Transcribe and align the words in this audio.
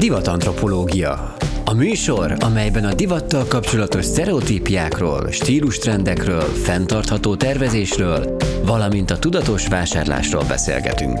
Divatantropológia. 0.00 1.34
A 1.64 1.74
műsor, 1.74 2.36
amelyben 2.38 2.84
a 2.84 2.94
divattal 2.94 3.44
kapcsolatos 3.48 4.04
sztereotípiákról, 4.04 5.30
stílustrendekről, 5.30 6.42
fenntartható 6.42 7.36
tervezésről, 7.36 8.36
valamint 8.64 9.10
a 9.10 9.18
tudatos 9.18 9.68
vásárlásról 9.68 10.44
beszélgetünk. 10.48 11.18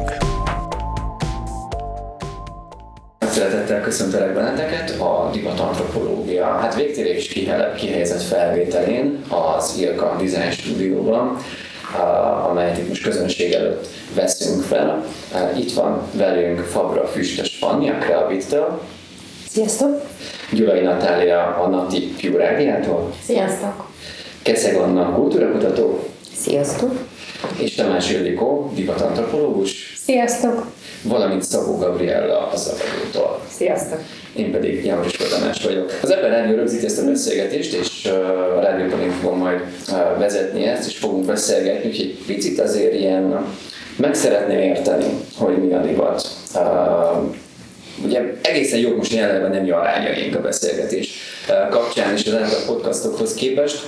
Szeretettel 3.20 3.80
köszöntelek 3.80 4.34
benneteket 4.34 5.00
a 5.00 5.30
divatantropológia, 5.32 6.46
hát 6.46 6.74
végtérés 6.74 7.28
kihelyezett 7.76 8.22
felvételén 8.22 9.24
az 9.28 9.76
Ilka 9.78 10.16
Design 10.18 10.50
Stúdióban, 10.50 11.36
amelyet 12.48 12.78
itt 12.78 12.88
most 12.88 13.02
közönség 13.02 13.52
előtt 13.52 13.99
veszünk 14.14 14.62
fel. 14.62 15.04
Itt 15.58 15.72
van 15.72 16.02
velünk 16.12 16.60
Fabra 16.60 17.06
Füstös 17.06 17.56
Fanni 17.60 17.88
a 17.88 17.98
Creabit-től. 17.98 18.80
Sziasztok! 19.48 20.02
Gyulai 20.52 20.80
Natália 20.80 21.56
a 21.56 21.68
Nati 21.68 22.14
Piurágiától. 22.20 23.12
Sziasztok! 23.24 23.88
Keszeg 24.42 24.76
Anna 24.76 25.14
kultúrakutató. 25.14 26.08
Sziasztok! 26.36 26.92
És 27.58 27.74
Tamás 27.74 28.10
Ildikó, 28.10 28.72
divatantropológus. 28.74 30.00
Sziasztok! 30.04 30.66
Valamint 31.02 31.42
Szabó 31.42 31.78
Gabriella 31.78 32.48
a 32.52 32.56
Szabadútól. 32.56 33.40
Sziasztok! 33.56 33.98
Én 34.36 34.50
pedig 34.50 34.84
János 34.84 35.12
Tamás 35.12 35.62
vagyok. 35.64 35.92
Az 36.02 36.10
Ebben 36.10 36.30
Rádió 36.30 36.56
rögzíti 36.56 36.84
ezt 36.84 36.98
a 36.98 37.04
beszélgetést, 37.04 37.72
és 37.72 38.04
a 38.56 38.60
rádióban 38.60 39.10
fogom 39.10 39.38
majd 39.38 39.60
vezetni 40.18 40.64
ezt, 40.64 40.88
és 40.88 40.96
fogunk 40.96 41.24
beszélgetni, 41.24 41.88
úgyhogy 41.88 42.18
picit 42.26 42.60
azért 42.60 42.94
ilyen 42.94 43.44
meg 44.00 44.14
szeretném 44.14 44.58
érteni, 44.58 45.04
hogy 45.36 45.56
mi 45.56 45.72
a 45.72 45.80
divat. 45.80 46.28
Ugye 48.04 48.20
egészen 48.42 48.78
jó 48.78 48.96
most 48.96 49.12
jelenleg 49.12 49.50
nem 49.50 49.78
arányaink 49.78 50.36
a 50.36 50.40
beszélgetés 50.40 51.12
kapcsán 51.70 52.16
és 52.16 52.26
az 52.26 52.52
a 52.52 52.72
podcastokhoz 52.72 53.34
képest. 53.34 53.82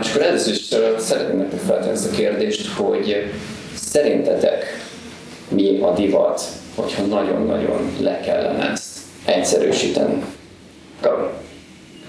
És 0.00 0.10
akkor 0.10 0.22
először 0.22 0.52
is 0.52 0.60
szeretném 0.98 1.38
nektek 1.38 1.60
feltenni 1.60 1.92
ezt 1.92 2.12
a 2.12 2.14
kérdést, 2.16 2.74
hogy 2.76 3.32
szerintetek 3.74 4.64
mi 5.48 5.80
a 5.80 5.92
divat, 5.92 6.42
hogyha 6.74 7.02
nagyon-nagyon 7.02 7.96
le 8.00 8.20
kellene 8.20 8.70
ezt 8.70 8.98
egyszerűsíteni. 9.24 10.22
Gabi. 11.00 11.26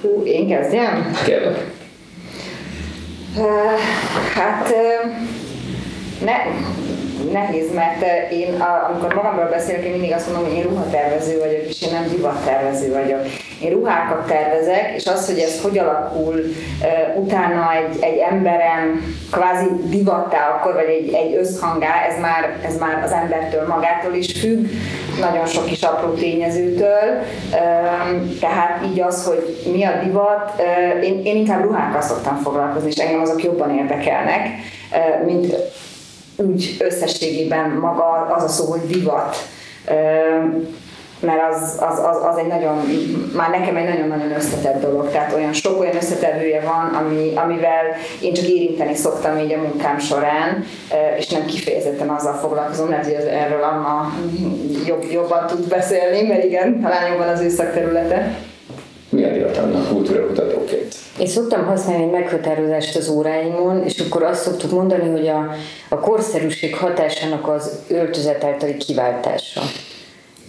Hú, 0.02 0.24
én 0.26 0.48
kezdjem? 0.48 1.18
Kérlek. 1.26 1.66
Uh, 3.38 3.80
hát 4.34 4.70
uh, 4.70 5.12
ne, 6.26 6.34
nehéz, 7.36 7.74
mert 7.74 8.32
én 8.32 8.64
amikor 8.90 9.14
magamról 9.14 9.50
beszélek, 9.50 9.84
én 9.84 9.92
mindig 9.92 10.14
azt 10.14 10.26
mondom, 10.26 10.48
hogy 10.48 10.58
én 10.58 10.64
ruhatervező 10.64 11.40
vagyok, 11.40 11.64
és 11.68 11.82
én 11.82 11.92
nem 11.92 12.08
divattervező 12.10 12.94
vagyok. 12.94 13.22
Én 13.62 13.72
ruhákat 13.72 14.28
tervezek, 14.28 14.94
és 14.96 15.06
az, 15.06 15.26
hogy 15.26 15.38
ez 15.38 15.62
hogy 15.62 15.78
alakul 15.78 16.36
uh, 16.36 17.24
utána 17.24 17.74
egy, 17.74 17.98
egy 18.04 18.18
emberen 18.30 19.02
kvázi 19.32 19.68
divattá 19.84 20.50
akkor, 20.50 20.74
vagy 20.74 20.90
egy, 21.00 21.14
egy 21.14 21.36
összhangá, 21.36 22.06
ez 22.10 22.22
már, 22.22 22.58
ez 22.66 22.78
már 22.80 23.04
az 23.04 23.12
embertől 23.12 23.68
magától 23.68 24.14
is 24.14 24.40
függ, 24.40 24.68
nagyon 25.20 25.46
sok 25.46 25.66
kis 25.66 25.82
apró 25.82 26.14
tényezőtől, 26.14 27.22
uh, 27.52 28.40
tehát 28.40 28.86
így 28.86 29.02
az, 29.02 29.26
hogy 29.26 29.72
mi 29.74 29.84
a 29.84 29.92
divat, 30.04 30.54
uh, 30.58 31.04
én, 31.04 31.22
én 31.24 31.36
inkább 31.36 31.64
ruhákkal 31.64 32.02
szoktam 32.02 32.38
foglalkozni, 32.38 32.90
és 32.90 32.96
engem 32.96 33.22
azok 33.22 33.44
jobban 33.44 33.78
érdekelnek, 33.78 34.48
mint 35.26 35.56
úgy 36.38 36.76
összességében 36.80 37.70
maga 37.70 38.34
az 38.36 38.44
a 38.44 38.48
szó, 38.48 38.66
hogy 38.66 38.82
divat, 38.88 39.36
mert 41.20 41.42
az, 41.52 41.78
az, 41.80 42.00
az, 42.00 42.18
az 42.32 42.38
egy 42.38 42.48
nagyon, 42.48 42.78
már 43.36 43.50
nekem 43.50 43.76
egy 43.76 43.88
nagyon-nagyon 43.88 44.32
összetett 44.32 44.82
dolog, 44.82 45.10
tehát 45.12 45.34
olyan 45.34 45.54
sok 45.54 45.80
olyan 45.80 45.96
összetevője 45.96 46.62
van, 46.62 47.04
ami, 47.04 47.32
amivel 47.36 47.84
én 48.22 48.34
csak 48.34 48.48
érinteni 48.48 48.96
szoktam 48.96 49.38
így 49.38 49.54
a 49.54 49.62
munkám 49.62 50.00
során, 50.00 50.66
és 51.18 51.28
nem 51.28 51.46
kifejezetten 51.46 52.10
azzal 52.10 52.34
foglalkozom, 52.34 52.90
lehet, 52.90 53.06
hogy 53.06 53.14
erről 53.14 53.64
Anna 53.64 54.14
jobb, 54.88 55.04
jobban 55.12 55.48
tud 55.48 55.68
beszélni, 55.68 56.28
mert 56.28 56.44
igen, 56.44 56.82
talán 56.82 57.12
jobban 57.12 57.28
az 57.28 57.42
ő 57.42 57.50
szakterülete. 57.50 58.38
Mi 59.10 59.24
a 59.24 59.32
divat 59.32 59.58
kultúrakutatóként? 59.88 60.45
Én 61.20 61.28
szoktam 61.28 61.66
használni 61.66 62.04
egy 62.04 62.10
meghatározást 62.10 62.96
az 62.96 63.10
óráimon, 63.10 63.84
és 63.84 64.00
akkor 64.00 64.24
azt 64.24 64.42
szoktuk 64.42 64.72
mondani, 64.72 65.10
hogy 65.10 65.28
a, 65.28 65.52
a 65.90 66.00
korszerűség 66.00 66.76
hatásának 66.76 67.48
az 67.48 67.80
öltözet 67.88 68.44
általi 68.44 68.78
kiváltása. 68.78 69.62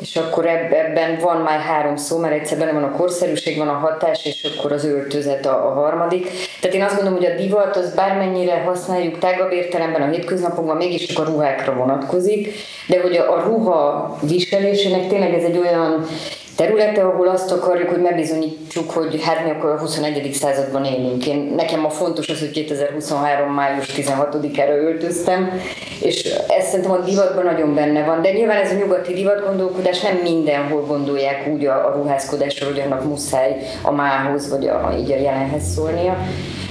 És 0.01 0.17
akkor 0.17 0.47
ebben 0.47 1.19
van 1.21 1.37
már 1.37 1.61
három 1.61 1.97
szó, 1.97 2.19
mert 2.19 2.35
egyszer 2.35 2.59
benne 2.59 2.73
van 2.73 2.83
a 2.83 2.97
korszerűség, 2.97 3.59
van 3.59 3.69
a 3.69 3.73
hatás, 3.73 4.25
és 4.25 4.49
akkor 4.57 4.73
az 4.73 4.85
öltözet 4.85 5.47
a, 5.47 5.67
a 5.69 5.73
harmadik. 5.73 6.31
Tehát 6.61 6.77
én 6.77 6.83
azt 6.83 6.95
gondolom, 6.95 7.19
hogy 7.19 7.31
a 7.31 7.37
divat 7.37 7.77
az 7.77 7.95
bármennyire 7.95 8.63
használjuk 8.63 9.19
tágabb 9.19 9.53
értelemben 9.53 10.03
a 10.03 10.11
hétköznapokban, 10.11 10.77
mégis 10.77 11.17
a 11.17 11.25
ruhákra 11.25 11.75
vonatkozik, 11.75 12.55
de 12.89 13.01
hogy 13.01 13.17
a, 13.17 13.33
a 13.33 13.43
ruha 13.43 14.17
viselésének 14.23 15.09
tényleg 15.09 15.35
ez 15.35 15.45
egy 15.45 15.59
olyan 15.59 16.07
területe, 16.57 17.05
ahol 17.05 17.29
azt 17.29 17.53
akarjuk, 17.53 17.89
hogy 17.89 18.03
megbizonyítsuk, 18.03 18.91
hogy 18.91 19.23
hát 19.23 19.45
mi 19.45 19.51
akkor 19.51 19.71
a 19.71 19.79
21. 19.79 20.33
században 20.33 20.85
élünk. 20.85 21.27
Én, 21.27 21.53
nekem 21.57 21.85
a 21.85 21.91
fontos 21.91 22.29
az, 22.29 22.39
hogy 22.39 22.51
2023. 22.51 23.53
május 23.53 23.87
16-ára 23.97 24.77
öltöztem, 24.77 25.61
és 26.03 26.25
ez 26.59 26.67
szerintem 26.67 26.91
a 26.91 26.99
divatban 26.99 27.45
nagyon 27.45 27.75
benne 27.75 28.05
van. 28.05 28.23
De 28.23 28.33
nyilván 28.33 28.57
ez 28.57 28.73
a 28.73 28.75
nyugati 28.75 29.13
divat 29.13 29.47
gondolkodás 29.47 30.01
nem 30.01 30.17
mindenhol 30.17 30.81
gondolják 30.81 31.47
úgy 31.47 31.67
a, 31.67 31.87
a 31.87 31.93
ruházkodásra, 31.95 32.67
hogy 32.67 32.81
annak 32.81 33.05
muszáj 33.05 33.57
a 33.83 33.91
mához, 33.91 34.51
vagy 34.51 34.67
a, 34.67 34.95
így 34.99 35.13
a 35.13 35.17
jelenhez 35.17 35.73
szólnia. 35.75 36.17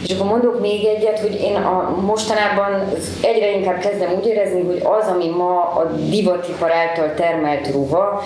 És 0.08 0.14
akkor 0.14 0.28
mondok 0.28 0.62
még 0.62 0.86
egyet, 0.86 1.20
hogy 1.20 1.42
én 1.42 1.56
a, 1.56 1.96
mostanában 2.06 2.84
egyre 3.22 3.52
inkább 3.52 3.80
kezdem 3.80 4.14
úgy 4.18 4.26
érezni, 4.26 4.62
hogy 4.62 4.82
az, 4.84 5.08
ami 5.08 5.30
ma 5.30 5.60
a 5.62 5.92
divatipar 6.10 6.72
által 6.72 7.14
termelt 7.14 7.72
ruha, 7.72 8.24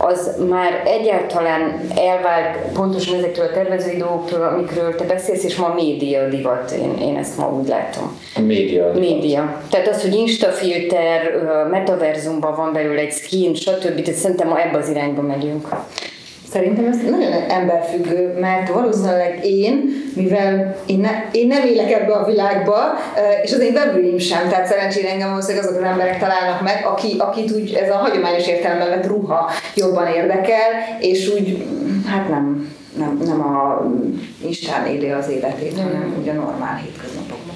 az 0.00 0.36
már 0.48 0.82
egyáltalán 0.84 1.80
elvált 1.96 2.56
pontosan 2.72 3.14
ezektől 3.14 3.44
a 3.44 3.50
tervezői 3.52 3.96
dolgoktól, 3.96 4.42
amikről 4.42 4.94
te 4.94 5.04
beszélsz, 5.04 5.44
és 5.44 5.56
ma 5.56 5.74
média 5.74 6.28
divat, 6.28 6.70
én, 6.70 6.98
én 7.00 7.16
ezt 7.16 7.36
ma 7.36 7.52
úgy 7.52 7.68
látom. 7.68 8.18
Média 8.40 8.92
divat. 8.92 8.98
Média. 8.98 9.62
Tehát 9.70 9.88
az, 9.88 10.02
hogy 10.02 10.14
instafilter, 10.14 11.32
metaverzumban 11.70 12.54
van 12.56 12.72
belőle 12.72 13.00
egy 13.00 13.12
skin, 13.12 13.54
stb. 13.54 14.02
Tehát 14.02 14.20
szerintem 14.20 14.48
ma 14.48 14.60
ebbe 14.60 14.78
az 14.78 14.88
irányba 14.88 15.22
megyünk. 15.22 15.68
Szerintem 16.52 16.84
ez 16.84 16.96
nagyon 17.10 17.32
emberfüggő, 17.32 18.38
mert 18.40 18.68
valószínűleg 18.68 19.44
én, 19.44 19.90
mivel 20.14 20.76
én, 20.86 21.00
ne, 21.00 21.10
én 21.32 21.46
nem 21.46 21.66
élek 21.66 21.92
ebbe 21.92 22.12
a 22.12 22.24
világba, 22.24 22.76
és 23.42 23.52
az 23.52 23.60
én 23.60 23.72
vevőim 23.72 24.18
sem, 24.18 24.48
tehát 24.48 24.66
szerencsére 24.66 25.10
engem 25.10 25.28
valószínűleg 25.28 25.66
azok 25.66 25.80
az 25.80 25.86
emberek 25.86 26.18
találnak 26.18 26.62
meg, 26.62 26.86
aki, 26.86 27.14
akit 27.18 27.52
úgy 27.52 27.72
ez 27.72 27.90
a 27.90 27.94
hagyományos 27.94 28.46
értelemben 28.46 28.88
vett 28.88 29.06
ruha 29.06 29.50
jobban 29.74 30.06
érdekel, 30.06 30.70
és 31.00 31.28
úgy, 31.28 31.66
hát 32.06 32.28
nem, 32.28 32.72
nem, 32.98 33.20
nem 33.24 33.40
a 33.40 33.86
Instán 34.44 34.86
éli 34.86 35.10
az 35.10 35.28
életét, 35.28 35.76
hanem 35.76 36.14
ugye 36.20 36.32
normál 36.32 36.76
hétköznapokban. 36.76 37.54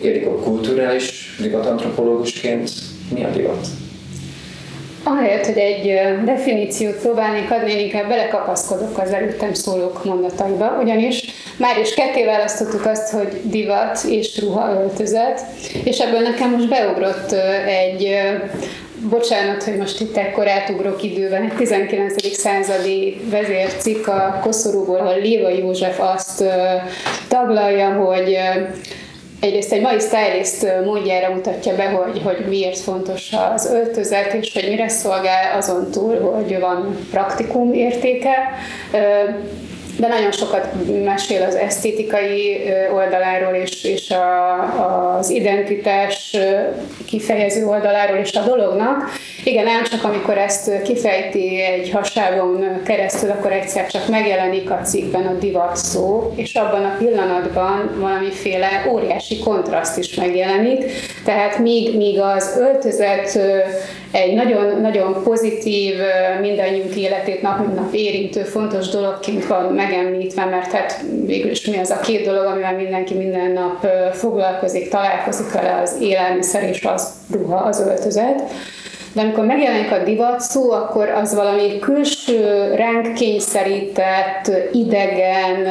Érik 0.00 0.26
a 0.26 0.34
kulturális 0.34 1.36
divatantropológusként 1.40 2.70
mi 3.14 3.24
a 3.24 3.28
divat? 3.28 3.66
Ahelyett, 5.08 5.46
hogy 5.46 5.58
egy 5.58 6.00
definíciót 6.24 6.94
próbálnék 6.94 7.50
adni, 7.50 7.72
én 7.72 7.78
inkább 7.78 8.08
belekapaszkodok 8.08 8.98
az 8.98 9.12
előttem 9.12 9.54
szólók 9.54 10.04
mondataiba, 10.04 10.78
ugyanis 10.82 11.24
már 11.56 11.78
is 11.78 11.94
ketté 11.94 12.24
választottuk 12.24 12.86
azt, 12.86 13.10
hogy 13.12 13.40
divat 13.42 14.04
és 14.08 14.40
ruha 14.40 14.70
öltözet, 14.70 15.40
és 15.84 15.98
ebből 15.98 16.20
nekem 16.20 16.50
most 16.50 16.68
beugrott 16.68 17.32
egy 17.66 18.16
bocsánat, 19.08 19.62
hogy 19.62 19.76
most 19.76 20.00
itt 20.00 20.16
ekkor 20.16 20.48
átugrok 20.48 21.02
időben, 21.02 21.42
egy 21.42 21.56
19. 21.56 22.34
századi 22.36 23.20
vezércikk 23.30 24.06
a 24.06 24.38
koszorúból, 24.42 24.98
ahol 24.98 25.20
Léva 25.20 25.48
József 25.48 26.00
azt 26.00 26.44
taglalja, 27.28 27.92
hogy 27.92 28.38
egyrészt 29.40 29.72
egy 29.72 29.80
mai 29.80 29.98
stylist 29.98 30.84
módjára 30.84 31.34
mutatja 31.34 31.74
be, 31.74 31.84
hogy, 31.84 32.22
hogy 32.24 32.44
miért 32.48 32.78
fontos 32.78 33.32
az 33.54 33.70
öltözet, 33.72 34.32
és 34.32 34.52
hogy 34.52 34.68
mire 34.68 34.88
szolgál 34.88 35.56
azon 35.56 35.90
túl, 35.90 36.20
hogy 36.20 36.58
van 36.60 36.98
praktikum 37.10 37.72
értéke, 37.72 38.34
de 39.98 40.08
nagyon 40.08 40.32
sokat 40.32 40.68
mesél 41.04 41.42
az 41.42 41.54
esztétikai 41.54 42.60
oldaláról 42.94 43.54
és, 43.54 43.84
és 43.84 44.10
a, 44.10 45.16
az 45.18 45.30
identitás 45.30 46.36
kifejező 47.06 47.66
oldaláról 47.66 48.18
is 48.18 48.32
a 48.32 48.42
dolognak. 48.42 49.10
Igen, 49.48 49.64
nem 49.64 49.84
csak 49.84 50.04
amikor 50.04 50.38
ezt 50.38 50.82
kifejti 50.82 51.60
egy 51.62 51.90
haságon 51.90 52.82
keresztül, 52.84 53.30
akkor 53.30 53.52
egyszer 53.52 53.86
csak 53.86 54.08
megjelenik 54.08 54.70
a 54.70 54.80
cikkben 54.84 55.26
a 55.26 55.32
divat 55.32 55.76
szó, 55.76 56.32
és 56.36 56.54
abban 56.54 56.84
a 56.84 56.96
pillanatban 56.98 57.90
valamiféle 57.98 58.86
óriási 58.90 59.38
kontraszt 59.38 59.98
is 59.98 60.14
megjelenik. 60.14 60.84
Tehát 61.24 61.58
míg, 61.58 61.96
míg 61.96 62.20
az 62.20 62.56
öltözet 62.60 63.38
egy 64.10 64.34
nagyon, 64.34 64.80
nagyon 64.80 65.22
pozitív, 65.22 65.94
mindannyiunk 66.40 66.96
életét 66.96 67.42
nap 67.42 67.58
mint 67.58 67.74
nap 67.74 67.94
érintő 67.94 68.42
fontos 68.42 68.88
dologként 68.88 69.46
van 69.46 69.72
megemlítve, 69.72 70.44
mert 70.44 70.72
hát 70.72 71.04
végül 71.26 71.50
is 71.50 71.66
mi 71.66 71.78
az 71.78 71.90
a 71.90 72.00
két 72.00 72.24
dolog, 72.24 72.44
amivel 72.44 72.74
mindenki 72.74 73.14
minden 73.14 73.50
nap 73.50 73.86
foglalkozik, 74.12 74.88
találkozik 74.88 75.52
vele, 75.52 75.80
az 75.82 75.96
élelmiszer 76.00 76.68
és 76.68 76.84
az 76.84 77.10
ruha, 77.30 77.56
az 77.56 77.80
öltözet. 77.80 78.42
De 79.16 79.22
amikor 79.22 79.44
megjelenik 79.44 79.92
a 79.92 80.02
divat 80.04 80.40
szó, 80.40 80.70
akkor 80.70 81.08
az 81.08 81.34
valami 81.34 81.78
külső, 81.78 82.74
ránk 82.74 83.14
kényszerített, 83.14 84.50
idegen, 84.72 85.66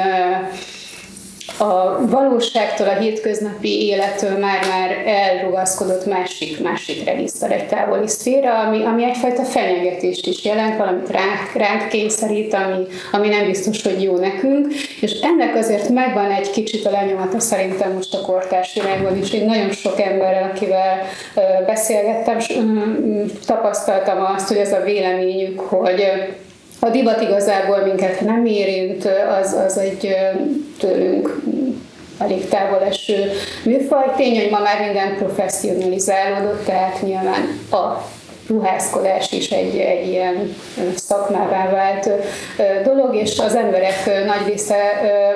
a 1.57 2.05
valóságtól, 2.07 2.87
a 2.87 2.99
hétköznapi 2.99 3.85
élettől 3.85 4.37
már-már 4.37 5.03
elrugaszkodott 5.05 6.05
másik, 6.05 6.61
másik 6.61 7.05
regiszter, 7.05 7.51
egy 7.51 7.67
távoli 7.67 8.07
szféra, 8.07 8.59
ami, 8.59 8.83
ami 8.83 9.03
egyfajta 9.03 9.43
fenyegetést 9.43 10.27
is 10.27 10.45
jelent, 10.45 10.77
valamit 10.77 11.09
ránk, 11.09 11.53
ránk 11.53 11.87
kényszerít, 11.87 12.53
ami, 12.53 12.85
ami 13.11 13.27
nem 13.27 13.45
biztos, 13.45 13.83
hogy 13.83 14.03
jó 14.03 14.17
nekünk, 14.17 14.73
és 15.01 15.11
ennek 15.11 15.55
azért 15.55 15.89
megvan 15.89 16.31
egy 16.31 16.51
kicsit 16.51 16.85
a 16.85 16.91
lenyomata 16.91 17.39
szerintem 17.39 17.91
most 17.91 18.13
a 18.13 18.21
kortárs 18.21 18.75
irányban 18.75 19.17
is. 19.17 19.33
Én 19.33 19.45
nagyon 19.45 19.71
sok 19.71 20.01
emberrel, 20.01 20.51
akivel 20.53 21.01
beszélgettem, 21.65 22.37
tapasztaltam 23.45 24.25
azt, 24.35 24.47
hogy 24.47 24.57
ez 24.57 24.73
a 24.73 24.83
véleményük, 24.83 25.59
hogy 25.59 26.05
a 26.85 26.89
divat 26.89 27.21
igazából 27.21 27.77
minket 27.77 28.21
nem 28.21 28.45
érint, 28.45 29.09
az, 29.41 29.53
az 29.65 29.77
egy 29.77 30.15
tőlünk 30.79 31.41
elég 32.17 32.47
távol 32.47 32.81
eső 32.81 33.31
műfaj. 33.63 34.13
Tény, 34.15 34.41
hogy 34.41 34.49
ma 34.49 34.59
már 34.59 34.79
minden 34.79 35.15
professzionalizálódott, 35.15 36.65
tehát 36.65 37.01
nyilván 37.01 37.59
a 37.71 38.03
ruházkodás 38.47 39.31
is 39.31 39.49
egy, 39.49 39.77
egy 39.77 40.07
ilyen 40.07 40.55
szakmává 40.95 41.69
vált 41.69 42.09
dolog, 42.83 43.15
és 43.15 43.39
az 43.39 43.55
emberek 43.55 44.25
nagy 44.25 44.47
része 44.47 44.75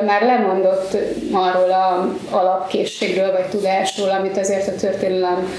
már 0.06 0.22
lemondott 0.22 0.98
arról 1.32 1.72
a 1.72 2.16
alapkészségről 2.30 3.32
vagy 3.32 3.46
tudásról, 3.50 4.10
amit 4.10 4.38
azért 4.38 4.68
a 4.68 4.76
történelem 4.76 5.54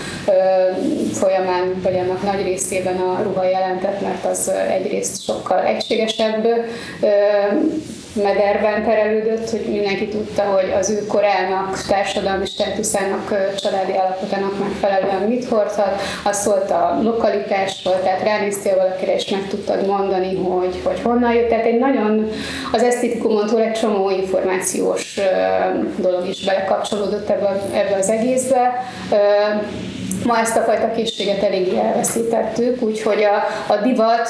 folyamán, 1.12 1.80
vagy 1.82 1.96
annak 1.98 2.22
nagy 2.22 2.42
részében 2.42 2.96
a 2.96 3.22
ruha 3.22 3.44
jelentett, 3.44 4.00
mert 4.00 4.24
az 4.24 4.48
egyrészt 4.48 5.24
sokkal 5.24 5.64
egységesebb 5.64 6.46
mederben 8.14 8.84
terelődött, 8.84 9.50
hogy 9.50 9.64
mindenki 9.68 10.08
tudta, 10.08 10.42
hogy 10.42 10.72
az 10.78 10.90
ő 10.90 11.06
korának, 11.06 11.82
társadalmi 11.88 12.46
státuszának, 12.46 13.54
családi 13.56 13.96
állapotának 13.96 14.58
megfelelően 14.58 15.22
mit 15.28 15.44
hordhat. 15.44 16.00
Az 16.24 16.40
szólt 16.40 16.70
a 16.70 16.98
lokalitásról, 17.02 18.00
tehát 18.02 18.22
ránéztél 18.22 18.76
valakire, 18.76 19.14
és 19.14 19.30
meg 19.30 19.46
tudtad 19.48 19.86
mondani, 19.86 20.36
hogy, 20.36 20.80
hogy 20.84 21.00
honnan 21.02 21.34
jött. 21.34 21.48
Tehát 21.48 21.64
egy 21.64 21.78
nagyon, 21.78 22.30
az 22.72 22.82
esztétikumon 22.82 23.46
túl 23.46 23.60
egy 23.60 23.72
csomó 23.72 24.10
információs 24.10 25.20
dolog 25.96 26.28
is 26.28 26.44
belekapcsolódott 26.44 27.28
ebbe, 27.28 27.62
ebbe 27.72 27.96
az 27.96 28.10
egészbe. 28.10 28.84
Ma 30.24 30.38
ezt 30.38 30.56
a 30.56 30.60
fajta 30.60 30.90
készséget 30.90 31.42
eléggé 31.42 31.78
elveszítettük, 31.78 32.82
úgyhogy 32.82 33.22
a, 33.22 33.34
a 33.72 33.76
divat 33.76 34.28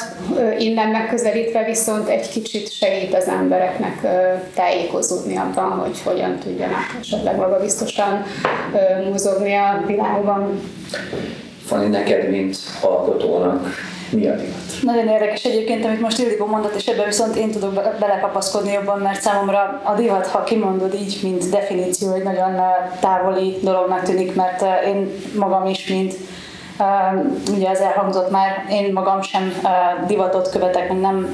innen 0.58 0.88
megközelítve 0.88 1.64
viszont 1.64 2.08
egy 2.08 2.28
kicsit 2.28 2.72
segít 2.72 3.14
az 3.14 3.28
embereknek 3.28 4.06
tájékozódni 4.54 5.36
abban, 5.36 5.70
hogy 5.70 6.00
hogyan 6.04 6.38
tudjanak 6.38 6.96
esetleg 7.00 7.36
magabiztosan 7.36 8.24
mozogni 9.10 9.54
a 9.54 9.82
világban. 9.86 10.60
Fanni, 11.66 11.88
neked, 11.88 12.30
mint 12.30 12.56
alkotónak, 12.80 13.68
mi 14.10 14.26
a 14.26 14.34
divat? 14.34 14.82
Nagyon 14.82 15.08
érdekes 15.08 15.44
egyébként, 15.44 15.84
amit 15.84 16.00
most 16.00 16.18
Ildikó 16.18 16.46
mondott, 16.46 16.74
és 16.74 16.86
ebben 16.86 17.06
viszont 17.06 17.36
én 17.36 17.50
tudok 17.50 17.74
belekapaszkodni 17.98 18.72
jobban, 18.72 18.98
mert 18.98 19.20
számomra 19.20 19.80
a 19.84 19.94
divat, 19.94 20.26
ha 20.26 20.44
kimondod 20.44 20.94
így, 20.94 21.18
mint 21.22 21.50
definíció, 21.50 22.12
egy 22.12 22.22
nagyon 22.22 22.60
távoli 23.00 23.56
dolognak 23.62 24.02
tűnik, 24.02 24.34
mert 24.34 24.64
én 24.86 25.10
magam 25.34 25.66
is, 25.66 25.86
mint 25.88 26.14
ugye 27.54 27.68
ez 27.68 27.78
elhangzott 27.78 28.30
már, 28.30 28.64
én 28.70 28.92
magam 28.92 29.22
sem 29.22 29.52
divatot 30.06 30.50
követek, 30.50 31.00
nem, 31.00 31.30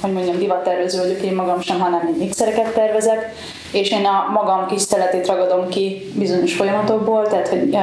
hogy 0.00 0.12
mondjam, 0.12 0.38
divattervező 0.38 1.00
vagyok 1.00 1.20
én 1.20 1.34
magam 1.34 1.60
sem, 1.60 1.80
hanem 1.80 2.14
mixereket 2.18 2.74
tervezek, 2.74 3.32
és 3.72 3.90
én 3.90 4.04
a 4.04 4.30
magam 4.32 4.66
kis 4.66 4.80
szeletét 4.80 5.26
ragadom 5.26 5.68
ki 5.68 6.12
bizonyos 6.14 6.54
folyamatokból, 6.54 7.26
tehát 7.26 7.48
hogy 7.48 7.76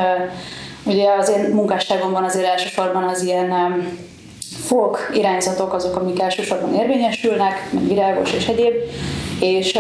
ugye 0.84 1.10
az 1.20 1.30
én 1.30 1.50
munkásságomban 1.54 2.24
azért 2.24 2.46
elsősorban 2.46 3.04
az 3.04 3.24
ilyen 3.24 3.54
folk 4.72 5.10
irányzatok 5.14 5.74
azok, 5.74 5.96
amik 5.96 6.22
elsősorban 6.22 6.74
érvényesülnek, 6.74 7.70
meg 7.72 7.88
virágos 7.88 8.34
és 8.34 8.48
egyéb, 8.48 8.74
és 9.40 9.78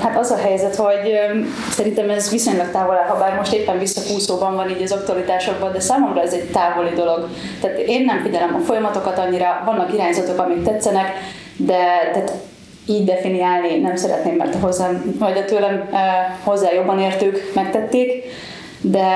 hát 0.00 0.18
az 0.18 0.30
a 0.30 0.36
helyzet, 0.36 0.76
hogy 0.76 1.18
szerintem 1.70 2.10
ez 2.10 2.30
viszonylag 2.30 2.70
távol 2.70 2.96
áll, 2.96 3.06
ha 3.06 3.18
bár 3.18 3.36
most 3.36 3.52
éppen 3.52 3.78
visszakúszóban 3.78 4.54
van 4.54 4.70
így 4.70 4.82
az 4.82 4.92
aktualitásokban, 4.92 5.72
de 5.72 5.80
számomra 5.80 6.22
ez 6.22 6.32
egy 6.32 6.50
távoli 6.50 6.94
dolog. 6.94 7.28
Tehát 7.60 7.78
én 7.78 8.04
nem 8.04 8.22
figyelem 8.22 8.54
a 8.54 8.64
folyamatokat 8.64 9.18
annyira, 9.18 9.62
vannak 9.64 9.92
irányzatok, 9.92 10.38
amik 10.38 10.62
tetszenek, 10.62 11.12
de 11.56 12.10
tehát 12.12 12.32
így 12.86 13.04
definiálni 13.04 13.78
nem 13.78 13.96
szeretném, 13.96 14.34
mert 14.34 14.54
hozzám, 14.54 15.16
vagy 15.18 15.38
a 15.38 15.44
tőlem 15.44 15.88
hozzá 16.44 16.72
jobban 16.72 17.00
értők 17.00 17.50
megtették, 17.54 18.24
de, 18.80 19.08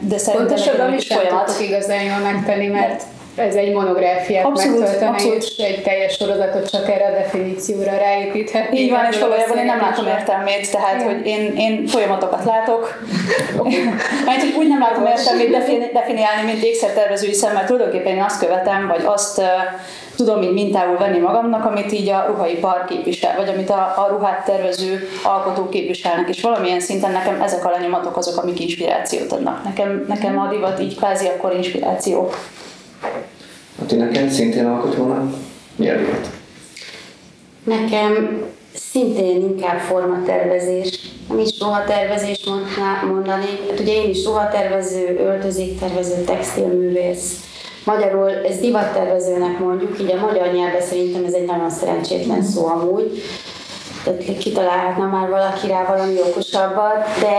de 0.00 0.18
szerintem 0.18 0.48
Pontosabban 0.48 0.94
is 0.94 1.06
folyamat. 1.06 1.60
igazán 1.60 2.02
jól 2.02 2.32
megtenni, 2.32 2.66
mert 2.66 3.02
ez 3.36 3.54
egy 3.54 3.72
monográfiát 3.72 4.44
abszolút, 4.44 5.02
abszolút. 5.02 5.42
és 5.42 5.56
egy 5.56 5.82
teljes 5.82 6.14
sorozatot 6.14 6.70
csak 6.70 6.88
erre 6.88 7.06
a 7.06 7.10
definícióra 7.10 7.96
ráépíthet. 7.96 8.72
Így 8.72 8.90
van, 8.90 9.04
és 9.10 9.18
valójában 9.18 9.58
én 9.58 9.64
nem 9.64 9.80
látom 9.80 10.06
értelmét, 10.06 10.70
tehát 10.70 11.02
hogy 11.02 11.26
én, 11.26 11.54
én 11.56 11.86
folyamatokat 11.86 12.44
látok, 12.44 13.00
mert 14.26 14.40
hogy 14.40 14.54
úgy 14.58 14.68
nem 14.68 14.80
látom 14.80 15.06
értelmét 15.06 15.92
definiálni, 15.92 16.52
mint 16.52 16.62
ékszertervezői 16.62 17.32
szemmel, 17.32 17.64
tulajdonképpen 17.64 18.16
én 18.16 18.22
azt 18.22 18.40
követem, 18.40 18.86
vagy 18.86 19.02
azt 19.04 19.38
uh, 19.38 19.44
tudom 20.16 20.42
így 20.42 20.52
mintául 20.52 20.98
venni 20.98 21.18
magamnak, 21.18 21.64
amit 21.64 21.92
így 21.92 22.08
a 22.08 22.24
ruhaipar 22.26 22.84
képvisel, 22.88 23.36
vagy 23.36 23.48
amit 23.48 23.70
a, 23.70 23.94
a 23.96 24.06
ruhát 24.10 24.44
tervező 24.44 25.08
alkotók 25.22 25.70
képviselnek, 25.70 26.28
és 26.28 26.42
valamilyen 26.42 26.80
szinten 26.80 27.12
nekem 27.12 27.40
ezek 27.42 27.64
a 27.64 27.70
lenyomatok 27.70 28.16
azok, 28.16 28.42
amik 28.42 28.60
inspirációt 28.60 29.32
adnak. 29.32 29.64
Nekem, 29.64 30.04
nekem 30.08 30.38
a 30.38 30.48
divat 30.48 30.80
így 30.80 30.96
kvázi 30.96 31.26
akkor 31.26 31.54
inspiráció. 31.54 32.30
Hát 33.78 33.96
neked 33.96 34.30
szintén 34.30 34.66
alkotónak 34.66 35.34
mi 35.76 35.86
divat? 35.86 36.30
Nekem 37.64 38.42
szintén 38.74 39.40
inkább 39.40 39.78
formatervezés, 39.78 41.00
nem 41.28 41.38
is 41.38 41.60
ruhatervezés 41.60 42.44
mondanék. 43.08 43.70
Hát 43.70 43.80
ugye 43.80 43.92
én 43.92 44.10
is 44.10 44.24
ruhatervező, 44.24 45.18
öltözéktervező, 45.18 46.24
textilművész, 46.24 47.46
Magyarul 47.86 48.30
ez 48.30 48.58
divattervezőnek 48.58 49.58
mondjuk, 49.58 50.00
így 50.00 50.12
a 50.12 50.20
magyar 50.20 50.52
nyelvben 50.52 50.80
szerintem 50.80 51.24
ez 51.24 51.32
egy 51.32 51.44
nagyon 51.44 51.70
szerencsétlen 51.70 52.42
szó 52.42 52.66
amúgy, 52.66 53.22
kitalálhatna 54.38 55.06
már 55.06 55.28
valaki 55.28 55.66
rá 55.66 55.84
valami 55.84 56.20
okosabbat, 56.30 57.20
de 57.20 57.38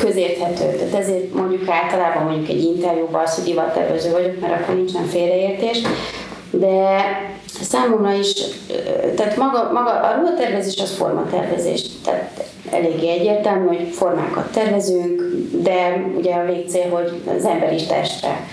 közérthető. 0.00 0.76
Tehát 0.76 0.94
ezért 0.94 1.34
mondjuk 1.34 1.68
általában 1.68 2.22
mondjuk 2.22 2.48
egy 2.48 2.62
interjúban 2.62 3.22
az, 3.22 3.34
hogy 3.34 3.44
divattervező 3.44 4.10
vagyok, 4.10 4.40
mert 4.40 4.60
akkor 4.60 4.74
nincsen 4.74 5.04
félreértés. 5.04 5.82
De 6.50 7.04
számomra 7.62 8.12
is, 8.12 8.32
tehát 9.16 9.36
maga, 9.36 9.70
maga 9.72 9.90
a 9.90 10.16
ruhatervezés 10.18 10.80
az 10.80 10.96
formatervezés, 10.96 11.82
tehát 12.04 12.44
eléggé 12.70 13.08
egyértelmű, 13.08 13.66
hogy 13.66 13.88
formákat 13.92 14.52
tervezünk, 14.52 15.22
de 15.50 16.06
ugye 16.16 16.34
a 16.34 16.44
végcél, 16.44 16.88
hogy 16.90 17.22
az 17.36 17.44
emberi 17.44 17.86
testre 17.86 18.46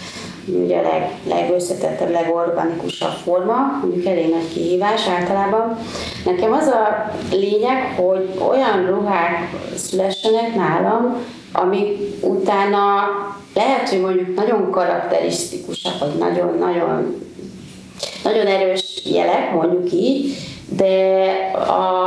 ugye 0.48 0.78
a 0.78 0.82
leg, 0.82 1.10
legösszetettebb, 1.28 2.12
legorganikusabb 2.12 3.14
forma, 3.24 3.80
mondjuk 3.82 4.06
elég 4.06 4.30
nagy 4.30 4.54
kihívás 4.54 5.08
általában. 5.08 5.78
Nekem 6.26 6.52
az 6.52 6.68
a 6.68 7.12
lényeg, 7.32 7.94
hogy 7.96 8.30
olyan 8.50 8.86
ruhák 8.86 9.50
szülessenek 9.76 10.56
nálam, 10.56 11.18
amik 11.52 11.98
utána 12.22 13.04
lehet, 13.54 13.90
hogy 13.90 14.02
mondjuk 14.02 14.36
nagyon 14.36 14.72
karakterisztikusak, 14.72 16.00
vagy 16.00 16.18
nagyon-nagyon 16.20 17.22
nagyon 18.24 18.48
erős 18.48 19.02
jelek, 19.06 19.54
mondjuk 19.54 19.94
így, 19.94 20.36
de 20.70 21.32
a 21.56 22.04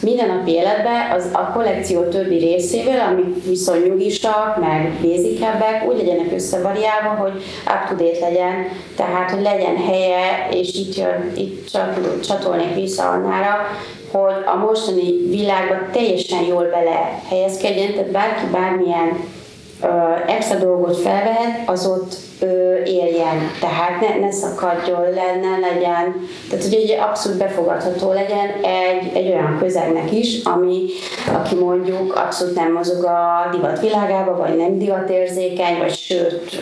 mindennapi 0.00 0.50
életben 0.50 1.10
az 1.16 1.28
a 1.32 1.50
kollekció 1.54 2.02
többi 2.02 2.38
részével, 2.38 3.08
amik 3.08 3.44
viszont 3.44 3.86
nyugisak, 3.86 4.56
meg 4.60 4.92
bézikebbek, 5.00 5.84
úgy 5.88 5.96
legyenek 5.96 6.32
összevariálva, 6.32 7.08
hogy 7.08 7.42
up-to-date 7.66 8.28
legyen, 8.28 8.54
tehát 8.96 9.30
hogy 9.30 9.42
legyen 9.42 9.76
helye, 9.76 10.48
és 10.50 10.74
itt, 10.74 10.96
jön, 10.96 11.32
itt 11.36 11.70
csatolnék 12.22 12.74
vissza 12.74 13.08
annára, 13.08 13.56
hogy 14.10 14.44
a 14.54 14.56
mostani 14.56 15.28
világban 15.28 15.88
teljesen 15.92 16.42
jól 16.42 16.64
bele 16.64 17.22
helyezkedjen, 17.28 17.92
tehát 17.92 18.10
bárki 18.10 18.46
bármilyen 18.52 19.18
extra 20.26 20.58
dolgot 20.58 20.96
felvehet, 20.96 21.68
az 21.68 21.86
ott 21.86 22.14
ö, 22.40 22.82
éljen, 22.84 23.50
tehát 23.60 24.00
ne, 24.00 24.26
ne 24.26 24.32
szakadjon 24.32 25.00
le, 25.00 25.36
ne 25.40 25.68
legyen, 25.68 26.28
tehát 26.48 26.64
hogy 26.64 26.74
egy 26.74 26.90
abszolút 26.90 27.38
befogadható 27.38 28.12
legyen 28.12 28.48
egy, 28.62 29.16
egy 29.16 29.26
olyan 29.26 29.58
közegnek 29.58 30.12
is, 30.12 30.44
ami, 30.44 30.86
aki 31.34 31.54
mondjuk 31.54 32.16
abszolút 32.16 32.54
nem 32.54 32.72
mozog 32.72 33.04
a 33.04 33.48
divat 33.52 33.80
világába, 33.80 34.36
vagy 34.36 34.56
nem 34.56 34.78
divatérzékeny, 34.78 35.78
vagy 35.78 35.94
sőt 35.94 36.58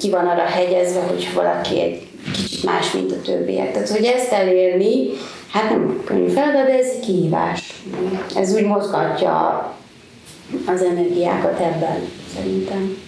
ki 0.00 0.10
van 0.10 0.26
arra 0.26 0.42
hegyezve, 0.42 1.00
hogy 1.00 1.28
valaki 1.34 1.80
egy 1.80 2.06
kicsit 2.32 2.64
más, 2.64 2.92
mint 2.92 3.12
a 3.12 3.20
többiek. 3.20 3.72
Tehát, 3.72 3.88
hogy 3.88 4.04
ezt 4.04 4.32
elérni, 4.32 5.08
hát 5.50 5.70
nem 5.70 6.02
könnyű 6.04 6.28
feladat, 6.28 6.66
de 6.66 6.78
ez 6.78 6.92
kihívás. 7.04 7.72
Ez 8.36 8.54
úgy 8.54 8.64
mozgatja 8.64 9.74
az 10.66 10.82
energiákat 10.82 11.60
ebben, 11.60 12.08
szerintem. 12.34 13.05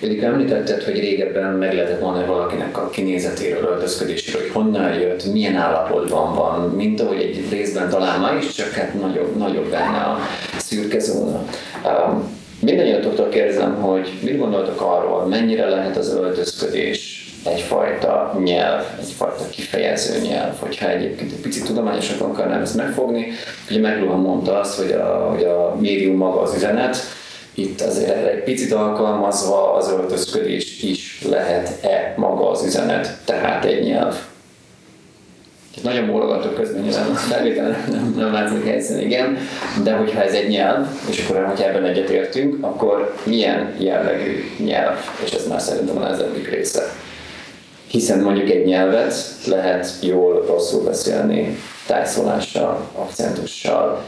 Élik, 0.00 0.22
említetted, 0.22 0.82
hogy 0.82 0.98
régebben 0.98 1.52
meg 1.52 1.74
lehetett 1.74 2.00
mondani 2.00 2.26
valakinek 2.26 2.78
a 2.78 2.90
kinézetéről, 2.90 3.62
öltözködéséről, 3.62 4.40
hogy 4.40 4.50
honnan 4.50 4.94
jött, 4.94 5.32
milyen 5.32 5.56
állapotban 5.56 6.34
van, 6.34 6.70
mint 6.70 7.00
ahogy 7.00 7.20
egy 7.20 7.44
részben 7.50 7.88
talán 7.88 8.20
ma 8.20 8.30
is, 8.32 8.54
csak 8.54 8.70
hát 8.70 8.94
nagyobb, 8.94 9.36
nagyobb 9.36 9.70
benne 9.70 9.98
a 9.98 10.18
szürke 10.58 10.98
zóna. 10.98 11.44
Um, 11.84 12.34
Mindennyiatoktól 12.60 13.28
kérdezem, 13.28 13.74
hogy 13.74 14.12
mit 14.22 14.38
gondoltok 14.38 14.80
arról, 14.80 15.26
mennyire 15.26 15.68
lehet 15.68 15.96
az 15.96 16.14
öltözködés 16.14 17.30
egyfajta 17.44 18.40
nyelv, 18.44 18.84
egyfajta 19.00 19.48
kifejező 19.50 20.20
nyelv, 20.20 20.58
hogyha 20.58 20.90
egyébként 20.90 21.32
egy 21.32 21.40
picit 21.40 21.64
tudományosan 21.64 22.18
akarnám 22.18 22.60
ezt 22.60 22.76
megfogni. 22.76 23.32
Ugye 23.70 23.80
Megluhan 23.80 24.20
mondta 24.20 24.60
azt, 24.60 24.78
hogy 24.80 24.92
a, 24.92 25.30
hogy 25.30 25.44
a 25.44 25.76
médium 25.80 26.16
maga 26.16 26.40
az 26.40 26.54
üzenet, 26.54 26.96
itt 27.58 27.80
azért 27.80 28.26
egy 28.26 28.42
picit 28.42 28.72
alkalmazva 28.72 29.72
az 29.72 29.90
öltözködés 29.90 30.82
is 30.82 31.22
lehet-e 31.28 32.14
maga 32.16 32.50
az 32.50 32.64
üzenet, 32.64 33.18
tehát 33.24 33.64
egy 33.64 33.84
nyelv. 33.84 34.14
Nagyon 35.82 36.06
bólogatok 36.06 36.54
közben, 36.54 36.82
nyilván 36.82 37.14
felvétel 37.14 37.76
nem, 37.90 38.14
nem, 38.16 38.32
látszik 38.32 38.64
helyszínen, 38.64 39.02
igen, 39.02 39.38
de 39.82 39.92
hogyha 39.92 40.22
ez 40.22 40.32
egy 40.32 40.48
nyelv, 40.48 40.86
és 41.10 41.24
akkor 41.24 41.44
hogyha 41.44 41.68
ebben 41.68 41.84
egyetértünk, 41.84 42.64
akkor 42.64 43.14
milyen 43.24 43.74
jellegű 43.78 44.44
nyelv, 44.64 44.96
és 45.24 45.32
ez 45.32 45.48
már 45.48 45.60
szerintem 45.60 45.96
a 45.96 46.00
nehezebbik 46.00 46.50
része 46.50 46.92
hiszen 47.86 48.20
mondjuk 48.20 48.50
egy 48.50 48.64
nyelvet 48.64 49.14
lehet 49.46 49.88
jól, 50.00 50.44
rosszul 50.46 50.84
beszélni, 50.84 51.56
tájszólással, 51.86 52.80
akcentussal, 52.94 54.02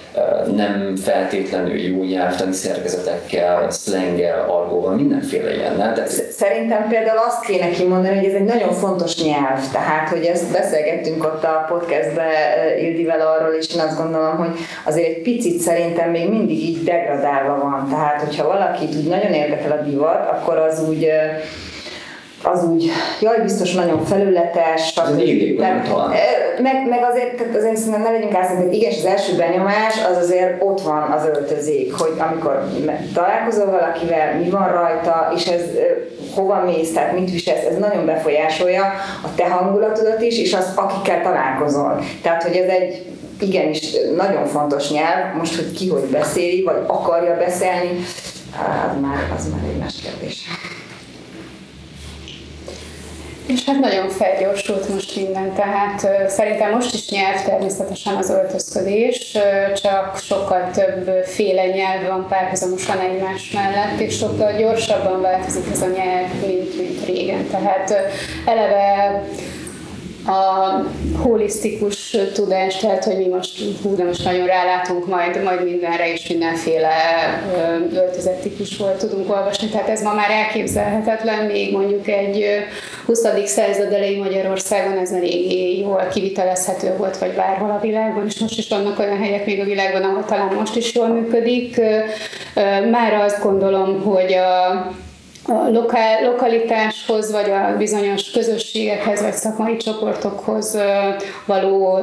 nem 0.57 0.97
feltétlenül 0.97 1.77
jó 1.77 2.03
nyelvtani 2.03 2.53
szerkezetekkel, 2.53 3.71
szlenggel, 3.71 4.41
argóval, 4.49 4.95
mindenféle 4.95 5.55
ilyen. 5.55 5.77
De... 5.77 6.07
Szerintem 6.31 6.89
például 6.89 7.19
azt 7.19 7.45
kéne 7.45 7.71
kimondani, 7.71 8.17
hogy 8.17 8.27
ez 8.27 8.35
egy 8.35 8.45
nagyon 8.45 8.73
fontos 8.73 9.23
nyelv, 9.23 9.71
tehát 9.73 10.09
hogy 10.09 10.25
ezt 10.25 10.53
beszélgettünk 10.53 11.25
ott 11.25 11.45
a 11.45 11.65
podcastbe 11.69 12.27
Ildivel 12.81 13.21
arról, 13.21 13.55
és 13.55 13.75
én 13.75 13.81
azt 13.81 13.97
gondolom, 13.97 14.37
hogy 14.37 14.59
azért 14.85 15.09
egy 15.09 15.23
picit 15.23 15.61
szerintem 15.61 16.11
még 16.11 16.29
mindig 16.29 16.59
így 16.59 16.85
degradálva 16.85 17.59
van. 17.63 17.89
Tehát, 17.91 18.21
hogyha 18.21 18.47
valakit 18.47 18.95
úgy 18.95 19.09
nagyon 19.09 19.33
érdekel 19.33 19.79
a 19.79 19.83
divat, 19.83 20.31
akkor 20.31 20.57
az 20.57 20.83
úgy 20.89 21.11
az 22.43 22.65
úgy, 22.65 22.91
jaj, 23.21 23.41
biztos 23.43 23.73
nagyon 23.73 24.05
felületes, 24.05 24.87
stb. 24.87 25.21
Meg, 26.63 26.89
meg 26.89 27.07
azért, 27.11 27.37
tehát 27.37 27.57
azért 27.57 27.77
szerintem 27.77 28.03
ne 28.03 28.11
legyünk 28.11 28.35
hogy 28.35 28.75
igen, 28.75 28.93
az 28.99 29.05
első 29.05 29.37
benyomás 29.37 29.95
az 30.11 30.17
azért 30.17 30.63
ott 30.63 30.81
van 30.81 31.03
az 31.03 31.27
öltözék, 31.27 31.95
hogy 31.95 32.13
amikor 32.19 32.69
találkozol 33.15 33.67
valakivel, 33.67 34.39
mi 34.39 34.51
van 34.51 34.69
rajta, 34.73 35.33
és 35.35 35.47
ez 35.47 35.63
hova 36.35 36.65
mész, 36.65 36.93
tehát 36.93 37.19
mit 37.19 37.31
viselsz, 37.31 37.65
ez 37.65 37.77
nagyon 37.79 38.07
befolyásolja 38.07 38.85
a 39.23 39.35
te 39.35 39.49
hangulatodat 39.49 40.23
is, 40.23 40.39
és 40.39 40.55
az, 40.55 40.73
akikkel 40.75 41.23
találkozol. 41.23 42.03
Tehát, 42.23 42.43
hogy 42.43 42.57
ez 42.57 42.69
egy 42.69 43.07
igenis 43.41 43.93
nagyon 44.17 44.47
fontos 44.47 44.91
nyelv, 44.91 45.37
most, 45.37 45.57
hogy 45.57 45.73
ki 45.73 45.89
hogy 45.89 46.09
beszéli, 46.11 46.63
vagy 46.63 46.83
akarja 46.87 47.37
beszélni, 47.37 48.05
az 48.53 49.01
már, 49.01 49.33
az 49.37 49.51
már 49.51 49.61
egy 49.71 49.79
más 49.79 49.95
kérdés. 50.03 50.47
És 53.49 53.65
hát 53.65 53.81
nagyon 53.81 54.09
felgyorsult 54.09 54.89
most 54.89 55.17
minden, 55.17 55.55
tehát 55.55 56.31
szerintem 56.31 56.71
most 56.71 56.95
is 56.95 57.09
nyelv 57.09 57.43
természetesen 57.45 58.17
az 58.17 58.31
öltözködés, 58.31 59.39
csak 59.83 60.19
sokkal 60.19 60.71
több 60.71 61.25
féle 61.25 61.67
nyelv 61.67 62.07
van 62.07 62.27
párhuzamosan 62.29 62.99
egymás 62.99 63.51
mellett, 63.51 64.01
és 64.01 64.17
sokkal 64.17 64.53
gyorsabban 64.53 65.21
változik 65.21 65.65
ez 65.73 65.83
a 65.83 65.87
nyelv, 65.87 66.29
mint, 66.47 66.77
mint 66.77 67.07
régen. 67.07 67.47
Tehát 67.51 67.95
eleve 68.47 69.23
a 70.29 70.85
holisztikus 71.17 72.17
tudás, 72.35 72.77
tehát 72.77 73.05
hogy 73.05 73.17
mi 73.17 73.27
most, 73.27 73.59
hú, 73.83 73.97
de 73.97 74.05
most 74.05 74.25
nagyon 74.25 74.47
rálátunk 74.47 75.07
majd, 75.07 75.43
majd 75.43 75.65
mindenre, 75.65 76.13
és 76.13 76.29
mindenféle 76.29 76.89
öltözettípusból 77.93 78.97
tudunk 78.97 79.31
olvasni, 79.31 79.69
tehát 79.69 79.89
ez 79.89 80.03
ma 80.03 80.13
már 80.13 80.31
elképzelhetetlen, 80.31 81.45
még 81.45 81.73
mondjuk 81.73 82.09
egy 82.09 82.45
20. 83.07 83.21
század 83.45 83.93
elejé 83.93 84.19
Magyarországon 84.19 84.99
ez 84.99 85.13
eléggé 85.13 85.79
jól 85.79 86.09
kivitelezhető 86.13 86.97
volt, 86.97 87.19
vagy 87.19 87.33
bárhol 87.33 87.71
a 87.71 87.81
világban, 87.81 88.27
és 88.27 88.39
most 88.39 88.59
is 88.59 88.69
vannak 88.69 88.99
olyan 88.99 89.19
helyek 89.19 89.47
még 89.47 89.61
a 89.61 89.65
világban, 89.65 90.03
ahol 90.03 90.25
talán 90.25 90.55
most 90.55 90.77
is 90.77 90.95
jól 90.95 91.09
működik. 91.09 91.81
Már 92.91 93.13
azt 93.13 93.43
gondolom, 93.43 94.03
hogy 94.03 94.33
a 94.33 94.91
a 95.49 95.69
lokál, 95.71 96.23
lokalitáshoz, 96.25 97.33
vagy 97.33 97.51
a 97.51 97.77
bizonyos 97.77 98.31
közösségekhez, 98.31 99.23
vagy 99.23 99.33
szakmai 99.33 99.77
csoportokhoz 99.77 100.79
való 101.47 101.99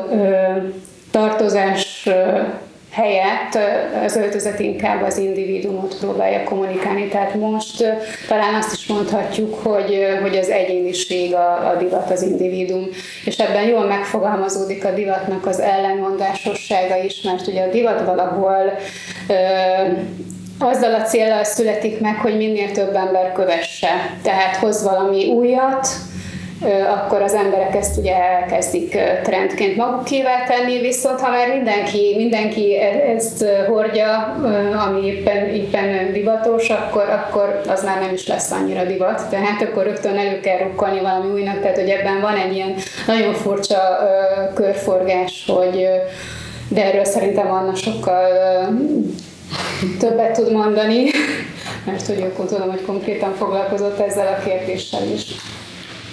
tartozás 1.11 2.09
helyett 2.91 3.57
az 4.05 4.15
öltözet 4.15 4.59
inkább 4.59 5.03
az 5.03 5.17
individuumot 5.17 5.97
próbálja 5.99 6.43
kommunikálni. 6.43 7.07
Tehát 7.07 7.35
most 7.35 7.83
talán 8.27 8.53
azt 8.53 8.73
is 8.73 8.87
mondhatjuk, 8.87 9.53
hogy, 9.63 10.05
hogy 10.21 10.37
az 10.37 10.49
egyéniség 10.49 11.33
a, 11.33 11.69
a 11.69 11.75
divat, 11.75 12.11
az 12.11 12.21
individuum. 12.21 12.87
És 13.25 13.37
ebben 13.37 13.67
jól 13.67 13.85
megfogalmazódik 13.85 14.85
a 14.85 14.91
divatnak 14.91 15.45
az 15.45 15.59
ellenmondásossága 15.59 17.03
is, 17.03 17.21
mert 17.21 17.47
ugye 17.47 17.63
a 17.63 17.69
divat 17.69 18.05
valahol 18.05 18.77
azzal 20.59 20.93
a 20.93 21.01
célral 21.01 21.43
születik 21.43 21.99
meg, 21.99 22.15
hogy 22.15 22.37
minél 22.37 22.71
több 22.71 22.95
ember 22.95 23.31
kövesse. 23.31 23.89
Tehát 24.23 24.55
hoz 24.55 24.83
valami 24.83 25.25
újat, 25.25 25.87
akkor 26.89 27.21
az 27.21 27.33
emberek 27.33 27.75
ezt 27.75 27.97
ugye 27.97 28.15
elkezdik 28.15 28.97
trendként 29.23 29.75
magukével 29.75 30.43
tenni, 30.47 30.79
viszont 30.79 31.19
ha 31.19 31.29
már 31.29 31.47
mindenki, 31.47 32.13
mindenki 32.17 32.77
e, 32.79 33.11
ezt 33.15 33.45
hordja, 33.67 34.37
ami 34.87 35.05
éppen, 35.05 35.47
éppen 35.47 36.11
divatos, 36.13 36.69
akkor, 36.69 37.09
akkor 37.09 37.61
az 37.67 37.83
már 37.83 37.99
nem 37.99 38.13
is 38.13 38.27
lesz 38.27 38.51
annyira 38.51 38.83
divat, 38.83 39.29
tehát 39.29 39.61
akkor 39.61 39.83
rögtön 39.83 40.17
elő 40.17 40.39
kell 40.39 40.57
rukkolni 40.57 40.99
valami 40.99 41.31
újnak, 41.33 41.61
tehát 41.61 41.79
hogy 41.79 41.89
ebben 41.89 42.21
van 42.21 42.35
egy 42.35 42.55
ilyen 42.55 42.73
nagyon 43.07 43.33
furcsa 43.33 43.79
körforgás, 44.53 45.45
hogy 45.47 45.87
de 46.67 46.85
erről 46.85 47.05
szerintem 47.05 47.51
Anna 47.51 47.75
sokkal 47.75 48.27
többet 49.99 50.33
tud 50.33 50.51
mondani, 50.51 51.03
mert 51.85 52.05
hogy 52.07 52.21
akkor 52.21 52.45
tudom, 52.45 52.69
hogy 52.69 52.85
konkrétan 52.85 53.33
foglalkozott 53.33 53.99
ezzel 53.99 54.37
a 54.39 54.43
kérdéssel 54.43 55.07
is. 55.13 55.21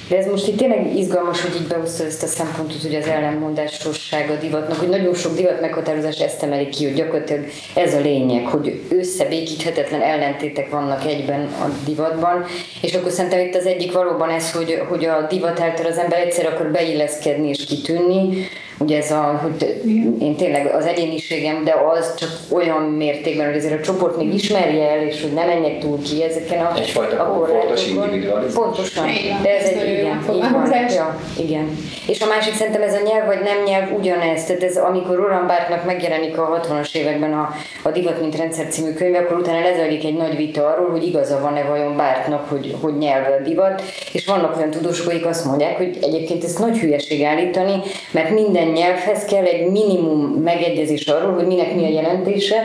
De 0.09 0.19
ez 0.19 0.27
most 0.27 0.49
itt 0.49 0.57
tényleg 0.57 0.97
izgalmas, 0.97 1.43
hogy 1.43 1.61
így 1.61 1.67
behozta 1.67 2.05
ezt 2.05 2.23
a 2.23 2.27
szempontot, 2.27 2.83
hogy 2.83 2.95
az 2.95 3.07
ellenmondásosság 3.07 4.31
a 4.31 4.35
divatnak, 4.41 4.79
hogy 4.79 4.89
nagyon 4.89 5.15
sok 5.15 5.37
divat 5.37 5.61
meghatározás 5.61 6.19
ezt 6.19 6.43
emeli 6.43 6.69
ki, 6.69 6.85
hogy 6.85 6.95
gyakorlatilag 6.95 7.45
ez 7.75 7.95
a 7.95 8.01
lényeg, 8.01 8.47
hogy 8.47 8.81
összebékíthetetlen 8.89 10.01
ellentétek 10.01 10.71
vannak 10.71 11.05
egyben 11.05 11.41
a 11.41 11.67
divatban, 11.85 12.45
és 12.81 12.95
akkor 12.95 13.11
szerintem 13.11 13.41
itt 13.41 13.55
az 13.55 13.67
egyik 13.67 13.93
valóban 13.93 14.31
ez, 14.31 14.53
hogy, 14.53 14.83
hogy 14.89 15.05
a 15.05 15.27
divat 15.29 15.61
által 15.61 15.87
az 15.87 15.99
ember 15.99 16.19
egyszer 16.19 16.47
akar 16.47 16.71
beilleszkedni 16.71 17.49
és 17.49 17.65
kitűnni, 17.65 18.47
ugye 18.83 18.97
ez 18.97 19.11
a, 19.11 19.41
hogy 19.43 19.83
én 20.21 20.37
tényleg 20.37 20.75
az 20.75 20.87
egyéniségem, 20.87 21.65
de 21.65 21.75
az 21.97 22.15
csak 22.15 22.31
olyan 22.51 22.83
mértékben, 22.83 23.47
hogy 23.47 23.57
azért 23.57 23.81
a 23.81 23.83
csoport 23.83 24.17
még 24.17 24.35
ismerje 24.35 24.91
el, 24.91 25.07
és 25.07 25.23
hogy 25.23 25.33
ne 25.33 25.45
menjek 25.45 25.79
túl 25.79 26.03
ki 26.03 26.23
ezeken 26.23 26.65
a 26.65 26.77
Egyfajta 26.77 27.23
a 27.23 27.27
komfortos 27.27 27.87
individualizmus. 27.87 28.65
Pontosan. 28.65 29.07
De 29.43 29.59
ez 29.59 29.69
egy 29.69 29.99
igen, 29.99 30.25
van. 30.27 30.91
Ja, 30.91 31.21
igen. 31.39 31.79
És 32.07 32.21
a 32.21 32.27
másik 32.27 32.55
szerintem 32.55 32.83
ez 32.83 32.95
a 32.95 33.01
nyelv 33.05 33.27
vagy 33.27 33.41
nem 33.41 33.63
nyelv 33.65 33.93
ugyanez. 33.99 34.45
Tehát 34.45 34.63
ez, 34.63 34.77
amikor 34.77 35.17
Roland 35.17 35.47
Barthesnak 35.47 35.85
megjelenik 35.85 36.39
a 36.39 36.61
60-as 36.63 36.95
években 36.95 37.33
a, 37.33 37.55
a 37.83 37.91
Divat 37.91 38.21
mint 38.21 38.37
rendszer 38.37 38.67
című 38.69 38.93
könyve, 38.93 39.19
akkor 39.19 39.37
utána 39.37 39.61
lezajlik 39.61 40.05
egy 40.05 40.17
nagy 40.17 40.37
vita 40.37 40.67
arról, 40.67 40.91
hogy 40.91 41.07
igaza 41.07 41.41
van-e 41.41 41.63
vajon 41.63 41.97
Barthnak, 41.97 42.49
hogy, 42.49 42.77
hogy 42.81 42.99
nyelv 42.99 43.27
a 43.27 43.43
divat. 43.43 43.83
És 44.13 44.27
vannak 44.27 44.57
olyan 44.57 44.71
tudósok, 44.71 45.07
akik 45.07 45.27
azt 45.27 45.45
mondják, 45.45 45.77
hogy 45.77 45.99
egyébként 46.03 46.45
ez 46.45 46.55
nagy 46.55 46.79
hülyeség 46.79 47.23
állítani, 47.25 47.81
mert 48.11 48.31
minden 48.31 48.72
nyelvhez 48.73 49.25
kell 49.25 49.45
egy 49.45 49.71
minimum 49.71 50.21
megegyezés 50.21 51.07
arról, 51.07 51.33
hogy 51.33 51.47
minek 51.47 51.75
mi 51.75 51.85
a 51.85 51.89
jelentése, 51.89 52.57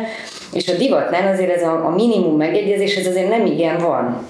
és 0.53 0.67
a 0.67 0.77
divatnál 0.77 1.33
azért 1.33 1.55
ez 1.55 1.63
a, 1.63 1.85
a 1.85 1.89
minimum 1.89 2.37
megegyezés, 2.37 2.95
ez 2.95 3.07
azért 3.07 3.29
nem 3.29 3.45
igen 3.45 3.77
van. 3.77 4.27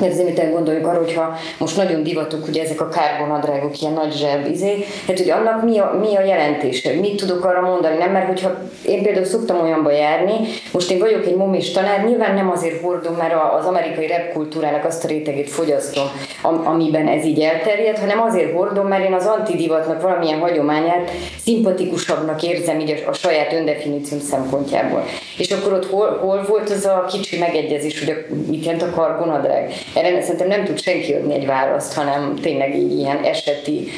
Mert 0.00 0.24
mit 0.24 0.52
gondoljuk 0.52 0.86
arra, 0.86 0.98
hogyha 0.98 1.36
most 1.58 1.76
nagyon 1.76 2.02
divatok, 2.02 2.48
ugye 2.48 2.62
ezek 2.62 2.80
a 2.80 2.88
kárgonadrágok, 2.88 3.80
ilyen 3.80 3.92
nagy 3.92 4.12
zseb, 4.12 4.46
izé, 4.50 4.84
hát 5.06 5.18
hogy 5.18 5.30
annak 5.30 5.64
mi 5.64 5.78
a, 5.78 5.98
mi 6.00 6.16
a 6.16 6.24
jelentése, 6.24 6.92
mit 7.00 7.16
tudok 7.16 7.44
arra 7.44 7.60
mondani, 7.60 7.96
nem? 7.96 8.10
Mert 8.10 8.26
hogyha 8.26 8.50
én 8.86 9.02
például 9.02 9.24
szoktam 9.24 9.60
olyanba 9.60 9.90
járni, 9.90 10.32
most 10.72 10.90
én 10.90 10.98
vagyok 10.98 11.26
egy 11.26 11.36
momis 11.36 11.70
tanár, 11.70 12.04
nyilván 12.04 12.34
nem 12.34 12.50
azért 12.50 12.80
hordom, 12.80 13.14
mert 13.14 13.34
az 13.58 13.66
amerikai 13.66 14.06
rap 14.06 14.32
kultúrának 14.32 14.84
azt 14.84 15.04
a 15.04 15.08
rétegét 15.08 15.50
fogyasztom, 15.50 16.04
am- 16.42 16.66
amiben 16.66 17.08
ez 17.08 17.24
így 17.24 17.40
elterjed, 17.40 17.98
hanem 17.98 18.20
azért 18.20 18.52
hordom, 18.52 18.86
mert 18.86 19.04
én 19.04 19.12
az 19.12 19.26
antidivatnak 19.26 20.02
valamilyen 20.02 20.38
hagyományát 20.38 21.10
szimpatikusabbnak 21.44 22.42
érzem 22.42 22.80
így 22.80 23.02
a, 23.06 23.10
a 23.10 23.12
saját 23.12 23.52
öndefinícióm 23.52 24.20
szempontjából. 24.20 25.04
És 25.38 25.50
akkor 25.50 25.72
ott 25.72 25.90
hol, 25.90 26.18
hol 26.20 26.44
volt 26.48 26.70
az 26.70 26.84
a 26.84 27.04
kicsi 27.08 27.38
megegyezés, 27.38 27.98
hogy 27.98 28.10
a, 28.10 28.34
mit 28.50 28.64
jelent 28.64 28.82
a 28.82 28.90
karbonadrág? 28.90 29.72
Erre 29.94 30.22
szerintem 30.22 30.48
nem 30.48 30.64
tud 30.64 30.80
senki 30.80 31.12
adni 31.12 31.34
egy 31.34 31.46
választ, 31.46 31.92
hanem 31.92 32.34
tényleg 32.42 32.76
így 32.76 32.98
ilyen 32.98 33.22
eseti 33.24 33.88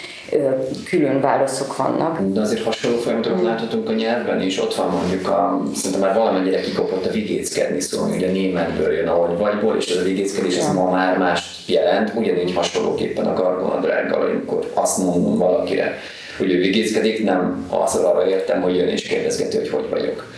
külön 0.84 1.20
válaszok 1.20 1.76
vannak. 1.76 2.20
De 2.20 2.40
azért 2.40 2.62
hasonló 2.62 2.96
folyamatokat 2.96 3.42
láthatunk 3.42 3.88
a 3.88 3.92
nyelvben 3.92 4.42
is, 4.42 4.60
ott 4.60 4.74
van 4.74 4.90
mondjuk 4.90 5.28
a, 5.28 5.62
szerintem 5.74 6.00
már 6.00 6.14
valamennyire 6.14 6.60
kikopott 6.60 7.06
a 7.06 7.10
vigéckedni 7.10 7.80
szó, 7.80 8.02
ami 8.02 8.16
ugye 8.16 8.30
németből 8.30 8.92
jön, 8.92 9.08
ahogy 9.08 9.38
vagyból, 9.38 9.76
és 9.76 9.86
ez 9.86 9.96
a 9.96 10.02
vigéckedés 10.02 10.56
ez 10.56 10.72
ma 10.72 10.90
már 10.90 11.18
más 11.18 11.62
jelent, 11.66 12.12
ugyanígy 12.14 12.54
hasonlóképpen 12.54 13.26
a 13.26 13.32
kargonadrággal, 13.32 14.20
amikor 14.20 14.70
azt 14.74 14.98
mondom 14.98 15.38
valakire, 15.38 15.98
hogy 16.38 16.52
ő 16.52 16.58
vigéckedik, 16.58 17.24
nem 17.24 17.66
az 17.70 17.94
arra 17.94 18.28
értem, 18.28 18.62
hogy 18.62 18.76
jön 18.76 18.88
és 18.88 19.02
kérdezgeti, 19.02 19.56
hogy 19.56 19.68
hogy 19.68 19.88
vagyok. 19.90 20.32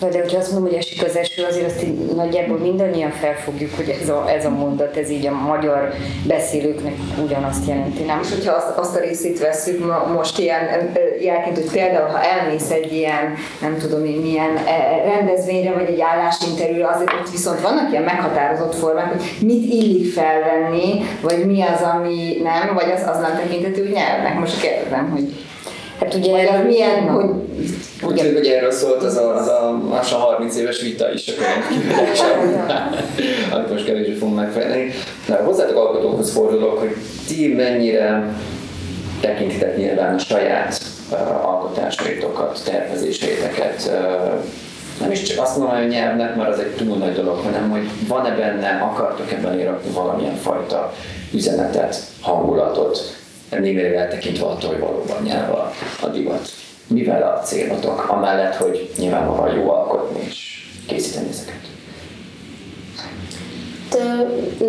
Na, 0.00 0.08
De 0.08 0.18
hogyha 0.20 0.38
azt 0.38 0.52
mondom, 0.52 0.70
hogy 0.70 0.78
esik 0.78 1.04
az 1.04 1.16
eső, 1.16 1.44
azért 1.44 1.66
azt 1.66 1.82
így 1.82 2.14
nagyjából 2.14 2.58
mindannyian 2.58 3.10
felfogjuk, 3.10 3.76
hogy 3.76 3.96
ez 4.02 4.08
a, 4.08 4.30
ez 4.30 4.44
a 4.44 4.50
mondat, 4.50 4.96
ez 4.96 5.10
így 5.10 5.26
a 5.26 5.32
magyar 5.32 5.92
beszélőknek 6.26 6.94
ugyanazt 7.22 7.66
jelenti, 7.68 8.02
nem? 8.02 8.20
És 8.22 8.30
hogyha 8.30 8.52
azt, 8.52 8.78
azt 8.78 8.96
a 8.96 9.00
részét 9.00 9.38
veszük 9.38 9.86
ma, 9.86 10.12
most 10.14 10.38
ilyen 10.38 10.92
jelként, 11.20 11.56
hogy 11.56 11.70
például 11.70 12.08
ha 12.08 12.22
elmész 12.22 12.70
egy 12.70 12.92
ilyen, 12.92 13.34
nem 13.60 13.76
tudom 13.78 14.04
én 14.04 14.20
milyen 14.20 14.56
e, 14.56 15.02
rendezvényre, 15.04 15.72
vagy 15.72 15.88
egy 15.88 16.00
állásinterjúra, 16.00 16.88
azért 16.88 17.12
ott 17.12 17.30
viszont 17.30 17.60
vannak 17.60 17.90
ilyen 17.90 18.02
meghatározott 18.02 18.74
formák, 18.74 19.08
hogy 19.08 19.22
mit 19.40 19.72
illik 19.72 20.12
felvenni, 20.12 21.00
vagy 21.22 21.46
mi 21.46 21.62
az, 21.62 21.82
ami 21.94 22.40
nem, 22.42 22.74
vagy 22.74 22.90
az, 22.90 23.02
az 23.08 23.20
nem 23.20 23.36
tekintető 23.36 23.88
nyelvnek. 23.88 24.38
Most 24.38 24.60
kérdezem, 24.60 25.10
hogy 25.10 25.49
Hát 26.00 26.14
ugye 26.14 26.30
vagy 26.30 26.46
az 26.46 26.64
milyen, 26.66 27.04
Na. 27.04 27.12
hogy 27.12 27.30
Úgy 28.02 28.14
tűnik, 28.14 28.36
hogy 28.36 28.46
erről 28.46 28.70
szólt 28.70 29.02
az 29.02 29.16
a, 29.16 29.36
az 29.36 29.48
a 29.48 29.80
lassan 29.88 30.20
30 30.20 30.56
éves 30.56 30.80
vita 30.80 31.12
is 31.12 31.28
a 31.28 31.32
könyvkiadása, 31.32 32.24
amit 33.54 33.70
most 33.70 33.84
kevésbé 33.84 34.12
fogunk 34.12 34.36
megfejteni. 34.36 34.92
De 35.26 35.36
hozzátok 35.36 35.76
alkotókhoz 35.76 36.32
fordulok, 36.32 36.78
hogy 36.78 36.96
ti 37.26 37.54
mennyire 37.54 38.34
tekintitek 39.20 39.76
nyilván 39.76 40.14
a 40.14 40.18
saját 40.18 40.82
uh, 41.10 41.48
alkotásaitokat, 41.48 42.60
tervezéseiteket, 42.64 43.90
uh, 43.92 44.32
nem 45.00 45.10
is 45.10 45.22
csak 45.22 45.42
azt 45.42 45.56
mondom, 45.56 45.76
hogy 45.76 45.88
nyelvnek, 45.88 46.36
mert 46.36 46.52
az 46.52 46.58
egy 46.58 46.74
túl 46.74 46.96
nagy 46.96 47.14
dolog, 47.14 47.38
hanem 47.38 47.70
hogy 47.70 47.88
van-e 48.08 48.34
benne, 48.34 48.80
akartok 48.82 49.32
ebben 49.32 49.58
érakni 49.58 49.90
valamilyen 49.92 50.36
fajta 50.36 50.92
üzenetet, 51.32 51.96
hangulatot, 52.20 53.19
némileg 53.58 53.94
eltekintve 53.94 54.46
attól, 54.46 54.68
hogy 54.68 54.78
valóban 54.78 55.22
nyelv 55.22 55.54
a, 55.54 55.72
a 56.00 56.06
divat. 56.06 56.48
Mivel 56.86 57.22
a 57.22 57.40
célotok, 57.40 58.08
amellett, 58.08 58.54
hogy 58.54 58.90
nyilvánvalóan 58.98 59.56
jó 59.56 59.70
alkotni 59.70 60.20
és 60.28 60.68
készíteni 60.86 61.28
ezeket? 61.28 61.68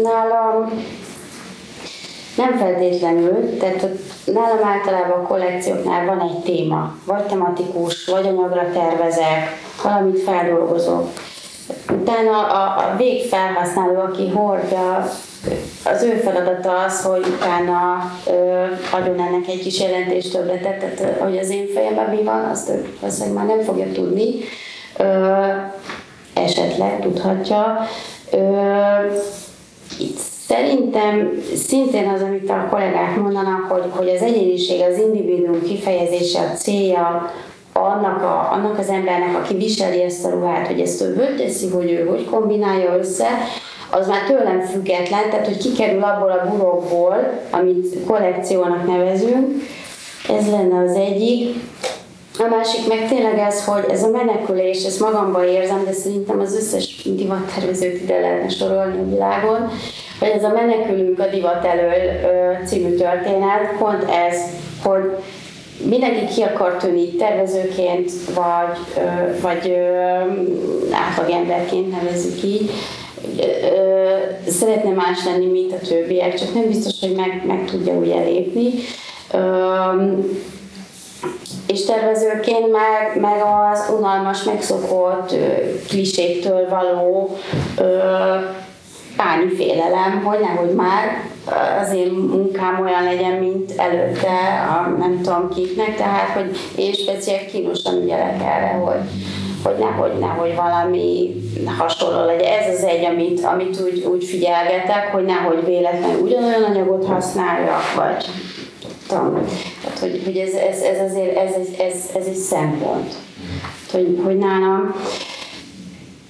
Nálam 0.03 0.71
nem 2.35 2.57
feltétlenül, 2.57 3.57
tehát 3.57 3.87
nálam 4.25 4.63
általában 4.63 5.19
a 5.19 5.27
kollekcióknál 5.27 6.05
van 6.05 6.19
egy 6.19 6.37
téma, 6.37 6.95
vagy 7.05 7.23
tematikus, 7.23 8.05
vagy 8.05 8.27
anyagra 8.27 8.71
tervezek, 8.73 9.59
valamit 9.83 10.19
feldolgozok. 10.19 11.09
Utána 11.91 12.47
a, 12.47 12.77
a 12.77 12.95
végfelhasználó, 12.97 13.99
aki 13.99 14.29
hordja, 14.29 15.09
az 15.85 16.03
ő 16.03 16.09
feladata 16.09 16.83
az, 16.83 17.01
hogy 17.01 17.25
utána 17.27 18.11
ö, 18.27 18.63
adjon 18.91 19.19
ennek 19.19 19.47
egy 19.47 19.59
kis 19.59 19.79
jelentéstöbletet, 19.79 20.95
tehát 20.95 21.19
hogy 21.19 21.37
az 21.37 21.49
én 21.49 21.67
fejemben 21.73 22.09
mi 22.09 22.23
van, 22.23 22.43
azt 22.43 22.69
ő 22.69 22.93
valószínűleg 22.99 23.35
már 23.35 23.45
nem 23.45 23.65
fogja 23.65 23.91
tudni. 23.91 24.33
Ö, 24.97 25.37
esetleg 26.33 26.99
tudhatja. 26.99 27.87
Ö, 28.31 28.37
itt 29.99 30.19
szerintem 30.47 31.41
szintén 31.55 32.07
az, 32.07 32.21
amit 32.21 32.49
a 32.49 32.67
kollégák 32.69 33.15
mondanak, 33.15 33.71
hogy, 33.71 33.83
hogy 33.89 34.09
az 34.09 34.21
egyéniség, 34.21 34.81
az 34.81 34.97
individuum 34.97 35.63
kifejezése, 35.63 36.39
a 36.39 36.55
célja 36.55 37.31
annak, 37.73 38.21
a, 38.21 38.49
annak 38.51 38.77
az 38.79 38.89
embernek, 38.89 39.35
aki 39.35 39.53
viseli 39.53 40.01
ezt 40.01 40.25
a 40.25 40.29
ruhát, 40.29 40.67
hogy 40.67 40.79
ezt 40.79 41.01
ő 41.01 41.35
teszi, 41.37 41.69
hogy 41.69 41.91
ő 41.91 42.05
hogy 42.05 42.25
kombinálja 42.25 42.97
össze, 42.97 43.27
az 43.91 44.07
már 44.07 44.23
tőlem 44.27 44.61
független, 44.61 45.29
tehát 45.29 45.45
hogy 45.45 45.57
kikerül 45.57 46.03
abból 46.03 46.31
a 46.31 46.49
burokból, 46.49 47.39
amit 47.49 48.03
kollekciónak 48.05 48.87
nevezünk, 48.87 49.63
ez 50.29 50.51
lenne 50.51 50.83
az 50.83 50.95
egyik. 50.95 51.55
A 52.39 52.47
másik 52.49 52.87
meg 52.87 53.07
tényleg 53.07 53.37
ez, 53.37 53.65
hogy 53.65 53.85
ez 53.89 54.03
a 54.03 54.09
menekülés, 54.09 54.83
ezt 54.83 54.99
magamban 54.99 55.43
érzem, 55.43 55.83
de 55.85 55.91
szerintem 55.91 56.39
az 56.39 56.55
összes 56.55 57.03
divattervezőt 57.03 58.01
ide 58.01 58.19
lehetne 58.19 58.49
sorolni 58.49 58.99
a 58.99 59.09
világon, 59.09 59.69
hogy 60.19 60.29
ez 60.29 60.43
a 60.43 60.53
menekülünk 60.53 61.19
a 61.19 61.27
divat 61.27 61.65
elől 61.65 61.91
című 62.65 62.95
történet, 62.95 63.77
pont 63.79 64.03
ez, 64.29 64.37
hogy 64.83 65.17
mindenki 65.89 66.33
ki 66.33 66.41
akar 66.41 66.75
tűnni 66.75 67.07
tervezőként, 67.09 68.11
vagy, 68.35 69.01
vagy 69.41 69.75
átlagemberként 70.91 71.91
nevezzük 71.91 72.43
így, 72.43 72.71
szeretne 74.47 74.91
más 74.91 75.25
lenni, 75.25 75.45
mint 75.45 75.73
a 75.73 75.87
többiek, 75.87 76.39
csak 76.39 76.53
nem 76.53 76.67
biztos, 76.67 76.99
hogy 76.99 77.15
meg, 77.15 77.43
meg 77.47 77.65
tudja 77.65 77.93
úgy 77.93 78.09
elépni. 78.09 78.71
És 81.67 81.85
tervezőként 81.85 82.71
meg, 82.71 83.21
meg 83.21 83.41
az 83.41 83.93
unalmas, 83.97 84.43
megszokott 84.43 85.35
kliséktől 85.87 86.69
való 86.69 87.37
páni 89.15 89.49
félelem, 89.55 90.23
hogy 90.23 90.39
nehogy 90.39 90.75
már 90.75 91.29
az 91.81 91.93
én 91.93 92.11
munkám 92.11 92.81
olyan 92.81 93.03
legyen, 93.03 93.31
mint 93.31 93.71
előtte, 93.77 94.67
a 94.69 94.89
nem 94.97 95.21
tudom 95.21 95.49
kiknek, 95.49 95.95
tehát 95.95 96.29
hogy 96.29 96.57
én 96.75 96.93
speciál 96.93 97.45
kínosan 97.45 98.01
ügyelek 98.01 98.41
erre, 98.41 98.79
hogy, 98.83 98.99
hogy 99.63 99.75
nehogy, 99.77 100.19
nehogy 100.19 100.55
valami 100.55 101.35
hasonló 101.77 102.25
legyen. 102.25 102.53
Ez 102.53 102.77
az 102.77 102.83
egy, 102.83 103.03
amit, 103.03 103.43
amit 103.43 103.81
úgy, 103.81 104.05
úgy 104.11 104.23
figyelgetek, 104.23 105.09
hogy 105.11 105.25
nehogy 105.25 105.65
véletlenül 105.65 106.21
ugyanolyan 106.21 106.63
anyagot 106.63 107.05
használjak, 107.05 107.93
vagy 107.95 108.25
tudom. 109.07 109.45
Tehát, 109.83 109.99
hogy, 109.99 110.21
hogy 110.25 110.37
ez, 110.37 110.53
ez, 110.53 110.81
ez 110.81 111.11
azért 111.11 111.37
ez, 111.37 111.51
ez, 111.53 111.67
ez, 111.79 112.09
ez 112.15 112.25
egy 112.25 112.35
szempont. 112.35 113.13
Hogy, 113.91 114.19
hogy 114.23 114.37
nálam 114.37 114.95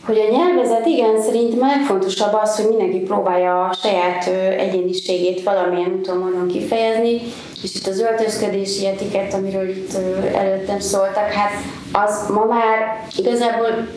hogy 0.05 0.17
a 0.17 0.31
nyelvezet, 0.31 0.85
igen, 0.85 1.21
szerintem 1.21 1.61
a 1.61 1.65
legfontosabb 1.65 2.33
az, 2.33 2.55
hogy 2.55 2.67
mindenki 2.67 2.99
próbálja 2.99 3.65
a 3.65 3.73
saját 3.73 4.27
egyéniségét 4.59 5.43
valamilyen 5.43 5.93
úton 5.99 6.17
módon 6.17 6.47
kifejezni, 6.47 7.21
és 7.63 7.75
itt 7.75 7.87
az 7.87 7.99
öltözködési 7.99 8.87
etiket, 8.87 9.33
amiről 9.33 9.69
itt 9.69 9.93
előttem 10.35 10.79
szóltak, 10.79 11.31
hát 11.31 11.51
az 11.91 12.29
ma 12.29 12.45
már 12.45 13.05
igazából 13.17 13.87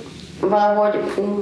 valahogy 0.40 0.98
mm, 1.20 1.38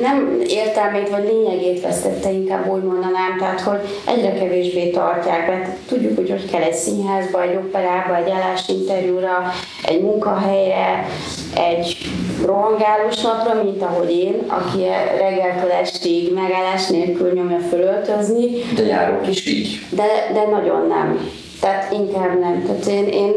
nem 0.00 0.42
értelmét 0.46 1.08
vagy 1.08 1.24
lényegét 1.24 1.82
vesztette, 1.82 2.30
inkább 2.30 2.66
úgy 2.66 2.82
mondanám, 2.82 3.36
tehát 3.38 3.60
hogy 3.60 3.80
egyre 4.06 4.32
kevésbé 4.32 4.90
tartják 4.90 5.46
be. 5.46 5.76
Tudjuk, 5.88 6.16
hogy 6.16 6.30
hogy 6.30 6.50
kell 6.50 6.62
egy 6.62 6.74
színházba, 6.74 7.42
egy 7.42 7.56
operába, 7.56 8.16
egy 8.16 8.30
állásinterjúra, 8.30 9.52
egy 9.84 10.02
munkahelyre, 10.02 11.06
egy 11.54 11.96
rohangálós 12.44 13.20
napra, 13.20 13.62
mint 13.62 13.82
ahogy 13.82 14.10
én, 14.10 14.42
aki 14.46 14.82
reggeltől 15.18 15.70
estig 15.70 16.34
megállás 16.34 16.86
nélkül 16.86 17.32
nyomja 17.32 17.58
fölöltözni. 17.58 18.62
De 18.74 18.82
járok 18.82 19.28
is 19.28 19.46
így. 19.46 19.80
De, 19.90 20.06
de 20.32 20.46
nagyon 20.50 20.86
nem. 20.86 21.30
Tehát 21.60 21.92
inkább 21.92 22.40
nem. 22.40 22.64
Tehát 22.66 22.86
én, 22.86 23.06
én 23.08 23.32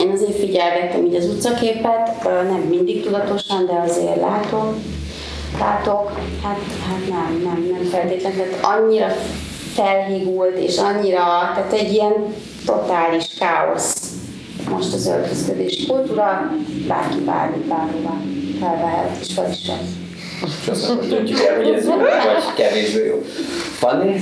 én 0.00 0.10
azért 0.10 0.38
figyelgettem 0.38 1.04
így 1.04 1.14
az 1.14 1.24
utcaképet, 1.24 2.24
nem 2.24 2.66
mindig 2.68 3.04
tudatosan, 3.04 3.66
de 3.66 3.72
azért 3.86 4.20
látom, 4.20 4.84
látok, 5.58 6.10
hát, 6.42 6.58
hát 6.88 7.08
nem, 7.08 7.40
nem, 7.44 7.68
nem 7.70 7.84
feltétlenül, 7.84 8.38
tehát 8.38 8.64
annyira 8.64 9.06
felhígult, 9.74 10.56
és 10.56 10.78
annyira, 10.78 11.18
tehát 11.54 11.72
egy 11.72 11.92
ilyen 11.92 12.34
totális 12.66 13.26
káosz 13.38 13.91
most 14.72 14.94
az 14.94 15.06
öltözködési 15.06 15.86
kultúra, 15.86 16.50
bárki 16.88 17.18
bármi, 17.18 17.56
bármivel 17.68 18.20
felvehet, 18.60 19.16
és 19.20 19.32
fel 19.34 19.50
is 19.50 19.66
vesz. 19.66 19.90
És 20.62 20.68
aztán 20.68 20.96
most 20.96 21.08
döntjük 21.08 21.40
el, 21.40 21.56
hogy 21.56 21.68
ez 21.68 21.84
jó, 21.84 21.96
vagy 21.96 22.54
kevésbé 22.56 23.06
jó. 23.06 23.22
Fanni? 23.78 24.20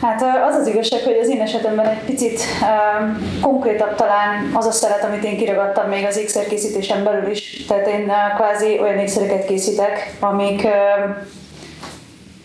Hát 0.00 0.22
az 0.48 0.54
az 0.54 0.66
igazság, 0.66 1.02
hogy 1.02 1.18
az 1.22 1.28
én 1.28 1.40
esetemben 1.40 1.86
egy 1.86 2.04
picit 2.04 2.40
um, 2.62 3.40
konkrétabb 3.40 3.94
talán 3.94 4.50
az 4.54 4.66
a 4.66 4.70
szeret, 4.70 5.04
amit 5.04 5.24
én 5.24 5.36
kiragadtam 5.36 5.88
még 5.88 6.04
az 6.04 6.16
ékszer 6.16 6.46
készítésen 6.46 7.04
belül 7.04 7.30
is. 7.30 7.64
Tehát 7.68 7.86
én 7.86 8.04
uh, 8.04 8.36
kvázi 8.36 8.78
olyan 8.80 8.98
ékszereket 8.98 9.44
készítek, 9.46 10.16
amik 10.20 10.64
uh, 10.64 10.72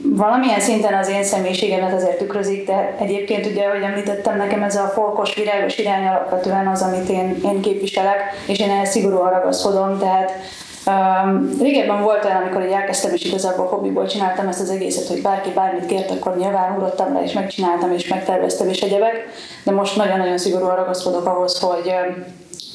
valamilyen 0.04 0.60
szinten 0.60 0.94
az 0.94 1.10
én 1.10 1.24
személyiségemet 1.24 1.94
azért 1.94 2.18
tükrözik, 2.18 2.68
de 2.68 2.96
egyébként 3.00 3.46
ugye, 3.46 3.66
ahogy 3.66 3.82
említettem, 3.82 4.38
nekem 4.38 4.64
ez 4.64 4.76
a 4.76 4.92
folkos, 4.94 5.36
virágos 5.36 5.78
irány 5.78 6.08
alapvetően 6.08 6.68
az, 6.68 6.82
amit 6.82 7.10
én, 7.10 7.42
én 7.44 7.62
képviselek, 7.62 8.20
és 8.48 8.60
én 8.60 8.70
ehhez 8.70 8.90
szigorúan 8.90 9.30
ragaszkodom, 9.30 10.00
tehát 10.00 10.32
Um, 10.86 11.58
régebben 11.60 12.02
volt 12.02 12.26
olyan, 12.26 12.42
amikor 12.42 12.64
így 12.66 12.72
elkezdtem, 12.72 13.14
és 13.14 13.24
igazából 13.24 13.66
hobbiból 13.66 14.08
csináltam 14.08 14.48
ezt 14.48 14.62
az 14.62 14.70
egészet, 14.70 15.08
hogy 15.08 15.22
bárki 15.22 15.50
bármit 15.50 15.86
kért, 15.86 16.12
akkor 16.12 16.38
nyilván 16.38 16.76
ugrottam 16.76 17.14
le, 17.14 17.24
és 17.24 17.34
megcsináltam, 17.34 17.92
és 17.92 18.08
megterveztem, 18.08 18.70
és 18.70 18.82
egyebek, 18.82 19.28
de 19.64 19.72
most 19.72 19.96
nagyon-nagyon 19.96 20.38
szigorúan 20.38 20.76
ragaszkodok 20.76 21.26
ahhoz, 21.26 21.60
hogy 21.60 21.94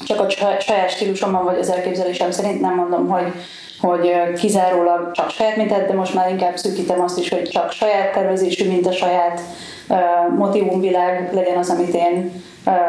csak 0.07 0.21
a 0.21 0.31
saját 0.61 0.91
stílusomban 0.91 1.45
vagy 1.45 1.59
az 1.59 1.71
elképzelésem 1.71 2.31
szerint 2.31 2.61
nem 2.61 2.75
mondom, 2.75 3.09
hogy 3.09 3.33
hogy 3.81 4.13
kizárólag 4.39 5.11
csak 5.13 5.31
saját 5.31 5.57
mintet, 5.57 5.87
de 5.87 5.95
most 5.95 6.15
már 6.15 6.31
inkább 6.31 6.57
szűkítem 6.57 7.01
azt 7.01 7.19
is, 7.19 7.29
hogy 7.29 7.43
csak 7.43 7.73
saját 7.73 8.13
tervezésű, 8.13 8.69
mint 8.69 8.87
a 8.87 8.93
saját 8.93 9.41
motivumvilág 10.37 11.31
legyen 11.33 11.57
az, 11.57 11.71
amit 11.71 11.95
én 11.95 12.43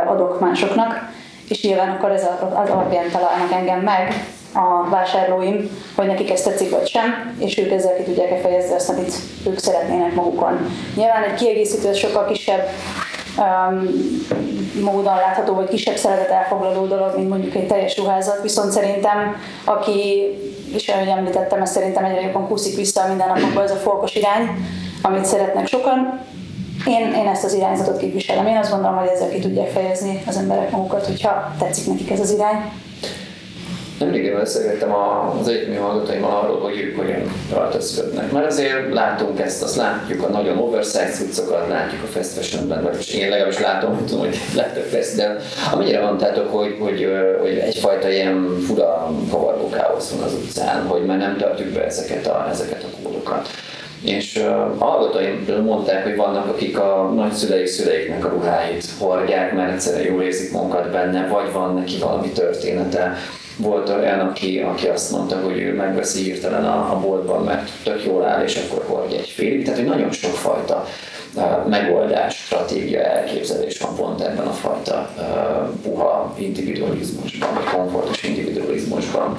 adok 0.07 0.39
másoknak, 0.39 1.09
és 1.49 1.63
nyilván 1.63 1.89
akkor 1.89 2.11
ez 2.11 2.27
az 2.53 2.69
alapján 2.69 3.11
találnak 3.11 3.51
engem 3.51 3.79
meg, 3.79 4.13
a 4.53 4.89
vásárlóim, 4.89 5.69
hogy 5.95 6.05
nekik 6.05 6.31
ez 6.31 6.41
tetszik 6.41 6.69
vagy 6.69 6.87
sem, 6.87 7.35
és 7.39 7.57
ők 7.57 7.71
ezzel 7.71 7.95
ki 7.95 8.03
tudják 8.03 8.41
fejezni 8.41 8.73
azt, 8.73 8.89
amit 8.89 9.13
ők 9.47 9.57
szeretnének 9.59 10.13
magukon. 10.13 10.69
Nyilván 10.95 11.23
egy 11.23 11.33
kiegészítő 11.33 11.93
sokkal 11.93 12.25
kisebb 12.25 12.69
módon 14.81 15.15
látható, 15.15 15.53
vagy 15.53 15.69
kisebb 15.69 15.95
szeretet 15.95 16.29
elfoglaló 16.29 16.85
dolog, 16.85 17.13
mint 17.15 17.29
mondjuk 17.29 17.55
egy 17.55 17.67
teljes 17.67 17.97
ruházat, 17.97 18.41
viszont 18.41 18.71
szerintem, 18.71 19.35
aki, 19.63 20.27
és 20.73 20.87
ahogy 20.87 21.07
említettem, 21.07 21.61
ez 21.61 21.71
szerintem 21.71 22.05
egyre 22.05 22.21
jobban 22.21 22.47
kúszik 22.47 22.75
vissza 22.75 23.01
a 23.01 23.07
mindennapokban 23.07 23.63
ez 23.63 23.71
a 23.71 23.75
folkos 23.75 24.15
irány, 24.15 24.49
amit 25.01 25.25
szeretnek 25.25 25.67
sokan, 25.67 26.25
én, 26.87 27.13
én 27.13 27.27
ezt 27.27 27.43
az 27.43 27.53
irányzatot 27.53 27.97
képviselem. 27.97 28.47
Én 28.47 28.57
azt 28.57 28.71
gondolom, 28.71 28.97
hogy 28.97 29.07
ezzel 29.07 29.29
ki 29.29 29.39
tudják 29.39 29.69
fejezni 29.69 30.21
az 30.27 30.37
emberek 30.37 30.71
magukat, 30.71 31.05
hogyha 31.05 31.53
tetszik 31.59 31.87
nekik 31.87 32.11
ez 32.11 32.19
az 32.19 32.31
irány. 32.31 32.71
Nemrégen 33.99 34.37
beszélgettem 34.37 34.93
az 34.93 35.47
egyetemi 35.47 35.75
hallgatóimmal 35.75 36.39
arról, 36.43 36.59
hogy 36.59 36.79
ők 36.79 36.97
hogyan 36.97 37.21
öltözködnek. 37.55 38.31
Mert 38.31 38.45
azért 38.45 38.93
látunk 38.93 39.39
ezt, 39.39 39.63
azt 39.63 39.75
látjuk 39.75 40.23
a 40.23 40.27
nagyon 40.27 40.57
oversize 40.57 41.09
cuccokat, 41.11 41.67
látjuk 41.67 42.03
a 42.03 42.05
fast 42.05 42.29
fashionben, 42.29 42.83
vagy 42.83 43.13
én 43.15 43.29
legalábbis 43.29 43.59
látom, 43.59 44.05
tudom, 44.05 44.19
hogy 44.19 44.37
láttok 44.55 44.83
fast, 44.83 45.15
de 45.15 45.37
amennyire 45.73 46.01
mondtátok, 46.01 46.51
hogy, 46.51 46.75
hogy, 46.79 47.07
hogy 47.39 47.57
egyfajta 47.57 48.09
ilyen 48.09 48.57
fura 48.67 49.11
kavargó 49.31 49.69
káosz 49.69 50.11
van 50.11 50.23
az 50.23 50.33
utcán, 50.33 50.87
hogy 50.87 51.05
már 51.05 51.17
nem 51.17 51.37
tartjuk 51.37 51.67
be 51.67 51.85
ezeket 51.85 52.27
a, 52.27 52.47
ezeket 52.51 52.83
a 52.83 53.03
kódokat. 53.03 53.47
És 54.03 54.35
uh, 54.35 54.77
hallgatóim 54.77 55.63
mondták, 55.65 56.03
hogy 56.03 56.15
vannak, 56.15 56.47
akik 56.47 56.79
a 56.79 57.11
nagyszüleik 57.15 57.67
szüleiknek 57.67 58.25
a 58.25 58.29
ruháit 58.29 58.85
hordják, 58.99 59.53
mert 59.53 59.71
egyszerűen 59.71 60.13
jól 60.13 60.23
érzik 60.23 60.51
magukat 60.51 60.91
benne, 60.91 61.27
vagy 61.27 61.51
van 61.51 61.73
neki 61.73 61.97
valami 61.99 62.29
története, 62.29 63.17
volt 63.57 63.89
olyan, 63.89 64.19
aki, 64.19 64.59
aki 64.59 64.87
azt 64.87 65.11
mondta, 65.11 65.39
hogy 65.43 65.57
ő 65.57 65.73
megveszi 65.73 66.23
hirtelen 66.23 66.65
a, 66.65 66.91
a 66.91 66.99
boltban, 66.99 67.43
mert 67.43 67.69
tök 67.83 68.05
jól 68.05 68.25
áll, 68.25 68.43
és 68.43 68.55
akkor 68.55 68.83
hordja 68.87 69.17
egy 69.17 69.29
félig. 69.29 69.63
Tehát, 69.63 69.79
hogy 69.79 69.87
nagyon 69.87 70.11
sokfajta 70.11 70.85
uh, 71.35 71.67
megoldás, 71.69 72.35
stratégia, 72.35 73.01
elképzelés 73.01 73.79
van 73.79 73.95
pont 73.95 74.21
ebben 74.21 74.47
a 74.47 74.51
fajta 74.51 75.09
uh, 75.17 75.69
puha 75.83 76.35
individualizmusban, 76.37 77.49
vagy 77.53 77.73
komfortos 77.73 78.23
individualizmusban. 78.23 79.37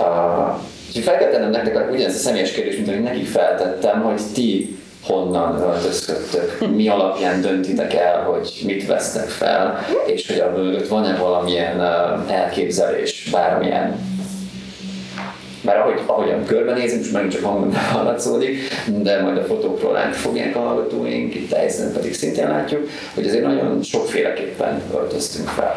Uh, 0.00 0.58
úgyhogy 0.88 1.02
fel 1.02 1.18
kell 1.18 1.30
tennem 1.30 1.50
nektek 1.50 1.90
ugyanezt 1.90 2.16
a 2.16 2.28
személyes 2.28 2.52
kérdést, 2.52 2.76
mint 2.76 2.88
amit 2.88 3.02
nekik 3.02 3.26
feltettem, 3.26 4.02
hogy 4.02 4.20
ti 4.34 4.78
honnan 5.06 5.60
öltözködtök, 5.60 6.68
mi 6.74 6.88
alapján 6.88 7.40
döntitek 7.40 7.94
el, 7.94 8.22
hogy 8.22 8.62
mit 8.66 8.86
vesztek 8.86 9.28
fel, 9.28 9.78
és 10.06 10.28
hogy 10.28 10.38
a 10.38 10.50
mögött 10.56 10.88
van-e 10.88 11.16
valamilyen 11.16 11.80
elképzelés, 12.30 13.28
bármilyen? 13.32 14.14
Bár 15.62 15.78
ahogy, 15.78 16.00
ahogyan 16.06 16.44
körbenézünk, 16.44 17.00
most 17.00 17.12
megint 17.12 17.32
csak 17.32 17.44
hangon 17.44 17.74
hallatszódik, 17.92 18.58
de 18.86 19.22
majd 19.22 19.36
a 19.36 19.44
fotókról 19.44 19.92
látni 19.92 20.12
fogják 20.12 20.56
a 20.56 20.60
hallgatóink, 20.60 21.34
itt 21.34 21.52
helyszínen 21.52 21.92
pedig 21.92 22.14
szintén 22.14 22.48
látjuk, 22.48 22.88
hogy 23.14 23.26
azért 23.26 23.44
nagyon 23.44 23.82
sokféleképpen 23.82 24.82
öltöztünk 24.94 25.48
fel. 25.48 25.74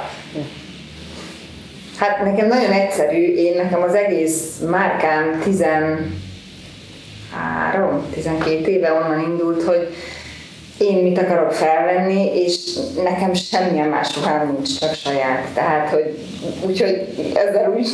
Hát 1.97 2.23
nekem 2.23 2.47
nagyon 2.47 2.71
egyszerű, 2.71 3.33
én 3.35 3.55
nekem 3.55 3.81
az 3.81 3.93
egész 3.93 4.59
márkám 4.69 5.41
10 5.43 5.61
három, 5.63 6.28
12 8.13 8.67
éve 8.67 8.93
onnan 8.93 9.19
indult, 9.19 9.63
hogy 9.63 9.87
én 10.79 11.03
mit 11.03 11.17
akarok 11.17 11.51
felvenni, 11.51 12.41
és 12.43 12.55
nekem 13.03 13.33
semmilyen 13.33 13.87
más 13.87 14.15
ruhám 14.15 14.51
nincs, 14.51 14.79
csak 14.79 14.93
saját. 14.93 15.47
Tehát, 15.53 15.89
hogy 15.89 16.17
úgyhogy 16.65 17.07
ezzel 17.33 17.73
úgy 17.77 17.87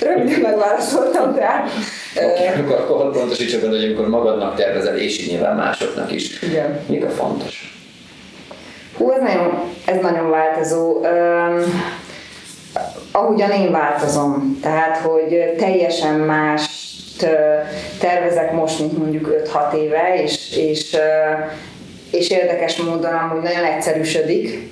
röviden 0.00 0.40
megválaszoltam, 0.40 1.34
tehát... 1.34 1.70
Okay, 2.16 2.62
akkor, 2.62 2.76
akkor 2.76 3.12
pontosítsa 3.12 3.60
benne, 3.60 3.76
hogy 3.76 3.84
amikor 3.84 4.08
magadnak 4.08 4.56
tervezel, 4.56 4.96
és 4.96 5.18
így 5.18 5.30
nyilván 5.30 5.56
másoknak 5.56 6.12
is. 6.12 6.42
Igen. 6.42 6.80
Mik 6.86 7.04
a 7.04 7.10
fontos? 7.10 7.76
Hú, 8.96 9.10
ez 9.10 9.20
nagyon, 9.20 9.62
ez 9.84 10.02
nagyon 10.02 10.30
változó. 10.30 10.96
Um, 10.96 11.90
ahogyan 13.12 13.50
én 13.50 13.70
változom. 13.70 14.58
Tehát, 14.62 14.96
hogy 14.96 15.54
teljesen 15.58 16.14
más 16.14 16.91
tervezek 18.00 18.52
most, 18.52 18.78
mint 18.78 18.98
mondjuk 18.98 19.44
5-6 19.72 19.74
éve, 19.74 20.22
és, 20.22 20.56
és, 20.56 20.96
és 22.10 22.30
érdekes 22.30 22.76
módon 22.76 23.14
amúgy 23.14 23.42
nagyon 23.42 23.64
egyszerűsödik 23.64 24.70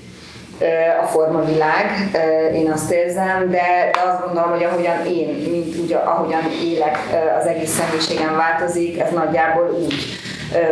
a 1.02 1.06
formavilág, 1.06 2.10
én 2.54 2.70
azt 2.70 2.90
érzem, 2.92 3.50
de, 3.50 3.90
de 3.92 4.00
azt 4.10 4.24
gondolom, 4.24 4.50
hogy 4.50 4.64
ahogyan 4.64 5.06
én, 5.06 5.28
mint 5.50 5.76
úgy, 5.76 5.92
ahogyan 5.92 6.42
élek, 6.64 6.98
az 7.38 7.46
egész 7.46 7.70
személyiségem 7.70 8.36
változik, 8.36 9.00
ez 9.00 9.10
nagyjából 9.10 9.78
úgy 9.82 9.94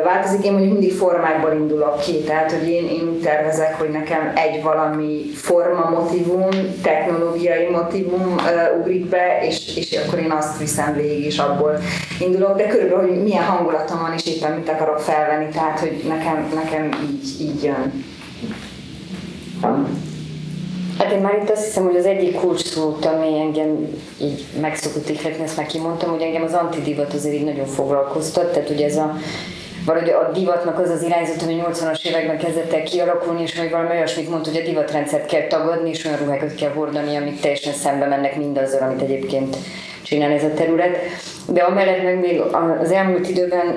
változik. 0.05 0.45
Én 0.45 0.53
mondjuk 0.53 0.73
mindig 0.73 0.93
formákból 0.93 1.53
indulok 1.53 2.01
ki, 2.01 2.19
tehát 2.19 2.53
hogy 2.53 2.69
én, 2.69 2.89
én 2.89 3.09
úgy 3.09 3.21
tervezek, 3.21 3.79
hogy 3.79 3.91
nekem 3.91 4.33
egy 4.35 4.63
valami 4.63 5.31
forma 5.35 5.91
motivum, 5.91 6.49
technológiai 6.83 7.69
motivum 7.71 8.35
uh, 8.35 8.79
ugrik 8.79 9.07
be, 9.07 9.39
és, 9.43 9.77
és 9.77 9.99
akkor 10.07 10.19
én 10.19 10.31
azt 10.31 10.59
viszem 10.59 10.95
végig, 10.95 11.25
és 11.25 11.39
abból 11.39 11.79
indulok, 12.21 12.57
de 12.57 12.67
körülbelül, 12.67 13.09
hogy 13.09 13.23
milyen 13.23 13.45
hangulatom 13.45 13.99
van, 14.01 14.13
és 14.13 14.27
éppen 14.27 14.53
mit 14.53 14.69
akarok 14.69 14.99
felvenni, 14.99 15.49
tehát 15.53 15.81
hogy 15.81 16.05
nekem, 16.09 16.53
nekem 16.55 16.91
így, 17.11 17.41
így 17.41 17.63
jön. 17.63 18.05
Hát 20.99 21.13
én 21.13 21.21
már 21.21 21.39
itt 21.43 21.51
azt 21.51 21.65
hiszem, 21.65 21.85
hogy 21.85 21.97
az 21.97 22.07
egyik 22.07 22.35
kulcs 22.35 22.65
szó, 22.65 22.97
ami 23.03 23.41
engem 23.41 23.89
így 24.21 24.45
meg 24.61 24.77
szokott 24.77 25.09
ihletni, 25.09 25.45
ezt 25.45 25.57
már 25.57 25.67
kimondtam, 25.67 26.11
hogy 26.11 26.23
engem 26.23 26.43
az 26.43 26.53
antidivat 26.53 27.13
azért 27.13 27.35
így 27.35 27.45
nagyon 27.45 27.67
foglalkoztat, 27.67 28.53
tehát 28.53 28.71
ugye 28.71 28.87
ez 28.87 28.97
a 28.97 29.17
valahogy 29.89 30.11
a 30.11 30.31
divatnak 30.33 30.79
az 30.79 30.91
az 30.91 31.03
irányzat, 31.03 31.43
ami 31.43 31.63
80-as 31.67 32.07
években 32.07 32.39
kezdett 32.39 32.73
el 32.73 32.83
kialakulni, 32.83 33.43
és 33.43 33.59
hogy 33.59 33.71
valami 33.71 33.91
olyasmit 33.91 34.31
mondta, 34.31 34.51
hogy 34.51 34.61
a 34.61 34.65
divatrendszert 34.65 35.27
kell 35.27 35.47
tagadni, 35.47 35.91
és 35.91 36.05
olyan 36.05 36.19
ruhákat 36.19 36.55
kell 36.55 36.71
hordani, 36.71 37.17
amik 37.17 37.41
teljesen 37.41 37.73
szembe 37.73 38.07
mennek 38.07 38.37
mindazzal, 38.37 38.83
amit 38.83 39.03
egyébként 39.03 39.57
csinál 40.03 40.31
ez 40.31 40.45
a 40.45 40.55
terület. 40.55 40.97
De 41.47 41.63
amellett 41.63 42.03
meg 42.03 42.21
még 42.21 42.41
az 42.81 42.91
elmúlt 42.91 43.29
időben 43.29 43.77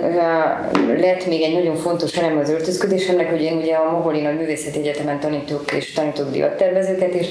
lett 0.97 1.25
még 1.25 1.41
egy 1.41 1.53
nagyon 1.53 1.75
fontos 1.75 2.17
elem 2.17 2.37
az 2.37 2.49
öltözködésemnek, 2.49 3.29
hogy 3.29 3.41
én 3.41 3.57
ugye 3.57 3.75
a 3.75 3.91
Moholi 3.91 4.21
Nagy 4.21 4.37
Művészeti 4.37 4.79
Egyetemen 4.79 5.19
tanítok 5.19 5.73
és 5.73 5.93
tanítok 5.93 6.31
divattervezőket, 6.31 7.13
és 7.13 7.27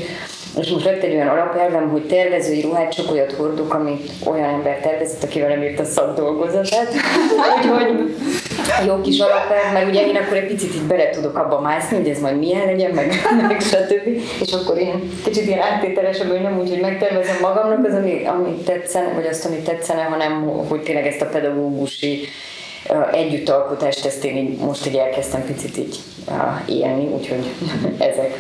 és 0.59 0.69
most 0.69 0.85
lett 0.85 1.03
egy 1.03 1.15
olyan 1.15 1.29
alapelvem, 1.29 1.89
hogy 1.89 2.07
tervezői 2.07 2.61
ruhát 2.61 2.95
csak 2.95 3.11
olyat 3.11 3.33
hordok, 3.33 3.75
amit 3.75 4.11
olyan 4.25 4.49
ember 4.49 4.81
tervezett, 4.81 5.23
aki 5.23 5.41
velem 5.41 5.63
írt 5.63 5.81
a 5.81 5.85
szakdolgozatát. 5.85 6.89
Úgyhogy 7.61 8.17
jó 8.87 9.01
kis 9.01 9.19
alapelv, 9.19 9.73
mert 9.73 9.89
ugye 9.89 10.07
én 10.07 10.17
akkor 10.17 10.37
egy 10.37 10.47
picit 10.47 10.75
így 10.75 10.83
bele 10.83 11.11
tudok 11.11 11.37
abba 11.37 11.61
mászni, 11.61 11.97
hogy 11.97 12.09
ez 12.09 12.21
majd 12.21 12.39
milyen 12.39 12.67
legyen, 12.67 12.91
meg, 12.91 13.13
meg 13.49 13.61
stb. 13.61 14.07
És 14.41 14.53
akkor 14.53 14.79
én 14.79 15.11
kicsit 15.25 15.47
ilyen 15.47 15.63
áttételesebb, 15.63 16.31
hogy 16.31 16.41
nem 16.41 16.59
úgy, 16.59 16.69
hogy 16.69 16.81
megtervezem 16.81 17.37
magamnak 17.41 17.87
az, 17.87 17.95
ami, 17.95 18.25
ami 18.25 18.55
tetszene, 18.65 19.13
vagy 19.13 19.27
azt, 19.27 19.47
ami 19.47 19.57
tetszene, 19.57 20.03
hanem 20.03 20.43
hogy 20.69 20.81
tényleg 20.81 21.07
ezt 21.07 21.21
a 21.21 21.27
pedagógusi 21.27 22.29
együttalkotást, 23.13 24.07
ezt 24.07 24.25
én 24.25 24.37
így 24.37 24.59
most 24.59 24.87
így 24.87 24.97
elkezdtem 24.97 25.45
picit 25.47 25.77
így 25.77 25.99
élni, 26.67 27.07
úgyhogy 27.07 27.45
ezek. 28.11 28.39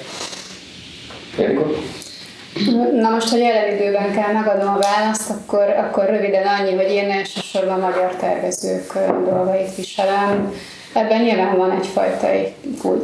Na 3.00 3.10
most, 3.10 3.28
ha 3.28 3.36
jelen 3.36 3.74
időben 3.74 4.12
kell 4.12 4.32
megadnom 4.32 4.74
a 4.74 4.78
választ, 4.78 5.30
akkor, 5.30 5.74
akkor 5.78 6.04
röviden 6.04 6.46
annyi, 6.46 6.74
hogy 6.74 6.90
én 6.90 7.10
elsősorban 7.10 7.80
magyar 7.80 8.16
tervezők 8.16 8.92
dolgait 9.24 9.74
viselem. 9.76 10.52
Ebben 10.94 11.22
nyilván 11.22 11.56
van 11.56 11.70
egyfajta 11.70 12.28
egy 12.28 12.54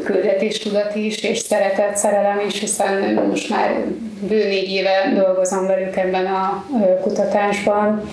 küldetéstudat 0.05 0.95
is, 0.95 1.23
és 1.23 1.39
szeretett 1.39 1.97
szerelem 1.97 2.41
is, 2.49 2.61
hiszen 2.61 3.23
most 3.29 3.49
már 3.51 3.85
bő 4.21 4.49
négy 4.49 4.71
éve 4.71 5.13
dolgozom 5.15 5.67
velük 5.67 5.97
ebben 5.97 6.27
a 6.27 6.65
kutatásban, 7.03 8.11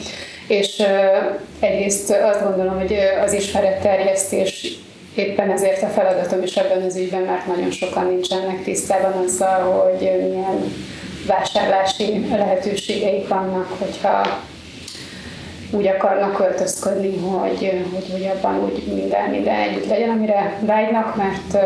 és 0.47 0.83
egyrészt 1.59 2.09
azt 2.11 2.43
gondolom, 2.43 2.79
hogy 2.79 2.95
az 3.25 3.33
ismeretterjesztés 3.33 4.77
éppen 5.15 5.51
ezért 5.51 5.83
a 5.83 5.87
feladatom 5.87 6.41
is 6.41 6.55
ebben 6.55 6.81
az 6.81 6.95
ügyben, 6.95 7.21
mert 7.21 7.47
nagyon 7.47 7.71
sokan 7.71 8.05
nincsenek 8.05 8.63
tisztában 8.63 9.23
azzal, 9.25 9.61
hogy 9.61 9.99
milyen 9.99 10.73
vásárlási 11.27 12.25
lehetőségeik 12.29 13.27
vannak, 13.27 13.67
hogyha 13.79 14.41
úgy 15.71 15.87
akarnak 15.87 16.35
költözködni, 16.35 17.17
hogy, 17.17 17.83
hogy, 17.93 18.11
hogy 18.11 18.29
abban 18.35 18.63
úgy 18.63 18.83
minden, 18.93 19.29
minden 19.29 19.55
együtt 19.55 19.87
legyen, 19.87 20.09
amire 20.09 20.59
vágynak, 20.61 21.15
mert 21.15 21.57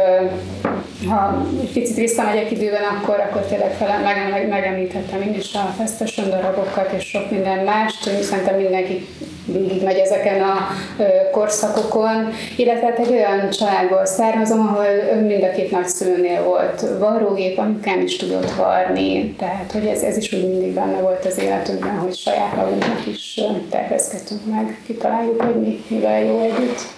ha 1.08 1.46
egy 1.62 1.72
picit 1.74 1.96
visszamegyek 1.96 2.52
időben, 2.52 2.84
akkor, 2.84 3.20
akkor 3.20 3.42
tényleg 3.42 3.74
fel, 3.74 4.00
meg, 4.00 4.30
meg, 4.32 4.48
megemlíthettem 4.48 5.22
én 5.22 5.36
is 5.36 5.54
a 5.54 5.74
fesztesen 5.78 6.30
darabokat 6.30 6.92
és 6.98 7.04
sok 7.04 7.32
minden 7.32 7.64
mást, 7.64 8.22
szerintem 8.22 8.56
mindenki 8.56 9.08
végig 9.48 9.84
megy 9.84 9.98
ezeken 9.98 10.42
a 10.42 10.68
korszakokon, 11.32 12.30
illetve 12.56 12.86
hát 12.86 13.00
egy 13.00 13.12
olyan 13.12 13.50
családból 13.50 14.06
származom, 14.06 14.60
ahol 14.60 14.86
mind 15.22 15.44
a 15.44 15.52
két 15.52 15.72
nagyszülőnél 15.72 16.44
volt 16.44 16.86
varrógép, 17.00 17.58
anyukám 17.58 18.02
is 18.02 18.16
tudott 18.16 18.52
varni, 18.52 19.36
tehát 19.38 19.72
hogy 19.72 19.86
ez, 19.86 20.02
ez 20.02 20.18
is 20.18 20.34
úgy 20.34 20.48
mindig 20.48 20.74
benne 20.74 21.02
volt 21.02 21.26
az 21.26 21.40
életünkben, 21.40 21.98
hogy 21.98 22.16
saját 22.16 22.56
magunknak 22.56 23.06
is 23.06 23.42
tervezgetünk 23.70 24.42
meg, 24.46 24.82
kitaláljuk, 24.86 25.42
hogy 25.42 25.56
mi, 25.56 25.84
mivel 25.88 26.24
jó 26.24 26.40
együtt. 26.42 26.97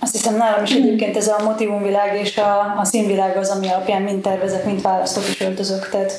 Azt 0.00 0.12
hiszem 0.12 0.36
nálam 0.36 0.62
is 0.64 0.70
egyébként 0.74 1.16
ez 1.16 1.28
a 1.28 1.42
motivumvilág 1.44 2.18
és 2.22 2.36
a, 2.38 2.74
a 2.80 2.84
színvilág 2.84 3.36
az, 3.36 3.48
ami 3.48 3.68
alapján 3.68 4.02
mind 4.02 4.22
tervezek, 4.22 4.64
mind 4.64 4.82
választok 4.82 5.24
és 5.28 5.40
öltözök. 5.40 5.88
Tehát 5.88 6.12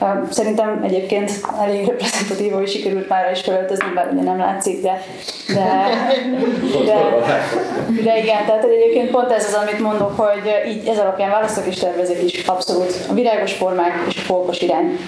uh, 0.00 0.30
szerintem 0.30 0.80
egyébként 0.84 1.30
elég 1.60 1.86
reprezentatív, 1.86 2.52
hogy 2.52 2.68
sikerült 2.68 3.08
már 3.08 3.30
is 3.32 3.40
költözni, 3.40 3.92
bár 3.94 4.08
ugye 4.12 4.22
nem 4.22 4.38
látszik, 4.38 4.82
de, 4.82 5.02
de, 5.54 5.88
de, 6.84 6.96
de 8.02 8.18
igen, 8.18 8.44
tehát 8.46 8.64
egyébként 8.64 9.10
pont 9.10 9.30
ez 9.30 9.44
az, 9.44 9.54
amit 9.54 9.80
mondok, 9.80 10.20
hogy 10.20 10.52
így 10.68 10.88
ez 10.88 10.98
alapján 10.98 11.30
választok 11.30 11.66
és 11.66 11.78
tervezek 11.78 12.22
is 12.22 12.42
abszolút 12.46 13.06
a 13.10 13.12
virágos 13.12 13.52
formák 13.52 13.92
és 14.08 14.16
a 14.16 14.20
folkos 14.20 14.60
irány. 14.60 14.98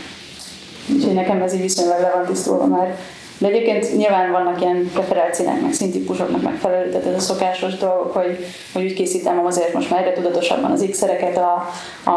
Úgyhogy 0.94 1.14
nekem 1.14 1.42
ez 1.42 1.54
így 1.54 1.60
viszonylag 1.60 2.00
le 2.00 2.12
van 2.14 2.26
tisztulva 2.26 2.66
már. 2.66 2.96
De 3.44 3.50
egyébként 3.50 3.96
nyilván 3.96 4.30
vannak 4.30 4.60
ilyen 4.60 4.90
preferációk, 4.92 5.60
meg 5.62 5.72
színtípusoknak 5.72 6.42
megfelelő, 6.42 6.90
tehát 6.90 7.06
ez 7.06 7.14
a 7.14 7.18
szokásos 7.18 7.76
dolgok, 7.76 8.12
hogy, 8.12 8.38
hogy 8.72 8.84
úgy 8.84 8.92
készítem 8.94 9.46
azért 9.46 9.74
most 9.74 9.90
már 9.90 10.00
egyre 10.00 10.12
tudatosabban 10.12 10.70
az 10.70 10.86
x-szereket, 10.90 11.36
a, 11.36 11.68
a, 12.04 12.10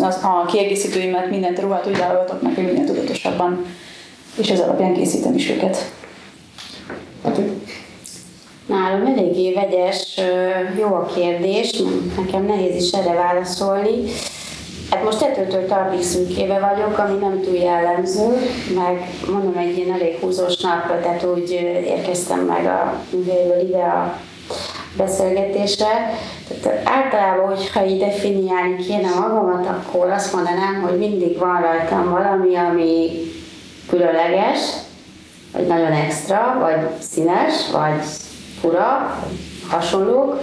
a, 0.00 0.40
a 0.40 0.44
kiegészítőimet, 0.46 1.30
mindent 1.30 1.60
ruhát 1.60 1.86
úgy 1.86 1.98
válogatok 1.98 2.42
meg, 2.42 2.54
hogy 2.54 2.64
minél 2.64 2.84
tudatosabban, 2.84 3.64
és 4.36 4.50
ez 4.50 4.60
alapján 4.60 4.94
készítem 4.94 5.34
is 5.34 5.50
őket. 5.50 5.92
Nálam 8.66 9.06
eléggé 9.06 9.52
vegyes, 9.52 10.20
jó 10.78 10.86
a 10.86 11.10
kérdés, 11.14 11.82
nekem 12.16 12.44
nehéz 12.46 12.82
is 12.82 12.92
erre 12.92 13.12
válaszolni. 13.12 14.02
Hát 14.90 15.04
most 15.04 15.18
tetőtől 15.18 15.66
talpig 15.66 16.02
szűkébe 16.02 16.58
vagyok, 16.58 16.98
ami 16.98 17.18
nem 17.18 17.40
túl 17.40 17.54
jellemző, 17.54 18.26
meg 18.74 19.08
mondom 19.32 19.56
egy 19.56 19.76
ilyen 19.76 19.92
elég 19.92 20.18
húzós 20.20 20.56
napra, 20.56 21.00
tehát 21.00 21.24
úgy 21.24 21.50
érkeztem 21.86 22.40
meg 22.40 22.66
a 22.66 23.00
művelyből 23.10 23.60
ide 23.68 23.82
a 23.82 24.18
beszélgetésre. 24.96 26.18
Tehát 26.60 26.88
általában, 26.88 27.46
hogyha 27.46 27.86
így 27.86 27.98
definiálni 27.98 28.76
kéne 28.76 29.08
magamat, 29.08 29.66
akkor 29.66 30.10
azt 30.10 30.34
mondanám, 30.34 30.82
hogy 30.82 30.98
mindig 30.98 31.38
van 31.38 31.60
rajtam 31.60 32.10
valami, 32.10 32.56
ami 32.56 33.10
különleges, 33.88 34.58
vagy 35.52 35.66
nagyon 35.66 35.92
extra, 35.92 36.56
vagy 36.60 36.88
színes, 37.00 37.70
vagy 37.72 38.02
fura, 38.60 39.18
hasonlók. 39.68 40.40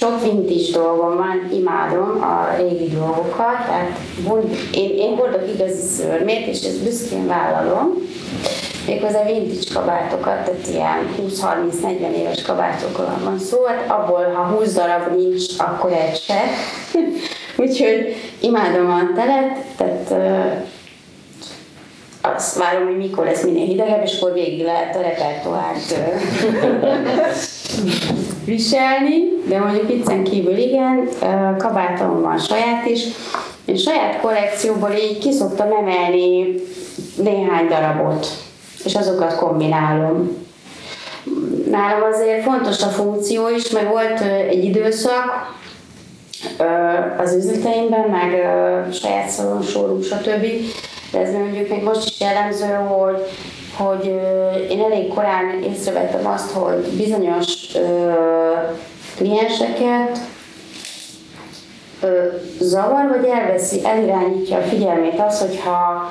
Sok 0.00 0.22
vintage 0.22 0.72
dolgom 0.72 1.16
van, 1.16 1.48
imádom 1.52 2.22
a 2.22 2.56
régi 2.56 2.88
dolgokat, 2.88 3.64
tehát 3.66 3.98
én, 4.74 4.90
én 4.96 5.16
hordok 5.16 5.42
igazi 5.54 5.86
szörmét, 5.86 6.46
és 6.46 6.62
ezt 6.62 6.82
büszkén 6.82 7.26
vállalom. 7.26 7.94
Méghozzá 8.86 9.24
vintage 9.24 9.74
kabátokat, 9.74 10.44
tehát 10.44 10.68
ilyen 10.68 11.14
20-30-40 11.18 12.16
éves 12.16 12.42
kabátokról 12.42 13.18
van 13.24 13.38
szó, 13.38 13.64
hát 13.64 13.90
abból, 13.90 14.32
ha 14.32 14.42
20 14.42 14.74
darab 14.74 15.16
nincs, 15.16 15.44
akkor 15.58 15.92
egy 15.92 16.16
se. 16.16 16.40
Úgyhogy 17.64 18.14
imádom 18.40 18.90
a 18.90 19.00
telet, 19.14 19.64
tehát 19.76 20.14
azt 22.20 22.58
várom, 22.58 22.86
hogy 22.86 22.96
mikor 22.96 23.24
lesz 23.24 23.42
minél 23.42 23.66
hidegebb, 23.66 24.02
és 24.02 24.16
akkor 24.20 24.32
végig 24.32 24.64
lehet 24.64 24.96
a 24.96 25.00
repertoárt 25.00 25.94
viselni, 28.44 29.22
de 29.48 29.58
mondjuk 29.58 29.88
viccen 29.88 30.24
kívül 30.24 30.56
igen, 30.56 31.08
kabátom 31.58 32.20
van 32.20 32.38
saját 32.38 32.86
is. 32.86 33.04
Én 33.64 33.76
saját 33.76 34.20
kollekcióból 34.20 34.90
így 34.90 35.18
ki 35.18 35.32
szoktam 35.32 35.72
emelni 35.72 36.54
néhány 37.16 37.66
darabot, 37.68 38.26
és 38.84 38.94
azokat 38.94 39.36
kombinálom. 39.36 40.48
Nálam 41.70 42.02
azért 42.12 42.42
fontos 42.42 42.82
a 42.82 42.86
funkció 42.86 43.48
is, 43.48 43.70
meg 43.70 43.88
volt 43.88 44.20
egy 44.48 44.64
időszak 44.64 45.58
az 47.18 47.34
üzleteimben, 47.34 48.08
meg 48.08 48.30
saját 48.92 49.28
szalon, 49.28 49.62
showroom, 49.62 50.02
stb. 50.02 50.46
De 51.12 51.18
ez 51.18 51.32
mondjuk 51.32 51.68
még 51.68 51.82
most 51.82 52.08
is 52.08 52.20
jellemző, 52.20 52.66
hogy 52.66 53.26
hogy 53.76 54.06
én 54.70 54.82
elég 54.82 55.08
korán 55.14 55.62
észrevettem 55.62 56.26
azt, 56.26 56.50
hogy 56.50 56.86
bizonyos 56.96 57.66
klienseket 59.16 60.18
zavar, 62.60 63.08
vagy 63.08 63.24
elveszi, 63.24 63.84
elirányítja 63.84 64.56
a 64.56 64.62
figyelmét 64.62 65.20
az, 65.20 65.40
hogyha 65.40 66.08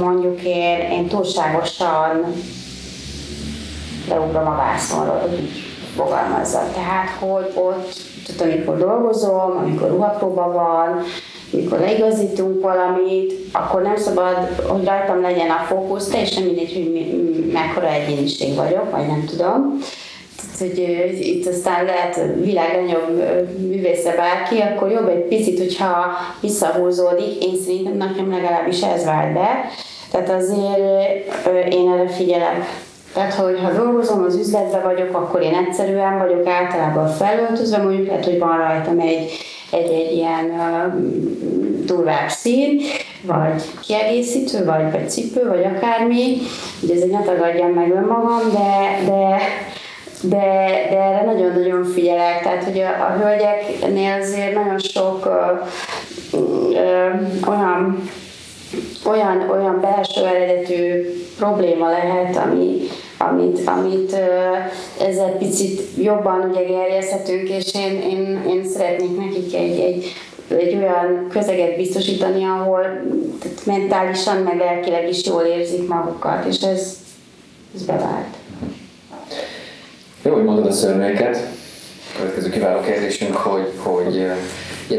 mondjuk 0.00 0.42
én, 0.42 0.78
én 0.90 1.06
túlságosan 1.06 2.34
leugrom 4.08 4.46
a 4.46 4.56
vászonról, 4.56 5.18
hogy 5.18 5.38
így 5.38 5.62
fogalmazza. 5.96 6.62
Tehát, 6.74 7.08
hogy 7.18 7.52
ott, 7.54 7.92
tehát 8.26 8.52
amikor 8.52 8.78
dolgozom, 8.78 9.56
amikor 9.56 9.88
ruhapróba 9.88 10.52
van, 10.52 11.02
mikor 11.50 11.78
leigazítunk 11.78 12.62
valamit, 12.62 13.32
akkor 13.52 13.82
nem 13.82 13.96
szabad, 13.96 14.36
hogy 14.66 14.84
rajtam 14.84 15.20
legyen 15.20 15.50
a 15.50 15.64
fókusz, 15.66 16.08
teljesen 16.08 16.42
mindegy, 16.42 16.72
hogy 16.72 16.92
mi, 16.92 17.28
mekkora 17.52 17.92
egyéniség 17.92 18.54
vagyok, 18.54 18.90
vagy 18.90 19.06
nem 19.06 19.24
tudom. 19.26 19.78
Tehát, 20.36 20.58
hogy 20.58 21.18
itt 21.20 21.46
aztán 21.46 21.84
lehet 21.84 22.20
világ 22.42 22.72
legnagyobb 22.72 23.22
művésze 23.58 24.14
bárki, 24.16 24.60
akkor 24.60 24.90
jobb 24.90 25.08
egy 25.08 25.24
picit, 25.24 25.58
hogyha 25.58 26.06
visszahúzódik, 26.40 27.44
én 27.44 27.56
szerintem 27.64 27.96
nekem 27.96 28.30
legalábbis 28.30 28.82
ez 28.82 29.04
vált 29.04 29.32
be. 29.32 29.48
Tehát 30.10 30.30
azért 30.30 31.72
én 31.72 31.92
erre 31.92 32.08
figyelek. 32.08 32.86
Tehát, 33.14 33.34
hogy 33.34 33.58
ha 33.62 33.72
dolgozom, 33.72 34.24
az 34.24 34.36
üzletben 34.36 34.82
vagyok, 34.82 35.16
akkor 35.16 35.42
én 35.42 35.54
egyszerűen 35.54 36.18
vagyok 36.18 36.46
általában 36.46 37.08
felöltözve, 37.08 37.78
mondjuk 37.82 38.06
lehet, 38.06 38.24
hogy 38.24 38.38
van 38.38 38.58
rajtam 38.58 39.00
egy 39.00 39.30
egy-egy 39.70 40.12
ilyen 40.12 40.52
durvább 41.84 42.28
szín, 42.28 42.80
vagy 43.22 43.62
kiegészítő, 43.86 44.64
vagy, 44.64 44.90
vagy 44.92 45.10
cipő, 45.10 45.48
vagy 45.48 45.64
akármi. 45.64 46.36
Ugye 46.82 46.94
ezért 46.94 47.10
ne 47.10 47.22
tagadjam 47.22 47.70
meg 47.70 47.90
önmagam, 47.90 48.40
de, 48.52 49.10
de 49.10 49.38
de, 50.22 50.36
de 50.90 50.98
erre 50.98 51.22
nagyon-nagyon 51.24 51.84
figyelek, 51.84 52.42
tehát 52.42 52.64
hogy 52.64 52.78
a, 52.78 53.04
a 53.04 53.18
hölgyeknél 53.22 54.20
azért 54.20 54.54
nagyon 54.54 54.78
sok 54.78 55.26
ö, 55.26 56.38
ö, 56.72 57.10
olyan 57.46 58.08
olyan, 59.06 59.50
olyan 59.50 59.80
belső 59.80 60.26
eredetű 60.26 61.04
probléma 61.36 61.90
lehet, 61.90 62.36
ami, 62.36 62.76
amit, 63.18 63.60
amit 63.64 64.12
ezzel 65.00 65.36
picit 65.38 65.80
jobban 65.96 66.50
ugye 66.50 66.62
gerjeszthetünk, 66.62 67.48
és 67.48 67.74
én, 67.74 68.02
én, 68.02 68.44
én 68.48 68.64
szeretnék 68.64 69.16
nekik 69.16 69.54
egy, 69.54 69.78
egy, 69.80 70.04
egy 70.48 70.74
olyan 70.74 71.26
közeget 71.30 71.76
biztosítani, 71.76 72.44
ahol 72.44 72.82
tehát 73.40 73.66
mentálisan, 73.66 74.36
meg 74.36 74.58
lelkileg 74.58 75.08
is 75.08 75.26
jól 75.26 75.42
érzik 75.42 75.88
magukat, 75.88 76.44
és 76.44 76.60
ez, 76.60 76.96
ez 77.74 77.82
bevált. 77.82 78.36
Jó, 80.22 80.32
hogy 80.32 80.44
mondod 80.44 80.66
a 80.66 80.72
szörméket. 80.72 81.38
Következő 82.16 82.50
kiváló 82.50 82.80
kérdésünk, 82.80 83.36
hogy, 83.36 83.72
hogy 83.76 84.14
ilyen 84.14 84.36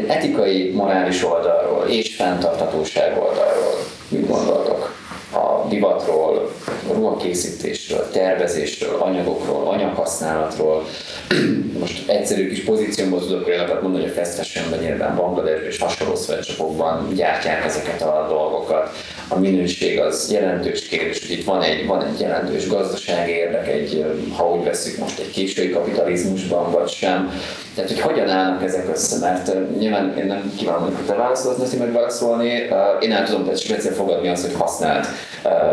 etikai, 0.08 0.70
morális 0.70 1.24
oldalról 1.24 1.84
és 1.88 2.14
fenntarthatóság 2.14 3.18
oldalról 3.18 3.74
mit 4.08 4.28
gondoltok? 4.28 4.94
A 5.32 5.49
divatról, 5.70 6.52
ruhakészítésről, 6.92 8.10
tervezésről, 8.10 9.00
anyagokról, 9.00 9.68
anyaghasználatról. 9.68 10.84
Most 11.80 12.08
egyszerű 12.08 12.48
kis 12.48 12.64
pozíciómból 12.64 13.20
tudok 13.20 13.46
olyanokat 13.46 13.82
mondani, 13.82 14.02
hogy 14.02 14.12
a 14.12 14.14
fast 14.14 14.34
fashionben 14.34 14.78
nyilván 14.78 15.16
Bangladesben 15.16 15.68
és 15.68 15.78
hasonló 15.78 16.14
szvetcsapokban 16.14 17.08
gyártják 17.14 17.64
ezeket 17.64 18.02
a 18.02 18.26
dolgokat. 18.28 18.90
A 19.28 19.38
minőség 19.38 20.00
az 20.00 20.32
jelentős 20.32 20.88
kérdés, 20.88 21.20
hogy 21.20 21.38
itt 21.38 21.44
van 21.44 21.62
egy, 21.62 21.86
van 21.86 22.04
egy 22.04 22.20
jelentős 22.20 22.68
gazdasági 22.68 23.30
érdek, 23.32 23.68
egy, 23.68 24.04
ha 24.36 24.50
úgy 24.50 24.64
veszük 24.64 24.98
most 24.98 25.18
egy 25.18 25.30
késői 25.30 25.70
kapitalizmusban, 25.70 26.70
vagy 26.70 26.88
sem. 26.88 27.32
Tehát, 27.74 27.90
hogy 27.90 28.00
hogyan 28.00 28.28
állnak 28.28 28.62
ezek 28.62 28.88
össze, 28.92 29.18
mert 29.18 29.78
nyilván 29.78 30.18
én 30.18 30.26
nem 30.26 30.52
kívánom, 30.58 30.82
hogy 30.82 31.06
te 31.06 31.14
válaszolni, 31.14 31.76
meg 31.78 31.92
válaszolni. 31.92 32.68
Én 33.00 33.12
el 33.12 33.24
tudom 33.24 33.44
tehát 33.44 33.58
speciál 33.58 33.94
fogadni 33.94 34.28
azt, 34.28 34.46
hogy 34.46 34.54
használt 34.54 35.06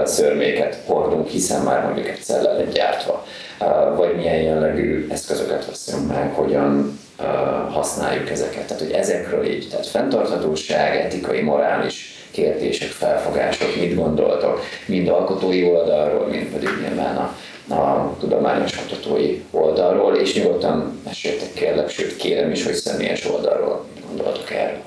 szörméket 0.05 0.77
hordunk, 0.85 1.27
hiszen 1.27 1.61
már 1.61 1.83
mondjuk 1.83 2.07
egyszer 2.07 2.41
le 2.41 2.63
gyártva. 2.73 3.25
Vagy 3.95 4.15
milyen 4.15 4.41
jellegű 4.41 5.07
eszközöket 5.09 5.65
veszünk 5.65 6.07
meg, 6.07 6.33
hogyan 6.33 6.99
használjuk 7.71 8.29
ezeket. 8.29 8.65
Tehát, 8.67 8.83
hogy 8.83 8.91
ezekről 8.91 9.45
így, 9.45 9.67
tehát 9.69 9.87
fenntarthatóság, 9.87 10.95
etikai, 10.95 11.41
morális 11.41 12.17
kérdések, 12.31 12.89
felfogások, 12.89 13.75
mit 13.75 13.95
gondoltok, 13.95 14.61
mind 14.85 15.07
alkotói 15.07 15.63
oldalról, 15.63 16.27
mind 16.27 16.47
pedig 16.47 16.69
nyilván 16.81 17.15
a, 17.15 17.35
a 17.73 18.15
tudományos 18.19 18.75
kutatói 18.75 19.41
oldalról, 19.51 20.15
és 20.15 20.35
nyugodtan 20.35 21.01
meséltek 21.05 21.53
kérlek, 21.53 21.89
sőt 21.89 22.15
kérem 22.15 22.51
is, 22.51 22.65
hogy 22.65 22.73
személyes 22.73 23.25
oldalról 23.25 23.85
mit 23.95 24.07
gondoltok 24.07 24.51
erről. 24.51 24.81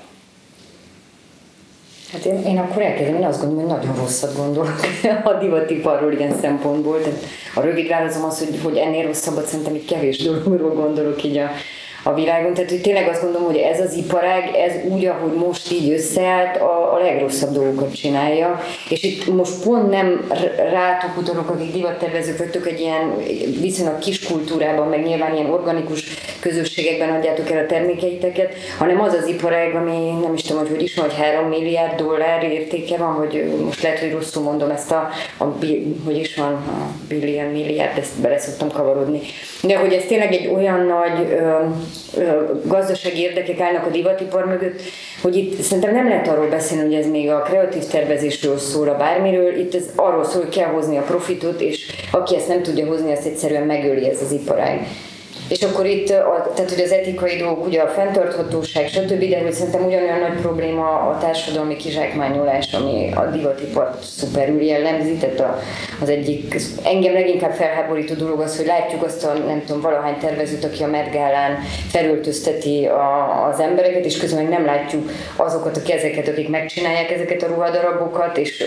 Hát 2.13 2.25
én, 2.25 2.43
én 2.47 2.59
akkor 2.59 2.83
elkezdem, 2.83 3.15
én 3.15 3.25
azt 3.25 3.41
gondolom, 3.41 3.69
hogy 3.69 3.79
nagyon 3.79 3.97
rosszat 3.97 4.37
gondolok 4.37 4.81
a 5.25 5.33
divatiparról 5.33 6.13
ilyen 6.13 6.39
szempontból. 6.41 7.01
Tehát 7.01 7.25
a 7.55 7.61
rövid 7.61 7.89
válaszom 7.89 8.25
az, 8.25 8.39
hogy, 8.39 8.61
hogy 8.63 8.77
ennél 8.77 9.07
rosszabbat 9.07 9.47
szerintem 9.47 9.75
egy 9.75 9.85
kevés 9.85 10.23
dologról 10.23 10.75
gondolok 10.75 11.25
így 11.25 11.37
a, 11.39 11.51
a 12.03 12.15
világon. 12.15 12.55
Tehát 12.55 12.71
hogy 12.71 12.81
tényleg 12.81 13.09
azt 13.09 13.23
gondolom, 13.23 13.47
hogy 13.47 13.57
ez 13.57 13.81
az 13.81 13.95
iparág, 13.95 14.55
ez 14.57 14.73
úgy, 14.93 15.07
ahogy 15.07 15.33
most 15.33 15.73
így 15.73 15.93
összeállt, 15.93 16.57
a, 16.57 16.95
a 16.95 16.99
legrosszabb 16.99 17.53
dolgokat 17.53 17.95
csinálja. 17.95 18.61
És 18.89 19.03
itt 19.03 19.35
most 19.35 19.63
pont 19.65 19.91
nem 19.91 20.31
rátok 20.57 21.17
utalok, 21.17 21.51
akik 21.51 21.73
divattervezők 21.73 22.39
vagytok 22.39 22.67
egy 22.67 22.81
ilyen 22.81 23.17
viszonylag 23.61 23.99
kis 23.99 24.27
kultúrában, 24.27 24.89
meg 24.89 25.03
nyilván 25.03 25.35
ilyen 25.35 25.51
organikus 25.51 26.05
közösségekben 26.41 27.11
adjátok 27.11 27.51
el 27.51 27.65
a 27.65 27.67
termékeiteket, 27.67 28.55
hanem 28.79 29.01
az 29.01 29.13
az 29.13 29.27
iparág, 29.27 29.75
ami 29.75 30.11
nem 30.23 30.35
is 30.35 30.43
tudom, 30.43 30.67
hogy 30.67 30.81
hogy 30.81 30.89
is 30.89 30.99
hogy 30.99 31.15
3 31.15 31.49
milliárd 31.49 32.01
dollár 32.01 32.43
értéke 32.43 32.97
van, 32.97 33.13
hogy 33.13 33.53
most 33.65 33.83
lehet, 33.83 33.99
hogy 33.99 34.13
rosszul 34.13 34.43
mondom 34.43 34.71
ezt 34.71 34.91
a, 34.91 35.09
a 35.37 35.45
hogy 36.05 36.19
is 36.19 36.37
van, 36.37 36.53
a 36.53 36.91
billion 37.09 37.47
milliárd, 37.47 37.99
ezt 37.99 38.21
bele 38.21 38.39
szoktam 38.39 38.71
kavarodni. 38.71 39.21
De 39.63 39.79
hogy 39.79 39.93
ez 39.93 40.05
tényleg 40.05 40.33
egy 40.33 40.47
olyan 40.55 40.87
nagy 40.87 41.37
gazdasági 42.65 43.21
érdekek 43.21 43.61
állnak 43.61 43.87
a 43.87 43.91
divatipar 43.91 44.45
mögött, 44.45 44.81
hogy 45.23 45.37
itt 45.37 45.61
szerintem 45.61 45.95
nem 45.95 46.09
lehet 46.09 46.29
arról 46.29 46.49
beszélni, 46.49 46.85
hogy 46.85 46.95
ez 46.95 47.11
még 47.11 47.31
a 47.31 47.43
kreatív 47.43 47.85
tervezésről 47.85 48.59
szól, 48.59 48.89
a 48.89 48.97
bármiről, 48.97 49.59
itt 49.59 49.75
ez 49.75 49.85
arról 49.97 50.25
szól, 50.25 50.43
hogy 50.43 50.55
kell 50.55 50.69
hozni 50.69 50.97
a 50.97 51.03
profitot, 51.03 51.61
és 51.61 51.87
aki 52.11 52.37
ezt 52.37 52.49
nem 52.49 52.63
tudja 52.63 52.87
hozni, 52.87 53.13
azt 53.13 53.27
egyszerűen 53.27 53.67
megöli 53.67 54.09
ez 54.09 54.23
az 54.23 54.33
iparág. 54.33 54.87
És 55.51 55.63
akkor 55.63 55.87
itt, 55.87 56.07
tehát 56.07 56.71
hogy 56.71 56.83
az 56.85 56.93
etikai 56.93 57.37
dolgok, 57.37 57.67
ugye 57.67 57.81
a 57.81 57.89
fenntarthatóság, 57.89 58.89
stb., 58.89 59.25
de 59.25 59.41
hogy 59.41 59.53
szerintem 59.53 59.85
ugyanolyan 59.85 60.19
nagy 60.19 60.41
probléma 60.41 61.01
a 61.01 61.19
társadalmi 61.19 61.77
kizsákmányolás, 61.77 62.73
ami 62.73 63.13
a 63.15 63.25
divatipart 63.25 64.03
szuperül 64.03 64.63
jellemzi, 64.63 65.15
tehát 65.15 65.41
a, 65.41 65.59
az 66.01 66.09
egyik, 66.09 66.57
engem 66.85 67.13
leginkább 67.13 67.53
felháborító 67.53 68.15
dolog 68.15 68.41
az, 68.41 68.57
hogy 68.57 68.67
látjuk 68.67 69.03
azt 69.03 69.25
a 69.25 69.33
nem 69.33 69.63
tudom, 69.67 69.81
valahány 69.81 70.19
tervezőt, 70.19 70.65
aki 70.65 70.83
a 70.83 70.87
Mergálán 70.87 71.59
felöltözteti 71.89 72.87
a, 72.87 73.47
az 73.49 73.61
embereket, 73.61 74.05
és 74.05 74.19
közben 74.19 74.43
meg 74.43 74.53
nem 74.53 74.65
látjuk 74.65 75.11
azokat 75.37 75.77
a 75.77 75.83
kezeket, 75.83 76.29
akik 76.29 76.49
megcsinálják 76.49 77.11
ezeket 77.11 77.43
a 77.43 77.47
ruhadarabokat, 77.47 78.39
és 78.39 78.65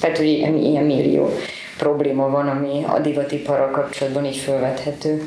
tehát, 0.00 0.16
hogy 0.16 0.26
ilyen, 0.26 0.56
ilyen 0.56 0.84
millió 0.84 1.30
probléma 1.78 2.28
van, 2.28 2.48
ami 2.48 2.84
a 2.94 2.98
divatiparral 2.98 3.70
kapcsolatban 3.70 4.24
így 4.24 4.36
felvethető 4.36 5.22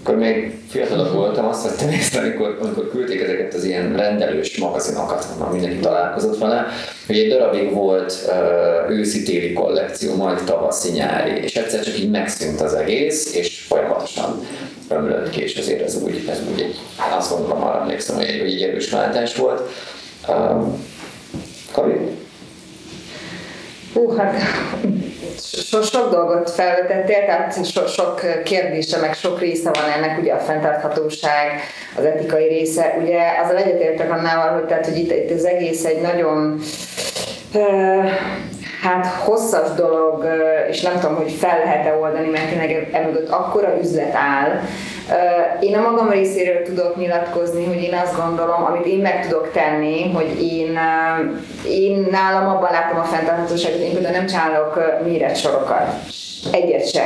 akkor 0.00 0.16
még 0.16 0.58
fiatalabb 0.68 1.12
voltam, 1.12 1.46
azt 1.46 1.62
vettem 1.62 1.90
észre, 1.90 2.20
amikor, 2.20 2.58
amikor 2.60 2.90
küldték 2.90 3.20
ezeket 3.20 3.54
az 3.54 3.64
ilyen 3.64 3.96
rendelős 3.96 4.58
magazinokat, 4.58 5.26
már 5.38 5.50
mindenki 5.50 5.78
találkozott 5.78 6.38
vele, 6.38 6.66
hogy 7.06 7.18
egy 7.18 7.28
darabig 7.28 7.72
volt 7.72 8.12
uh, 8.26 8.90
őszi-téli 8.90 9.52
kollekció, 9.52 10.16
majd 10.16 10.44
tavaszi-nyári, 10.44 11.42
és 11.42 11.56
egyszer 11.56 11.84
csak 11.84 11.98
így 11.98 12.10
megszűnt 12.10 12.60
az 12.60 12.74
egész, 12.74 13.34
és 13.34 13.60
folyamatosan 13.68 14.46
ömlött 14.88 15.30
ki, 15.30 15.42
és 15.42 15.56
ezért 15.56 15.82
ez 15.82 16.02
úgy, 16.02 16.26
ez 16.30 16.40
úgy 16.52 16.60
egy, 16.60 16.78
azt 17.16 17.30
gondolom, 17.30 17.62
arra 17.62 17.80
emlékszem, 17.80 18.16
hogy 18.16 18.24
egy, 18.24 18.40
egy 18.40 18.62
erős 18.62 18.90
váltás 18.90 19.36
volt. 19.36 19.62
Kavi? 21.72 21.92
Hú, 23.94 24.16
hát 24.16 24.34
so, 25.38 25.82
sok 25.82 26.10
dolgot 26.10 26.50
felvetettél, 26.50 27.24
tehát 27.26 27.66
so, 27.66 27.86
sok 27.86 28.20
kérdése, 28.44 28.98
meg 28.98 29.14
sok 29.14 29.40
része 29.40 29.70
van 29.74 29.90
ennek, 29.96 30.18
ugye 30.18 30.32
a 30.32 30.38
fenntarthatóság, 30.38 31.60
az 31.96 32.04
etikai 32.04 32.48
része. 32.48 32.96
Ugye 33.02 33.20
azzal 33.44 33.56
egyetértek 33.56 34.10
annál, 34.10 34.52
hogy, 34.52 34.64
tehát, 34.64 34.86
hogy 34.86 34.98
itt, 34.98 35.12
itt 35.12 35.30
az 35.30 35.44
egész 35.44 35.84
egy 35.84 36.00
nagyon 36.00 36.60
hát 38.82 39.06
hosszas 39.06 39.74
dolog, 39.76 40.26
és 40.70 40.80
nem 40.80 40.98
tudom, 41.00 41.16
hogy 41.16 41.32
fel 41.32 41.58
lehet-e 41.58 41.94
oldani, 41.94 42.28
mert 42.28 42.48
tényleg 42.48 42.88
emögött 42.92 43.28
akkora 43.28 43.78
üzlet 43.82 44.14
áll, 44.14 44.60
én 45.60 45.76
a 45.76 45.90
magam 45.90 46.10
részéről 46.10 46.62
tudok 46.62 46.96
nyilatkozni, 46.96 47.64
hogy 47.64 47.82
én 47.82 47.94
azt 47.94 48.16
gondolom, 48.16 48.64
amit 48.64 48.86
én 48.86 48.98
meg 48.98 49.26
tudok 49.28 49.50
tenni, 49.52 50.12
hogy 50.12 50.42
én, 50.42 50.78
én 51.68 52.06
nálam 52.10 52.48
abban 52.48 52.70
látom 52.70 52.98
a 52.98 53.02
fenntarthatóságot, 53.02 53.80
én 53.80 53.92
például 53.92 54.14
nem 54.14 54.26
csinálok 54.26 54.80
méretsorokat, 55.04 55.94
egyet 56.52 56.90
se. 56.90 57.02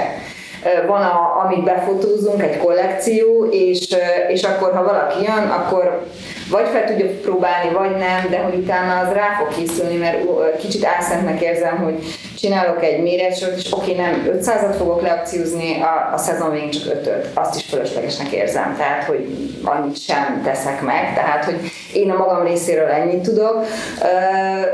Van, 0.87 1.03
a, 1.03 1.45
amit 1.45 1.65
befotózunk, 1.65 2.43
egy 2.43 2.59
kollekció, 2.59 3.47
és, 3.51 3.97
és 4.29 4.43
akkor, 4.43 4.73
ha 4.75 4.85
valaki 4.85 5.23
jön, 5.23 5.49
akkor 5.49 6.07
vagy 6.53 6.69
fel 6.69 6.85
tudja 6.85 7.07
próbálni, 7.23 7.73
vagy 7.73 7.91
nem, 7.91 8.31
de 8.31 8.39
hogy 8.39 8.55
utána 8.55 8.99
az 8.99 9.13
rá 9.13 9.37
fog 9.39 9.49
készülni, 9.49 9.97
mert 9.97 10.17
kicsit 10.61 10.85
álszentnek 10.85 11.41
érzem, 11.41 11.77
hogy 11.77 12.05
csinálok 12.39 12.85
egy 12.85 13.03
méretsort, 13.03 13.57
és 13.57 13.73
oké, 13.73 13.95
nem 13.95 14.29
500-at 14.41 14.75
fogok 14.79 15.03
leakciózni, 15.03 15.81
a, 15.81 16.15
a 16.15 16.19
szezon 16.19 16.51
végén 16.51 16.71
csak 16.71 16.85
5 16.85 17.27
azt 17.35 17.57
is 17.57 17.63
fölöslegesnek 17.63 18.33
érzem, 18.33 18.75
tehát 18.79 19.05
hogy 19.05 19.27
annyit 19.65 20.01
sem 20.01 20.41
teszek 20.45 20.83
meg, 20.83 21.15
tehát 21.15 21.45
hogy 21.45 21.59
én 21.93 22.11
a 22.11 22.17
magam 22.17 22.45
részéről 22.45 22.89
ennyit 22.89 23.23
tudok 23.23 23.65
ö, 24.03 24.07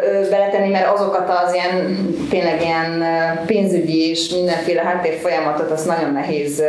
ö, 0.07 0.29
beletenni, 0.29 0.71
mert 0.71 0.93
azokat 0.95 1.31
az 1.45 1.55
ilyen 1.55 2.07
tényleg 2.31 2.63
ilyen 2.63 3.05
pénzügyi 3.47 4.09
és 4.09 4.29
mindenféle 4.29 4.83
háttér 4.83 5.19
folyamatot, 5.23 5.71
az 5.71 5.85
nagyon 5.85 6.13
nehéz 6.13 6.63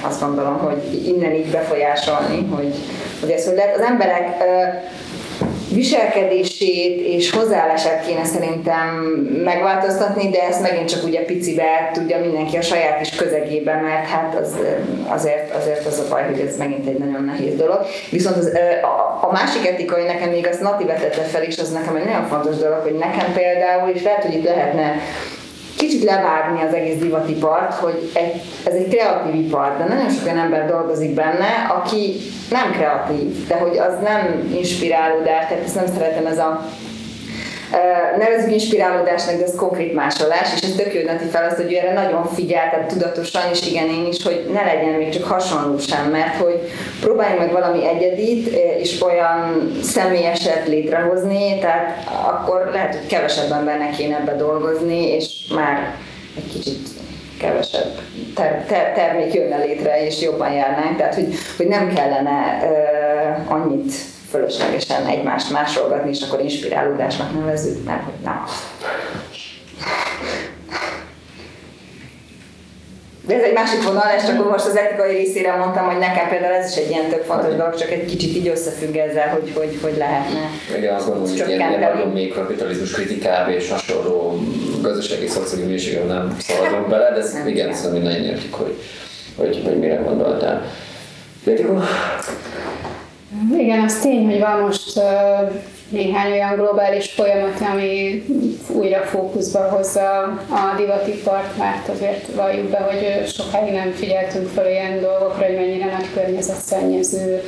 azt 0.00 0.20
gondolom, 0.20 0.58
hogy 0.58 1.06
innen 1.06 1.34
így 1.34 1.50
befolyásolni, 1.50 2.48
hogy, 2.54 2.74
hogy 3.20 3.30
ez 3.30 3.46
hogy 3.46 3.56
lehet. 3.56 3.76
Az 3.76 3.82
emberek 3.82 4.28
viselkedését 5.72 7.00
és 7.06 7.30
hozzáállását 7.30 8.06
kéne 8.06 8.24
szerintem 8.24 8.94
megváltoztatni, 9.44 10.30
de 10.30 10.42
ezt 10.42 10.62
megint 10.62 10.88
csak 10.88 11.04
ugye 11.04 11.24
picibe 11.24 11.90
tudja 11.92 12.18
mindenki 12.18 12.56
a 12.56 12.62
saját 12.62 12.98
kis 12.98 13.10
közegében, 13.10 13.82
mert 13.82 14.06
hát 14.06 14.34
az, 14.40 14.56
azért, 15.06 15.54
azért 15.54 15.86
az 15.86 15.98
a 15.98 16.08
baj, 16.08 16.24
hogy 16.24 16.40
ez 16.40 16.56
megint 16.56 16.86
egy 16.88 16.98
nagyon 16.98 17.24
nehéz 17.24 17.56
dolog. 17.56 17.86
Viszont 18.10 18.36
az, 18.36 18.50
a, 18.82 19.26
a 19.26 19.32
másik 19.32 19.66
etika, 19.66 19.94
hogy 19.94 20.06
nekem 20.06 20.30
még 20.30 20.46
azt 20.46 20.60
Nati 20.60 20.84
vetette 20.84 21.22
fel, 21.22 21.42
és 21.42 21.58
az 21.58 21.72
nekem 21.72 21.96
egy 21.96 22.04
nagyon 22.04 22.26
fontos 22.26 22.56
dolog, 22.56 22.78
hogy 22.82 22.96
nekem 22.98 23.32
például, 23.32 23.90
és 23.90 24.02
lehet, 24.02 24.24
hogy 24.24 24.34
itt 24.34 24.44
lehetne 24.44 24.94
kicsit 25.80 26.04
levágni 26.04 26.62
az 26.62 26.74
egész 26.74 26.98
divatipart, 26.98 27.74
hogy 27.74 28.10
egy, 28.12 28.42
ez 28.64 28.74
egy 28.74 28.88
kreatív 28.88 29.34
ipar, 29.34 29.76
de 29.78 29.84
nagyon 29.84 30.10
sok 30.10 30.24
olyan 30.24 30.38
ember 30.38 30.66
dolgozik 30.66 31.14
benne, 31.14 31.66
aki 31.68 32.16
nem 32.50 32.72
kreatív, 32.72 33.46
de 33.46 33.54
hogy 33.54 33.78
az 33.78 33.94
nem 34.02 34.50
inspirálódás, 34.54 35.46
tehát 35.48 35.64
ezt 35.64 35.74
nem 35.74 35.86
szeretem 35.86 36.26
ez 36.26 36.38
a 36.38 36.64
nevezünk 38.18 38.52
inspirálódásnak, 38.52 39.36
de 39.36 39.44
ez 39.44 39.54
konkrét 39.56 39.94
másolás, 39.94 40.54
és 40.54 40.62
ez 40.62 40.74
tök 40.76 40.94
jó 40.94 41.00
fel 41.30 41.44
azt, 41.44 41.56
hogy 41.56 41.72
erre 41.72 41.92
nagyon 41.92 42.24
figyel, 42.24 42.70
tehát 42.70 42.86
tudatosan, 42.86 43.42
és 43.52 43.66
igen, 43.66 43.88
én 43.88 44.06
is, 44.06 44.22
hogy 44.22 44.50
ne 44.52 44.64
legyen 44.64 44.92
még 44.92 45.08
csak 45.08 45.24
hasonló 45.24 45.78
sem, 45.78 46.10
mert 46.10 46.36
hogy 46.36 46.60
próbáljunk 47.00 47.40
meg 47.40 47.52
valami 47.52 47.86
egyedit, 47.88 48.46
és 48.78 49.00
olyan 49.02 49.70
személyeset 49.82 50.68
létrehozni, 50.68 51.58
tehát 51.60 52.08
akkor 52.26 52.70
lehet, 52.72 52.94
hogy 52.94 53.06
kevesebb 53.06 53.52
embernek 53.52 53.90
kéne 53.90 54.16
ebbe 54.16 54.36
dolgozni, 54.36 55.14
és 55.14 55.26
már 55.54 55.94
egy 56.36 56.52
kicsit 56.52 56.88
kevesebb 57.40 57.98
ter- 58.34 58.66
ter- 58.66 58.94
termék 58.94 59.34
jönne 59.34 59.56
létre, 59.56 60.06
és 60.06 60.20
jobban 60.22 60.52
járnánk, 60.52 60.96
tehát 60.96 61.14
hogy, 61.14 61.34
hogy 61.56 61.66
nem 61.66 61.94
kellene 61.94 62.60
uh, 62.62 63.52
annyit 63.52 63.92
fölöslegesen 64.30 65.06
egymást 65.06 65.50
másolgatni, 65.50 66.10
és 66.10 66.22
akkor 66.22 66.40
inspirálódásnak 66.40 67.34
nevezzük, 67.34 67.84
mert 67.84 68.04
hogy 68.04 68.20
nem. 68.24 68.44
De 73.26 73.36
ez 73.36 73.42
egy 73.42 73.52
másik 73.52 73.82
vonal, 73.82 74.10
és 74.16 74.28
akkor 74.28 74.50
most 74.50 74.66
az 74.66 74.76
etikai 74.76 75.14
részére 75.14 75.56
mondtam, 75.56 75.86
hogy 75.86 75.98
nekem 75.98 76.28
például 76.28 76.54
ez 76.54 76.70
is 76.70 76.76
egy 76.76 76.90
ilyen 76.90 77.08
tök 77.08 77.24
fontos 77.24 77.54
dolog, 77.54 77.74
csak 77.74 77.90
egy 77.90 78.04
kicsit 78.04 78.36
így 78.36 78.48
összefügg 78.48 78.96
ezzel, 78.96 79.28
hogy 79.28 79.52
hogy, 79.54 79.78
hogy 79.82 79.96
lehetne 79.98 80.40
Igen, 80.76 80.94
azt 80.94 81.06
gondolom, 81.06 81.28
hogy 81.28 81.48
ilyen, 81.48 81.70
ilyen 81.70 81.80
nagyon 81.80 82.08
még 82.08 82.34
kapitalizmus 82.34 82.90
kritikába 82.92 83.50
és 83.50 83.70
hasonló 83.70 84.38
gazdasági 84.80 85.26
szociális 85.26 85.90
nem 86.06 86.36
szaladunk 86.38 86.88
bele, 86.88 87.10
de 87.10 87.18
ez 87.18 87.36
igen, 87.46 87.74
szerintem 87.74 88.02
nagyon 88.02 88.24
értjük, 88.24 88.54
hogy, 88.54 88.74
hogy, 89.36 89.62
hogy 89.64 89.78
mire 89.78 89.94
gondoltál. 89.94 90.62
Értikó? 91.44 91.82
Igen, 93.58 93.80
az 93.80 93.98
tény, 94.00 94.24
hogy 94.24 94.40
van 94.40 94.60
most 94.60 95.00
néhány 95.88 96.32
olyan 96.32 96.54
globális 96.54 97.10
folyamat, 97.10 97.60
ami 97.72 98.22
újra 98.68 99.00
fókuszba 99.00 99.58
hozza 99.58 100.22
a 100.48 100.74
divatipart, 100.76 101.56
mert 101.58 101.88
azért 101.88 102.34
valljuk 102.34 102.70
be, 102.70 102.78
hogy 102.78 103.28
sokáig 103.28 103.72
nem 103.72 103.90
figyeltünk 103.90 104.48
fel 104.48 104.70
ilyen 104.70 105.00
dolgokra, 105.00 105.46
hogy 105.46 105.54
mennyire 105.54 105.84
nagy 105.84 106.06
környezetszennyező 106.14 107.42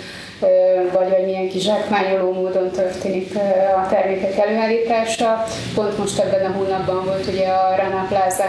vagy, 0.93 1.09
vagy 1.11 1.25
milyen 1.25 1.49
kizsákmányoló 1.49 2.33
módon 2.33 2.71
történik 2.71 3.37
a 3.77 3.89
termékek 3.89 4.39
előállítása. 4.39 5.45
Pont 5.75 5.99
most 5.99 6.19
ebben 6.19 6.51
a 6.51 6.55
hónapban 6.57 7.05
volt 7.05 7.27
ugye 7.27 7.47
a 7.47 7.77
Rana 7.77 8.07
Plaza, 8.09 8.45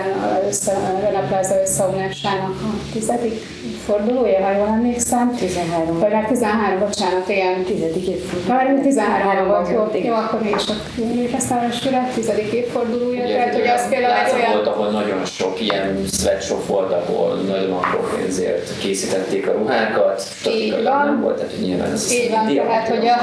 össze, 0.48 0.74
Rana 1.02 1.28
Plaza 1.28 1.62
összeomlásának 1.62 2.56
a 2.62 2.92
tizedik 2.94 3.42
fordulója, 3.86 4.44
ha 4.46 4.52
jól 4.52 4.68
emlékszem. 4.68 5.36
13. 5.36 6.00
Vagy 6.00 6.12
már 6.12 6.28
13, 6.28 6.80
bocsánat, 6.80 7.30
igen. 7.30 7.64
Tizedik 7.64 8.08
évforduló. 8.08 8.54
Már 8.54 8.80
13 8.82 9.48
volt, 9.48 9.70
jó, 9.70 10.00
jó, 10.10 10.14
akkor 10.14 10.42
még 10.42 10.56
csak 10.56 10.80
emlékeztem 11.02 11.58
a 11.84 12.14
tizedik 12.14 12.52
évfordulója. 12.52 13.24
Ugye, 13.24 13.36
tehát, 13.36 13.54
hogy 13.54 13.68
az 13.68 13.90
például 13.90 14.26
egy 14.26 14.34
olyan... 14.34 14.52
volt, 14.52 14.68
ahol 14.68 14.90
nagyon 14.90 15.26
sok 15.26 15.62
ilyen 15.62 16.04
sweatshop 16.12 16.68
volt, 16.68 16.92
ahol 16.92 17.36
nagyon 17.36 17.72
apró 17.72 18.00
pénzért 18.16 18.78
készítették 18.80 19.48
a 19.48 19.52
ruhákat, 19.52 20.22
statikailag 20.22 21.06
nem 21.06 21.22
volt, 21.22 21.36
tehát 21.36 21.52
hogy 21.52 21.66
nyilván 21.66 21.92
ez 21.92 22.12
Így 22.12 22.30
van, 22.30 22.56
tehát 22.56 22.88
hogy 22.88 23.08
a, 23.08 23.18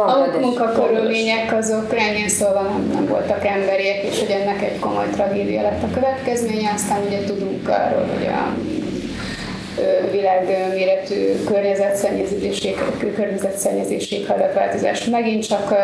a, 0.00 0.10
a 0.10 0.38
munkakörülmények 0.40 1.52
azok 1.58 1.94
ennyi 1.98 2.28
szóval 2.28 2.62
nem, 2.62 2.90
nem 2.92 3.06
voltak 3.06 3.46
emberiek, 3.46 4.02
és 4.02 4.18
hogy 4.18 4.30
ennek 4.30 4.62
egy 4.62 4.78
komoly 4.78 5.08
tragédia 5.12 5.62
lett 5.62 5.82
a 5.82 5.90
következménye, 5.94 6.72
aztán 6.74 7.00
ugye 7.06 7.24
tudunk 7.24 7.68
arról, 7.68 8.06
hogy 8.14 8.26
a 8.26 8.54
világméretű 10.10 11.44
környezetszennyezés, 11.46 12.66
környezetszennyezés, 13.14 14.10
éghajlatváltozás 14.10 15.04
megint 15.04 15.48
csak 15.48 15.74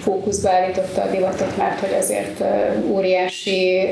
fókuszba 0.00 0.50
állította 0.50 1.02
a 1.02 1.10
divatot, 1.10 1.56
mert 1.56 1.80
hogy 1.80 1.94
azért 1.98 2.44
óriási 2.90 3.90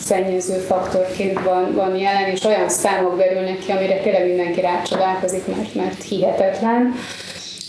szennyező 0.00 0.54
faktorként 0.54 1.40
van, 1.40 1.74
van 1.74 1.96
jelen, 1.96 2.30
és 2.30 2.44
olyan 2.44 2.68
számok 2.68 3.16
derülnek 3.16 3.58
ki, 3.58 3.70
amire 3.70 3.96
tényleg 3.96 4.26
mindenki 4.26 4.60
rácsodálkozik, 4.60 5.46
mert, 5.46 5.74
mert 5.74 6.02
hihetetlen. 6.02 6.94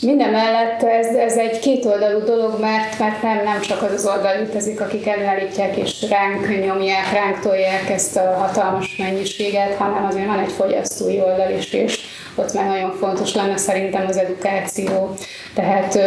Minden 0.01 0.29
mellett 0.29 0.83
ez, 0.83 1.15
ez 1.15 1.37
egy 1.37 1.59
kétoldalú 1.59 2.23
dolog, 2.23 2.59
mert, 2.59 2.99
mert 2.99 3.21
nem, 3.21 3.43
nem 3.43 3.61
csak 3.61 3.81
az 3.81 3.91
az 3.91 4.05
oldal 4.05 4.37
létezik, 4.37 4.81
akik 4.81 5.07
előállítják 5.07 5.77
és 5.77 6.05
ránk 6.09 6.65
nyomják, 6.65 7.11
ránk 7.13 7.39
tolják 7.39 7.89
ezt 7.89 8.17
a 8.17 8.33
hatalmas 8.37 8.95
mennyiséget, 8.97 9.75
hanem 9.75 10.05
azért 10.05 10.27
van 10.27 10.39
egy 10.39 10.51
fogyasztói 10.51 11.19
oldal 11.19 11.51
is, 11.57 11.73
és 11.73 11.99
ott 12.35 12.53
már 12.53 12.65
nagyon 12.65 12.91
fontos 12.91 13.33
lenne 13.33 13.57
szerintem 13.57 14.05
az 14.07 14.17
edukáció. 14.17 15.15
Tehát 15.53 15.99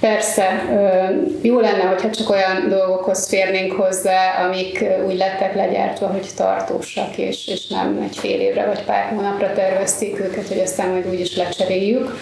Persze, 0.00 0.64
jó 1.42 1.60
lenne, 1.60 1.82
hogyha 1.82 2.10
csak 2.10 2.30
olyan 2.30 2.68
dolgokhoz 2.68 3.28
férnénk 3.28 3.72
hozzá, 3.72 4.44
amik 4.44 4.84
úgy 5.06 5.16
lettek 5.16 5.54
legyártva, 5.54 6.06
hogy 6.06 6.26
tartósak, 6.36 7.18
és, 7.18 7.48
és 7.48 7.66
nem 7.66 8.00
egy 8.08 8.16
fél 8.18 8.40
évre 8.40 8.66
vagy 8.66 8.84
pár 8.84 9.08
hónapra 9.08 9.52
tervezték 9.52 10.20
őket, 10.20 10.48
hogy 10.48 10.58
aztán 10.58 10.88
majd 10.88 11.08
úgy 11.08 11.20
is 11.20 11.36
lecseréljük 11.36 12.18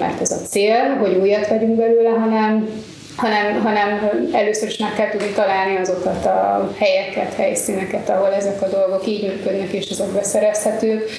mert 0.00 0.20
ez 0.20 0.30
a 0.30 0.46
cél, 0.48 0.96
hogy 1.00 1.14
újat 1.14 1.48
vegyünk 1.48 1.76
belőle, 1.76 2.08
hanem 2.08 2.68
hanem, 3.16 3.62
hanem 3.62 4.10
először 4.32 4.68
is 4.68 4.76
meg 4.76 4.94
kell 4.94 5.10
tudni 5.10 5.32
találni 5.34 5.76
azokat 5.76 6.26
a 6.26 6.70
helyeket, 6.78 7.34
helyszíneket, 7.34 8.08
ahol 8.08 8.34
ezek 8.34 8.62
a 8.62 8.68
dolgok 8.68 9.06
így 9.06 9.22
működnek, 9.22 9.72
és 9.72 9.88
ezek 9.90 10.08
beszerezhetők. 10.08 11.10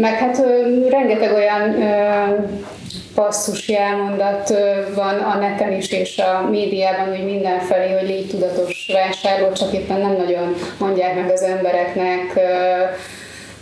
Meg 0.00 0.14
hát 0.14 0.42
rengeteg 0.88 1.32
olyan 1.32 1.74
passzus 3.14 3.68
jelmondat 3.68 4.54
van 4.94 5.18
a 5.18 5.38
neten 5.38 5.72
is, 5.72 5.92
és 5.92 6.18
a 6.18 6.48
médiában, 6.50 7.08
hogy 7.08 7.24
mindenfelé, 7.24 7.92
hogy 7.92 8.08
légy 8.08 8.28
tudatos 8.28 8.90
vásárló, 8.92 9.52
csak 9.52 9.72
éppen 9.72 10.00
nem 10.00 10.16
nagyon 10.16 10.54
mondják 10.78 11.14
meg 11.14 11.30
az 11.30 11.42
embereknek, 11.42 12.40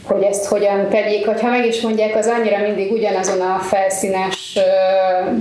hogy 0.08 0.22
ezt 0.22 0.44
hogyan 0.44 0.88
tegyék, 0.88 1.26
hogyha 1.26 1.48
meg 1.48 1.66
is 1.66 1.80
mondják, 1.80 2.16
az 2.16 2.26
annyira 2.26 2.58
mindig 2.58 2.92
ugyanazon 2.92 3.40
a 3.40 3.58
felszínes 3.58 4.58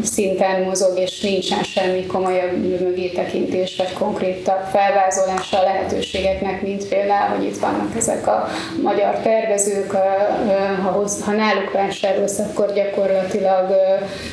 szinten 0.04 0.62
mozog, 0.62 1.00
és 1.00 1.22
nincsen 1.22 1.64
semmi 1.64 2.06
komolyabb 2.06 2.82
mögé 2.82 3.08
tekintés, 3.08 3.76
vagy 3.78 3.94
konkrétabb 3.94 4.64
felvázolása 4.72 5.60
a 5.60 5.64
lehetőségeknek, 5.64 6.62
mint 6.62 6.88
például, 6.88 7.36
hogy 7.36 7.46
itt 7.46 7.60
vannak 7.60 7.96
ezek 7.98 8.28
a 8.28 8.48
magyar 8.82 9.20
tervezők, 9.20 9.92
ha, 10.84 11.08
ha 11.26 11.32
náluk 11.32 11.72
vásárolsz, 11.72 12.40
akkor 12.40 12.74
gyakorlatilag 12.74 13.76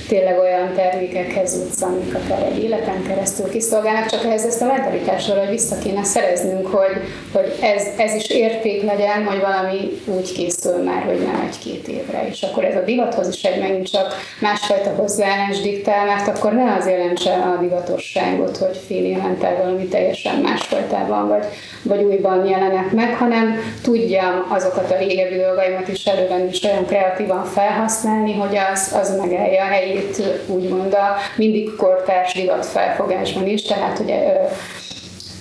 tényleg 0.08 0.38
olyan 0.38 0.72
termékekhez 0.74 1.56
jutsz, 1.56 1.82
amik 1.82 2.14
akár 2.14 2.42
egy 2.42 2.62
életen 2.62 3.02
keresztül 3.08 3.50
kiszolgálnak, 3.50 4.06
csak 4.06 4.24
ehhez 4.24 4.44
ezt 4.44 4.62
a 4.62 4.66
mentalitást 4.66 5.28
valahogy 5.28 5.50
vissza 5.50 5.78
kéne 5.78 6.04
szereznünk, 6.04 6.66
hogy, 6.66 6.96
hogy 7.32 7.58
ez, 7.60 7.82
ez 7.96 8.14
is 8.14 8.28
érték 8.28 8.82
legyen, 8.82 9.24
hogy 9.24 9.40
valami 9.40 10.02
úgy 10.06 10.23
úgy 10.24 10.32
készül 10.32 10.82
már, 10.82 11.02
hogy 11.02 11.18
nem 11.18 11.48
egy-két 11.50 11.88
évre. 11.88 12.28
És 12.28 12.42
akkor 12.42 12.64
ez 12.64 12.76
a 12.76 12.84
divathoz 12.84 13.28
is 13.28 13.42
egy 13.42 13.60
megint 13.60 13.90
csak 13.90 14.14
másfajta 14.40 14.90
hozzáállás 14.90 15.60
diktál, 15.60 16.06
mert 16.06 16.28
akkor 16.28 16.52
ne 16.52 16.74
az 16.74 16.86
jelentse 16.86 17.32
a 17.32 17.60
divatosságot, 17.60 18.56
hogy 18.56 18.80
fél 18.86 19.04
évente 19.04 19.54
valami 19.62 19.86
teljesen 19.86 20.40
másfajtában 20.40 21.28
vagy, 21.28 21.44
vagy 21.82 22.02
újban 22.02 22.46
jelenek 22.46 22.92
meg, 22.92 23.16
hanem 23.16 23.58
tudjam 23.82 24.46
azokat 24.48 24.90
a 24.90 24.98
régebbi 24.98 25.36
dolgaimat 25.36 25.88
is 25.88 26.04
elővenni, 26.04 26.48
és 26.50 26.62
olyan 26.62 26.86
kreatívan 26.86 27.44
felhasználni, 27.44 28.34
hogy 28.34 28.56
az, 28.72 28.96
az 29.00 29.16
megállja 29.16 29.62
a 29.62 29.68
helyét, 29.68 30.22
úgymond 30.46 30.94
a 30.94 31.16
mindig 31.36 31.74
kortárs 31.76 32.34
divat 32.34 32.66
felfogásban 32.66 33.46
is, 33.46 33.62
tehát 33.62 33.98
hogy 33.98 34.10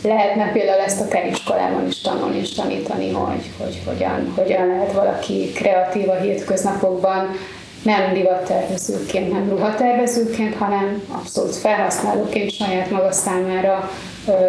lehetne 0.03 0.51
például 0.51 0.81
ezt 0.81 1.13
a 1.13 1.17
iskolában 1.31 1.87
is 1.87 2.01
tanulni 2.01 2.37
és 2.37 2.53
tanítani, 2.53 3.11
hogy, 3.11 3.49
hogy 3.57 3.81
hogyan, 3.85 4.33
hogyan 4.35 4.67
lehet 4.67 4.91
valaki 4.91 5.51
kreatív 5.51 6.09
a 6.09 6.15
hétköznapokban, 6.15 7.35
nem 7.83 8.13
divattervezőként, 8.13 9.31
nem 9.31 9.49
ruhatervezőként, 9.49 10.55
hanem 10.55 11.03
abszolút 11.11 11.55
felhasználóként 11.55 12.51
saját 12.51 12.89
maga 12.89 13.11
számára 13.11 13.89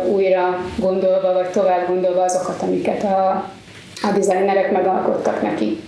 újra 0.06 0.58
gondolva, 0.76 1.32
vagy 1.32 1.50
tovább 1.50 1.86
gondolva 1.86 2.22
azokat, 2.22 2.62
amiket 2.62 3.02
a, 3.02 3.50
a 4.02 4.18
designerek 4.18 4.72
megalkottak 4.72 5.42
neki. 5.42 5.80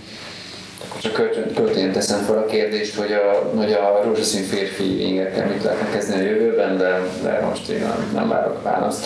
Csak 1.01 1.13
költőn 1.55 1.91
teszem 1.91 2.19
fel 2.19 2.37
a 2.37 2.45
kérdést, 2.45 2.95
hogy 2.95 3.11
a, 3.11 3.51
hogy 3.55 3.71
a 3.71 4.01
rózsaszín 4.03 4.43
férfi 4.43 5.07
ingekkel 5.07 5.47
mit 5.47 5.63
lehetne 5.63 5.89
kezdeni 5.89 6.21
a 6.21 6.29
jövőben, 6.29 6.77
de, 6.77 7.01
de 7.23 7.45
most 7.49 7.69
én 7.69 7.79
nem, 7.79 8.11
nem 8.13 8.27
várok 8.27 8.63
választ. 8.63 9.05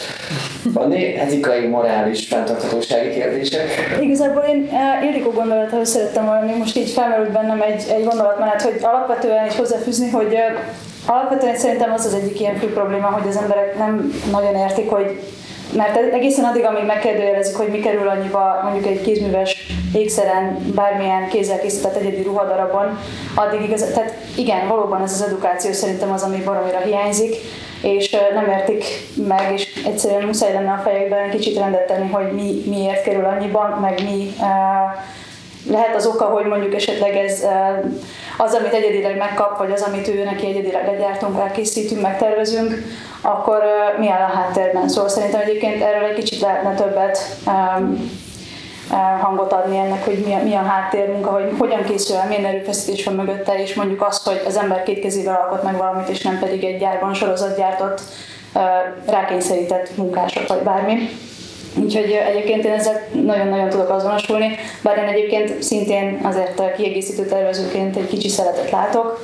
Van 0.64 0.94
etikai, 0.94 1.68
morális, 1.68 2.28
fenntarthatósági 2.28 3.10
kérdések? 3.10 3.98
Igazából 4.02 4.44
én 4.44 4.70
uh, 4.72 5.06
Ildikó 5.06 5.32
gondolatához 5.32 5.90
szerettem 5.90 6.26
volna, 6.26 6.46
még 6.46 6.58
most 6.58 6.78
így 6.78 6.90
felmerült 6.90 7.32
bennem 7.32 7.62
egy, 7.62 7.84
egy 7.96 8.04
gondolatmenet, 8.04 8.62
hogy 8.62 8.78
alapvetően 8.82 9.46
is 9.46 9.56
hozzáfűzni, 9.56 10.10
hogy 10.10 10.34
uh, 10.34 11.14
alapvetően 11.16 11.56
szerintem 11.56 11.92
az 11.94 12.06
az 12.06 12.14
egyik 12.14 12.40
ilyen 12.40 12.56
fő 12.56 12.74
probléma, 12.74 13.08
hogy 13.08 13.28
az 13.28 13.38
emberek 13.38 13.78
nem 13.78 14.14
nagyon 14.32 14.56
értik, 14.56 14.90
hogy 14.90 15.20
mert 15.76 16.14
egészen 16.14 16.46
addig, 16.46 16.64
amíg 16.64 16.86
megkérdőjelezik, 16.86 17.56
hogy 17.56 17.68
mi 17.68 17.80
kerül 17.80 18.08
annyiba 18.08 18.60
mondjuk 18.64 18.86
egy 18.86 19.02
kézműves 19.02 19.56
ékszeren, 19.94 20.58
bármilyen 20.76 21.28
kézzel 21.28 21.60
készített 21.60 21.96
egyedi 21.96 22.22
ruhadarabon, 22.22 23.00
addig 23.36 23.62
igaz, 23.62 23.82
tehát 23.82 24.14
igen, 24.38 24.68
valóban 24.68 25.02
ez 25.02 25.12
az 25.12 25.28
edukáció 25.28 25.72
szerintem 25.72 26.12
az, 26.12 26.24
ami 26.24 26.38
baromira 26.44 26.80
hiányzik, 26.80 27.36
és 27.82 28.18
nem 28.34 28.50
értik 28.50 28.84
meg, 29.28 29.52
és 29.54 29.82
egyszerűen 29.86 30.26
muszáj 30.26 30.54
lenne 30.54 30.72
a 30.72 30.82
fejekben 30.84 31.30
kicsit 31.30 31.58
rendet 31.58 31.88
tenni, 31.88 32.10
hogy 32.10 32.32
mi, 32.32 32.64
miért 32.66 33.04
kerül 33.04 33.26
annyiban, 33.26 33.70
meg 33.70 34.02
mi 34.04 34.34
lehet 35.70 35.96
az 35.96 36.06
oka, 36.06 36.26
hogy 36.26 36.46
mondjuk 36.46 36.74
esetleg 36.74 37.16
ez 37.16 37.46
az, 38.38 38.54
amit 38.54 38.74
egyedileg 38.74 39.18
megkap, 39.18 39.58
vagy 39.58 39.72
az, 39.72 39.82
amit 39.82 40.08
ő 40.08 40.24
neki 40.24 40.48
egyedileg 40.48 40.86
legyártunk, 40.86 41.40
elkészítünk, 41.40 42.02
megtervezünk, 42.02 42.74
akkor 43.22 43.64
mi 44.00 44.10
áll 44.10 44.30
a 44.30 44.38
háttérben. 44.38 44.90
Szóval 44.90 45.10
szerintem 45.10 45.42
egyébként 45.42 45.82
erről 45.82 46.10
egy 46.10 46.16
kicsit 46.16 46.40
lehetne 46.42 46.74
többet 46.74 47.20
hangot 49.22 49.54
adni 49.54 49.78
ennek, 49.78 50.06
hogy 50.06 50.24
mi 50.26 50.34
a, 50.34 50.44
mi 50.44 50.56
a 50.56 50.62
háttérmunka, 50.62 51.30
hogy 51.30 51.54
hogyan 51.58 51.84
készül 51.84 52.16
el, 52.16 52.28
milyen 52.28 52.46
erőfeszítés 52.46 53.04
van 53.04 53.16
mögötte, 53.16 53.62
és 53.62 53.74
mondjuk 53.74 54.02
azt, 54.02 54.28
hogy 54.28 54.42
az 54.46 54.58
ember 54.58 54.84
két 54.84 55.00
kezével 55.00 55.40
alkot 55.42 55.64
meg 55.64 55.78
valamit, 55.78 56.10
és 56.10 56.22
nem 56.22 56.40
pedig 56.40 56.64
egy 56.64 56.80
gyárban 56.80 57.14
sorozatgyártott, 57.14 58.02
rákényszerített 59.06 59.98
munkások, 59.98 60.48
vagy 60.48 60.62
bármi. 60.62 61.10
Úgyhogy 61.76 62.12
egyébként 62.12 62.66
én 62.66 62.72
ezzel 62.72 63.02
nagyon-nagyon 63.12 63.70
tudok 63.70 63.90
azonosulni, 63.90 64.56
bár 64.82 64.98
én 64.98 65.04
egyébként 65.04 65.64
szintén 65.64 66.20
azért 66.24 66.76
kiegészítő 66.76 67.26
tervezőként 67.26 67.96
egy 67.96 68.08
kicsi 68.08 68.30
szeretet 68.30 68.72
látok. 68.72 69.20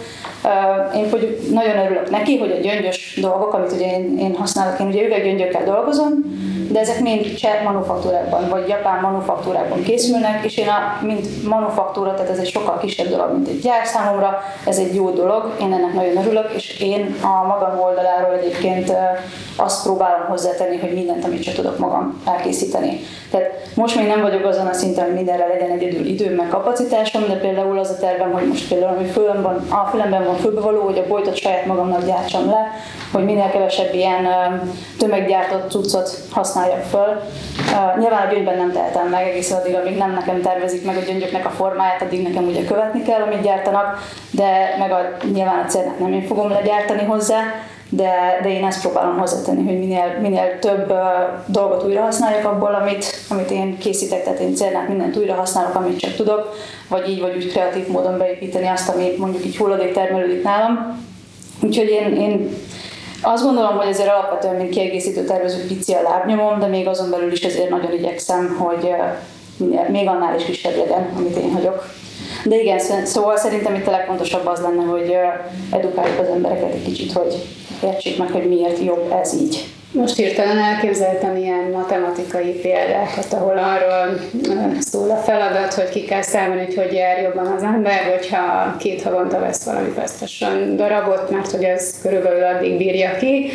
Én 0.95 1.07
mondjuk 1.11 1.49
nagyon 1.51 1.77
örülök 1.85 2.09
neki, 2.09 2.37
hogy 2.37 2.51
a 2.51 2.59
gyöngyös 2.59 3.19
dolgok, 3.21 3.53
amit 3.53 3.71
ugye 3.71 3.85
én, 3.85 4.17
én 4.19 4.35
használok, 4.35 4.79
én 4.79 4.87
ugye 4.87 5.05
üveggyöngyökkel 5.05 5.63
dolgozom, 5.63 6.11
de 6.71 6.79
ezek 6.79 6.99
mind 6.99 7.33
cseh 7.33 7.63
manufaktúrákban, 7.63 8.49
vagy 8.49 8.67
japán 8.67 9.01
manufaktúrákban 9.01 9.83
készülnek, 9.83 10.45
és 10.45 10.57
én 10.57 10.67
a, 10.67 11.05
mint 11.05 11.47
manufaktúra, 11.47 12.13
tehát 12.13 12.31
ez 12.31 12.37
egy 12.37 12.49
sokkal 12.49 12.77
kisebb 12.77 13.07
dolog, 13.07 13.33
mint 13.33 13.47
egy 13.47 13.59
gyár 13.59 13.85
számomra, 13.85 14.41
ez 14.65 14.77
egy 14.77 14.95
jó 14.95 15.09
dolog, 15.09 15.55
én 15.61 15.73
ennek 15.73 15.93
nagyon 15.93 16.17
örülök, 16.17 16.51
és 16.55 16.79
én 16.79 17.15
a 17.21 17.47
magam 17.47 17.79
oldaláról 17.79 18.33
egyébként 18.33 18.93
azt 19.55 19.83
próbálom 19.83 20.27
hozzátenni, 20.27 20.77
hogy 20.77 20.93
mindent, 20.93 21.25
amit 21.25 21.43
csak 21.43 21.53
tudok 21.53 21.77
magam 21.77 22.21
elkészíteni. 22.25 22.99
Tehát 23.31 23.49
most 23.75 23.95
még 23.95 24.07
nem 24.07 24.21
vagyok 24.21 24.45
azon 24.45 24.67
a 24.67 24.73
szinten, 24.73 25.05
hogy 25.05 25.13
mindenre 25.13 25.47
legyen 25.47 25.71
egyedül 25.71 26.05
időm, 26.05 26.33
meg 26.33 26.47
kapacitásom, 26.47 27.27
de 27.27 27.35
például 27.35 27.79
az 27.79 27.89
a 27.89 27.99
tervem, 27.99 28.31
hogy 28.31 28.47
most 28.47 28.67
például, 28.67 28.97
ami 28.97 29.07
fülemben, 29.07 29.55
a 29.69 29.87
fülemben 29.89 30.25
van 30.25 30.35
fülbevaló, 30.37 30.81
hogy 30.81 30.97
a 30.97 31.07
boltot 31.07 31.35
saját 31.35 31.65
magamnak 31.65 32.05
gyártsam 32.05 32.49
le, 32.49 32.71
hogy 33.11 33.23
minél 33.23 33.49
kevesebb 33.49 33.93
ilyen 33.93 34.27
tömeggyártott 34.97 35.69
cuccot 35.69 36.09
használjak 36.31 36.83
föl. 36.83 37.21
Nyilván 37.99 38.27
a 38.27 38.31
gyöngyben 38.33 38.57
nem 38.57 38.71
tehetem 38.71 39.07
meg 39.07 39.27
egész 39.27 39.51
addig, 39.51 39.75
amíg 39.75 39.97
nem 39.97 40.13
nekem 40.13 40.41
tervezik 40.41 40.85
meg 40.85 40.97
a 40.97 41.05
gyöngyöknek 41.05 41.45
a 41.45 41.49
formáját, 41.49 42.01
addig 42.01 42.21
nekem 42.21 42.47
ugye 42.47 42.65
követni 42.65 43.03
kell, 43.03 43.21
amit 43.21 43.41
gyártanak, 43.41 43.99
de 44.31 44.75
meg 44.79 44.91
a, 44.91 44.99
nyilván 45.33 45.63
a 45.65 45.67
célnak 45.67 45.99
nem 45.99 46.13
én 46.13 46.25
fogom 46.25 46.49
legyártani 46.49 47.03
hozzá, 47.03 47.39
de, 47.89 48.39
de 48.43 48.49
én 48.49 48.65
ezt 48.65 48.81
próbálom 48.81 49.17
hozzátenni, 49.17 49.63
hogy 49.63 49.79
minél, 49.79 50.17
minél 50.21 50.59
több 50.59 50.91
uh, 50.91 50.97
dolgot 51.45 51.83
újra 51.83 52.01
használjak 52.01 52.45
abból, 52.45 52.73
amit, 52.81 53.05
amit 53.29 53.51
én 53.51 53.77
készítek, 53.77 54.23
tehát 54.23 54.39
én 54.39 54.55
célnák 54.55 54.87
mindent 54.87 55.17
újra 55.17 55.33
használok, 55.33 55.75
amit 55.75 55.99
csak 55.99 56.15
tudok, 56.15 56.55
vagy 56.89 57.09
így, 57.09 57.21
vagy 57.21 57.35
úgy 57.35 57.51
kreatív 57.51 57.87
módon 57.87 58.17
beépíteni 58.17 58.67
azt, 58.67 58.89
ami 58.89 59.13
mondjuk 59.17 59.45
így 59.45 59.57
hulladék 59.57 59.93
termelődik 59.93 60.43
nálam. 60.43 61.05
Úgyhogy 61.61 61.89
én, 61.89 62.15
én 62.15 62.49
azt 63.21 63.43
gondolom, 63.43 63.77
hogy 63.77 63.87
ezért 63.87 64.09
alapvetően, 64.09 64.55
mint 64.55 64.69
kiegészítő 64.69 65.23
tervező 65.23 65.65
pici 65.67 65.93
a 65.93 66.01
lábnyomom, 66.01 66.59
de 66.59 66.67
még 66.67 66.87
azon 66.87 67.09
belül 67.09 67.31
is 67.31 67.41
ezért 67.41 67.69
nagyon 67.69 67.93
igyekszem, 67.93 68.55
hogy 68.59 68.91
minél, 69.57 69.87
még 69.89 70.07
annál 70.07 70.35
is 70.35 70.43
kisebb 70.43 70.77
legyen, 70.77 71.13
amit 71.17 71.37
én 71.37 71.51
hagyok. 71.51 71.85
De 72.43 72.55
igen, 72.55 72.79
szóval 73.05 73.37
szerintem 73.37 73.75
itt 73.75 73.87
a 73.87 73.91
legfontosabb 73.91 74.45
az 74.45 74.59
lenne, 74.59 74.83
hogy 74.83 75.17
edukáljuk 75.71 76.19
az 76.19 76.27
embereket 76.33 76.73
egy 76.73 76.83
kicsit, 76.83 77.11
hogy 77.11 77.35
értsék 77.83 78.17
meg, 78.17 78.31
hogy 78.31 78.47
miért 78.47 78.83
jobb 78.83 79.13
ez 79.21 79.33
így. 79.33 79.65
Most 79.91 80.15
hirtelen 80.15 80.57
elképzeltem 80.57 81.37
ilyen 81.37 81.69
matematikai 81.73 82.51
példákat, 82.51 83.33
ahol 83.33 83.57
arról 83.57 84.19
szól 84.79 85.11
a 85.11 85.15
feladat, 85.15 85.73
hogy 85.73 85.89
ki 85.89 86.05
kell 86.05 86.21
számolni, 86.21 86.65
hogy 86.65 86.75
hogy 86.75 86.93
jár 86.93 87.21
jobban 87.21 87.47
az 87.47 87.63
ember, 87.63 88.03
hogyha 88.11 88.75
két 88.79 89.01
havonta 89.01 89.39
vesz 89.39 89.63
valami 89.63 89.89
vesztesen 89.89 90.75
darabot, 90.75 91.29
mert 91.29 91.51
hogy 91.51 91.63
ez 91.63 91.99
körülbelül 92.01 92.43
addig 92.43 92.77
bírja 92.77 93.17
ki, 93.17 93.49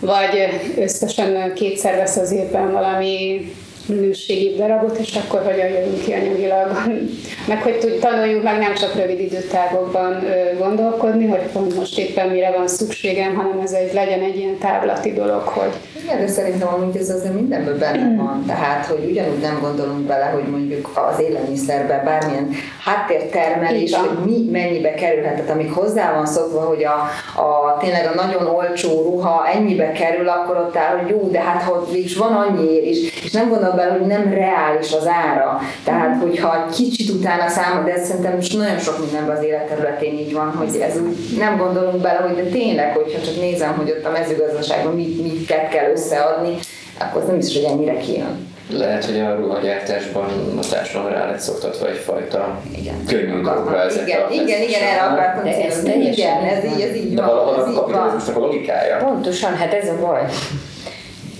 vagy 0.00 0.60
összesen 0.78 1.52
kétszer 1.54 1.96
vesz 1.96 2.16
az 2.16 2.32
évben 2.32 2.72
valami 2.72 3.52
minőségi 3.94 4.54
darabot, 4.56 4.98
és 4.98 5.14
akkor 5.14 5.42
hogyan 5.42 5.68
jövünk 5.68 6.02
ki 6.02 6.12
anyagilag. 6.12 6.70
meg 7.48 7.62
hogy 7.62 7.98
tanuljunk 8.00 8.42
meg 8.42 8.58
nem 8.58 8.74
csak 8.74 8.94
rövid 8.94 9.20
időtávokban 9.20 10.24
gondolkodni, 10.58 11.26
hogy 11.26 11.40
pont 11.52 11.76
most 11.76 11.98
éppen 11.98 12.28
mire 12.28 12.50
van 12.56 12.68
szükségem, 12.68 13.34
hanem 13.34 13.60
ez 13.60 13.72
egy, 13.72 13.92
legyen 13.92 14.20
egy 14.20 14.36
ilyen 14.36 14.58
távlati 14.58 15.12
dolog, 15.12 15.40
hogy 15.40 15.72
igen, 16.02 16.18
de 16.20 16.26
szerintem 16.26 16.68
amúgy 16.68 16.96
ez 16.96 17.10
azért 17.10 17.34
mindenben 17.34 17.78
benne 17.78 18.16
van. 18.22 18.44
Tehát, 18.46 18.86
hogy 18.86 19.08
ugyanúgy 19.10 19.40
nem 19.40 19.58
gondolunk 19.60 20.06
bele, 20.06 20.24
hogy 20.24 20.42
mondjuk 20.50 20.90
az 21.10 21.20
élelmiszerben 21.20 22.04
bármilyen 22.04 22.50
háttértermelés, 22.84 23.94
hogy 23.94 24.18
mi 24.24 24.48
mennyibe 24.50 24.94
kerülhet. 24.94 25.34
Tehát 25.34 25.50
amíg 25.50 25.72
hozzá 25.72 26.14
van 26.14 26.26
szokva, 26.26 26.60
hogy 26.60 26.84
a, 26.84 26.94
a 27.42 27.76
tényleg 27.80 28.06
a 28.06 28.14
nagyon 28.14 28.46
olcsó 28.46 29.02
ruha 29.02 29.46
ennyibe 29.54 29.92
kerül, 29.92 30.28
akkor 30.28 30.56
ott 30.56 30.76
áll, 30.76 30.96
hogy 30.98 31.08
jó, 31.10 31.28
de 31.30 31.40
hát 31.40 31.62
ha 31.62 31.86
is 31.92 32.16
van 32.16 32.32
annyi 32.32 32.88
is, 32.88 33.24
és 33.24 33.30
nem 33.30 33.48
gondol 33.48 33.72
bele, 33.82 33.98
hogy 33.98 34.06
nem 34.06 34.34
reális 34.34 34.92
az 34.92 35.06
ára. 35.06 35.60
Tehát, 35.84 36.22
hogyha 36.22 36.66
kicsit 36.76 37.10
utána 37.10 37.48
számol, 37.48 37.84
de 37.84 37.92
ez 37.92 38.06
szerintem 38.06 38.34
most 38.34 38.56
nagyon 38.56 38.78
sok 38.78 38.98
mindenben 38.98 39.36
az 39.36 39.44
életterületén 39.44 40.18
így 40.18 40.32
van, 40.32 40.54
hogy 40.56 40.76
ez 40.80 41.00
úgy 41.00 41.38
nem 41.38 41.56
gondolunk 41.56 42.00
bele, 42.00 42.18
hogy 42.18 42.34
de 42.34 42.50
tényleg, 42.50 42.94
hogyha 42.94 43.20
csak 43.20 43.36
nézem, 43.36 43.74
hogy 43.76 43.90
ott 43.90 44.04
a 44.04 44.10
mezőgazdaságban 44.10 44.94
mit, 44.94 45.22
mit 45.22 45.46
kell 45.46 45.90
összeadni, 45.90 46.58
akkor 46.98 47.22
az 47.22 47.26
nem 47.26 47.36
biztos, 47.36 47.56
hogy 47.56 47.72
ennyire 47.72 47.96
kijön. 47.96 48.50
Lehet, 48.70 49.04
hogy 49.04 49.20
a 49.20 49.34
ruhagyártásban 49.34 50.24
a 50.58 50.68
társadalom 50.70 51.12
rá 51.12 51.26
lett 51.26 51.38
szoktatva 51.38 51.88
egyfajta 51.88 52.58
igen. 52.76 53.04
könnyű 53.06 53.40
dolgokra 53.40 53.82
ezek 53.82 54.08
igen, 54.08 54.20
a 54.22 54.30
igen, 54.30 54.62
igen, 54.62 54.82
erre 54.82 55.02
akartam 55.02 55.46
ez 55.46 55.80
teljesen. 55.82 56.00
Igen, 56.00 56.44
ez 56.44 56.64
így, 56.64 56.80
ez 56.80 56.96
így 56.96 57.14
De 57.14 57.22
valahol 57.22 57.54
a 57.54 57.72
kapitalizmusnak 57.72 58.36
a 58.36 58.38
logikája. 58.38 58.96
Pontosan, 58.96 59.56
hát 59.56 59.72
ez 59.72 59.88
a 59.88 59.96
baj. 60.00 60.22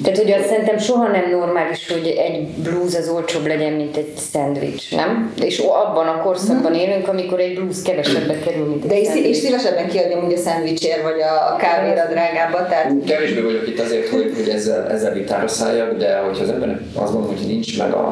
Tehát 0.02 0.22
ugye 0.22 0.36
azt 0.36 0.48
szerintem 0.48 0.78
soha 0.78 1.08
nem 1.08 1.30
normális, 1.30 1.88
hogy 1.88 2.06
egy 2.06 2.46
blúz 2.46 2.94
az 2.94 3.08
olcsóbb 3.08 3.46
legyen, 3.46 3.72
mint 3.72 3.96
egy 3.96 4.12
szendvics, 4.32 4.90
nem? 4.90 5.34
És 5.42 5.58
abban 5.58 6.06
a 6.06 6.22
korszakban 6.22 6.74
élünk, 6.74 7.08
amikor 7.08 7.40
egy 7.40 7.54
blúz 7.54 7.82
kevesebbe 7.82 8.38
kerül, 8.38 8.66
mint 8.66 8.84
egy 8.84 8.90
De 8.90 9.00
és, 9.00 9.26
és 9.26 9.36
szívesebben 9.36 9.88
kiadni 9.88 10.14
ugye 10.14 10.36
a 10.36 10.40
szendvicsért, 10.40 11.02
vagy 11.02 11.20
a 11.20 11.56
kávéra 11.56 12.06
drágábbat. 12.10 12.68
Tehát... 12.68 12.92
Kevésbé 13.06 13.40
vagyok 13.40 13.68
itt 13.68 13.80
azért, 13.80 14.08
hogy, 14.08 14.32
hogy 14.36 14.48
ezzel, 14.48 14.90
ezzel 14.90 15.12
vitára 15.12 15.48
szálljak, 15.48 15.96
de 15.96 16.16
hogyha 16.16 16.42
az 16.42 16.50
ember 16.50 16.80
azt 16.94 17.12
mondom, 17.12 17.36
hogy 17.36 17.46
nincs 17.46 17.78
meg 17.78 17.92
a 17.92 18.08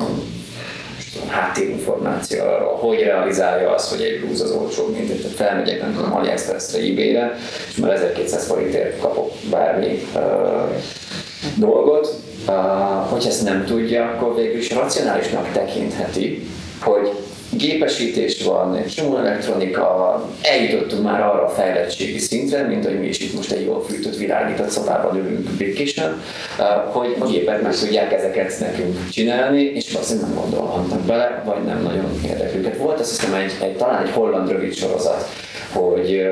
háttérinformáció 1.28 2.44
arról, 2.44 2.76
hogy 2.76 3.00
realizálja 3.00 3.74
azt, 3.74 3.90
hogy 3.90 4.02
egy 4.02 4.20
blúz 4.20 4.40
az 4.40 4.50
olcsóbb, 4.50 4.96
mint 4.96 5.10
egy 5.10 5.26
felmegyek, 5.36 5.80
nem 5.80 5.94
tudom, 5.94 6.14
AliExpress-re, 6.14 6.78
eBay-re, 6.78 7.38
és 7.68 7.76
már 7.76 7.92
1200 7.92 8.46
forintért 8.46 9.00
kapok 9.00 9.32
bármi 9.50 10.02
uh, 10.14 10.20
dolgot, 11.56 12.14
hogy 13.08 13.24
ezt 13.26 13.44
nem 13.44 13.64
tudja, 13.64 14.04
akkor 14.04 14.34
végül 14.34 14.58
is 14.58 14.72
racionálisnak 14.72 15.52
tekintheti, 15.52 16.48
hogy 16.80 17.10
gépesítés 17.50 18.42
van, 18.42 18.76
egy 18.76 18.86
csomó 18.86 19.16
elektronika, 19.16 20.28
eljutottunk 20.42 21.02
már 21.02 21.20
arra 21.20 21.44
a 21.44 21.48
fejlettségi 21.48 22.18
szintre, 22.18 22.62
mint 22.62 22.84
hogy 22.84 23.00
mi 23.00 23.06
is 23.06 23.18
itt 23.18 23.34
most 23.34 23.50
egy 23.50 23.64
jól 23.64 23.84
fűtött, 23.84 24.16
világított 24.16 24.70
szobában 24.70 25.16
ülünk 25.16 25.48
békésen, 25.50 26.22
hogy 26.92 27.16
a 27.18 27.26
gépek 27.26 27.62
meg 27.62 27.76
tudják 27.76 28.12
ezeket 28.12 28.60
nekünk 28.60 29.08
csinálni, 29.10 29.62
és 29.62 29.92
valószínűleg 29.92 30.28
nem 30.28 30.38
gondolhatnak 30.40 31.00
bele, 31.00 31.42
vagy 31.44 31.64
nem 31.64 31.82
nagyon 31.82 32.20
érdekli 32.24 32.58
őket. 32.58 32.76
Volt 32.76 33.00
azt 33.00 33.10
hiszem 33.20 33.34
egy, 33.34 33.52
egy, 33.62 33.76
talán 33.76 34.06
egy 34.06 34.10
holland 34.10 34.50
rövid 34.50 34.74
sorozat, 34.74 35.28
hogy, 35.72 36.22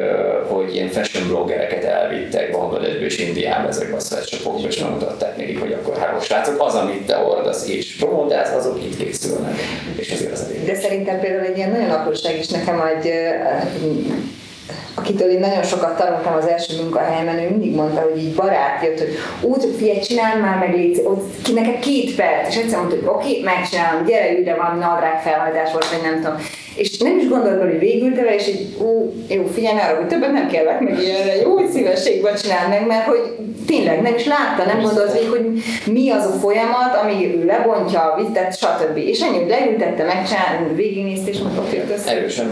hogy 0.49 0.75
ilyen 0.75 0.89
fashion 0.89 1.29
bloggereket 1.29 1.85
elvittek 1.85 2.51
Bangladesbe 2.51 3.05
és 3.05 3.19
Indiába 3.19 3.69
ezekbe 3.69 3.97
a 3.97 4.01
sweatshopokba, 4.01 4.69
és 4.69 4.79
megmutatták 4.79 5.37
nekik, 5.37 5.61
hogy 5.61 5.73
akkor 5.73 5.97
hát 5.97 6.25
srácok, 6.25 6.63
az, 6.63 6.75
amit 6.75 7.07
te 7.07 7.15
hordasz 7.15 7.69
és 7.69 7.97
promotálsz, 7.97 8.55
azok 8.55 8.83
itt 8.85 8.97
készülnek. 8.97 9.55
És 9.97 10.11
ezért 10.11 10.33
az. 10.33 10.47
De 10.67 10.75
szerintem 10.75 11.21
például 11.21 11.45
egy 11.45 11.57
ilyen 11.57 11.71
nagyon 11.71 11.91
apróság 11.91 12.39
is 12.39 12.49
nekem 12.49 12.81
egy, 12.81 13.11
akitől 14.99 15.31
én 15.31 15.41
nagyon 15.41 15.63
sokat 15.63 15.97
tanultam 15.97 16.35
az 16.37 16.47
első 16.47 16.83
munkahelyemen, 16.83 17.39
ő 17.39 17.49
mindig 17.51 17.75
mondta, 17.75 18.01
hogy 18.01 18.23
így 18.23 18.35
barát 18.35 18.83
jött, 18.83 18.99
hogy 18.99 19.17
úgy, 19.41 19.75
figyelj, 19.77 19.99
csinálj 19.99 20.41
már 20.41 20.59
meg 20.59 20.75
légy, 20.75 21.01
ott, 21.05 21.43
ki 21.43 21.53
neked 21.53 21.79
két 21.79 22.15
perc, 22.15 22.49
és 22.49 22.57
egyszer 22.57 22.79
mondta, 22.79 22.97
hogy 22.97 23.09
oké, 23.09 23.29
okay, 23.29 23.43
megcsinálom, 23.43 24.07
gyere 24.07 24.39
ide, 24.39 24.55
van 24.55 24.79
nadrág 24.79 25.21
felhajtás 25.23 25.73
volt, 25.73 25.91
vagy 25.91 26.03
nem 26.03 26.15
tudom. 26.23 26.37
És 26.75 26.99
nem 26.99 27.19
is 27.19 27.29
gondolt 27.29 27.61
hogy 27.61 27.79
végült 27.79 28.17
vele, 28.17 28.35
és 28.35 28.49
így, 28.49 28.77
ú, 28.79 29.13
jó, 29.29 29.45
figyelj 29.55 29.79
arra, 29.79 29.97
hogy 29.97 30.07
többet 30.07 30.33
nem 30.33 30.49
kellett 30.49 30.81
meg 30.81 30.99
ilyenre, 31.03 31.37
jó, 31.37 31.55
hogy 31.55 31.69
szívességben 31.69 32.35
csinál 32.35 32.69
meg, 32.69 32.87
mert 32.87 33.07
hogy 33.07 33.23
tényleg 33.67 34.03
nem 34.03 34.15
is 34.15 34.27
látta, 34.27 34.65
nem 34.65 34.81
gondolt 34.81 35.13
végig, 35.13 35.29
hogy 35.29 35.47
mi 35.93 36.11
az 36.11 36.25
a 36.25 36.39
folyamat, 36.43 36.95
amíg 37.03 37.35
ő 37.35 37.45
lebontja, 37.45 38.15
vittet, 38.17 38.57
stb. 38.57 38.97
És 38.97 39.21
ennyi, 39.21 39.39
hogy 39.39 39.49
leültette, 39.49 40.05
megcsinálni, 40.05 40.75
végignézte, 40.75 41.31
és 41.31 41.39
mondta, 41.39 41.61
hogy 41.61 41.83
össze. 41.93 42.11
Erősen 42.11 42.51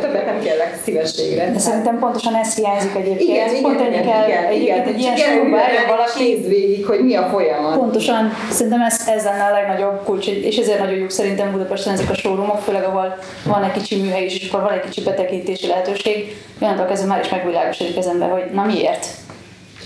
Többet 0.00 0.26
nem 0.26 0.40
kellett 0.44 0.74
szívességre. 0.84 1.50
De 1.52 1.58
szerintem 1.78 1.98
pontosan 1.98 2.34
ez 2.34 2.54
hiányzik 2.54 2.94
egyébként. 2.94 3.20
Igen, 3.20 3.48
igen, 3.48 3.62
Pont 3.62 3.80
igen, 3.80 3.92
ennyi 3.92 4.10
kell, 4.10 4.28
igen, 4.28 4.44
egyébként 4.44 4.76
igen, 4.76 4.94
egy 4.94 5.00
ilyen 5.00 5.14
igen, 5.14 5.58
eljön 5.58 5.86
valaki, 5.86 6.22
nézd 6.22 6.48
végig, 6.48 6.86
hogy 6.86 7.04
mi 7.04 7.14
a 7.14 7.22
folyamat. 7.22 7.76
Pontosan, 7.76 8.32
szerintem 8.50 8.80
ez, 8.80 9.08
ez 9.08 9.24
lenne 9.24 9.44
a 9.44 9.50
legnagyobb 9.52 10.04
kulcs, 10.04 10.26
és 10.26 10.56
ezért 10.56 10.78
nagyon 10.78 10.98
jók 10.98 11.10
szerintem 11.10 11.52
Budapesten 11.52 11.92
ezek 11.92 12.10
a 12.10 12.14
showroomok, 12.14 12.58
főleg 12.58 12.84
ahol 12.84 13.18
van 13.44 13.62
egy 13.62 13.72
kicsi 13.72 13.96
műhely 14.00 14.24
is, 14.24 14.40
és 14.40 14.48
akkor 14.48 14.62
van 14.62 14.72
egy 14.72 14.80
kicsi 14.80 15.02
betekintési 15.02 15.66
lehetőség, 15.66 16.36
onnantól 16.60 16.86
kezdve 16.86 17.08
már 17.08 17.20
is 17.20 17.28
megvilágosodik 17.28 17.96
az 17.96 18.06
ember, 18.06 18.30
hogy 18.30 18.44
na 18.52 18.64
miért? 18.64 19.06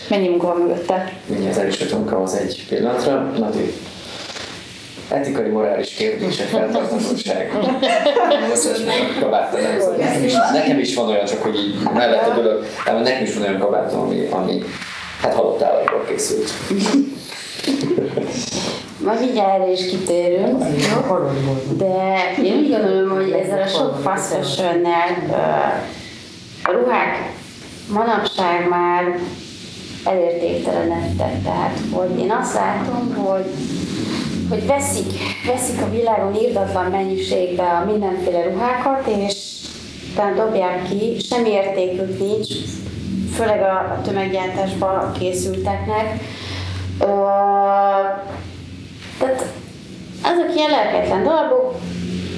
Mennyi 0.08 0.28
munka 0.28 0.46
van 0.46 0.56
mögötte? 0.56 1.12
Mindjárt 1.26 1.58
el 1.58 1.66
is 1.66 1.80
jutunk 1.80 2.12
ahhoz 2.12 2.34
egy 2.34 2.64
pillanatra. 2.68 3.32
Nati, 3.38 3.72
etikai, 5.12 5.48
morális 5.48 5.94
kérdések, 5.94 6.46
fenntarthatóság. 6.58 7.52
Nekem 10.52 10.78
is, 10.78 10.94
van 10.94 11.08
olyan, 11.08 11.24
csak 11.24 11.42
hogy 11.42 11.54
így 11.54 11.74
mellette 11.94 12.34
dőlök, 12.34 12.66
de 12.84 12.92
nekem 12.92 13.22
is 13.22 13.34
van 13.34 13.42
olyan 13.42 13.58
kabátom, 13.58 14.00
ami, 14.00 14.26
ami 14.30 14.62
hát 15.20 15.34
halott 15.34 15.62
állatból 15.62 16.04
készült. 16.08 16.50
Ma 19.04 19.14
mindjárt 19.20 19.60
erre 19.60 19.70
is 19.70 19.86
kitérünk, 19.86 20.64
de 21.76 21.94
én 22.42 22.56
úgy 22.56 22.70
gondolom, 22.70 23.10
hogy 23.10 23.30
ezzel 23.30 23.62
a 23.62 23.66
sok 23.66 23.96
fast 24.02 24.22
fashionnel 24.24 25.08
ö, 25.28 25.32
a 26.62 26.72
ruhák 26.72 27.32
manapság 27.92 28.68
már 28.68 29.18
elértéktelenedtek. 30.04 31.42
Tehát, 31.42 31.78
hogy 31.92 32.18
én 32.18 32.30
azt 32.30 32.54
látom, 32.54 33.14
hogy 33.14 33.44
hogy 34.52 34.66
veszik, 34.66 35.12
veszik 35.46 35.82
a 35.82 35.90
világon 35.90 36.34
írdatlan 36.34 36.90
mennyiségbe 36.90 37.62
a 37.62 37.84
mindenféle 37.84 38.42
ruhákat, 38.42 39.06
és 39.06 39.34
utána 40.12 40.44
dobják 40.44 40.88
ki, 40.88 41.16
semmi 41.18 41.48
értékük 41.48 42.18
nincs, 42.18 42.48
főleg 43.34 43.62
a, 43.62 43.78
a 43.78 44.00
tömeggyártásba 44.04 45.12
készülteknek. 45.18 46.20
Ö, 47.00 47.04
tehát 49.18 49.46
azok 50.22 50.54
ilyen 50.56 50.70
lelketlen 50.70 51.22
darabok, 51.22 51.74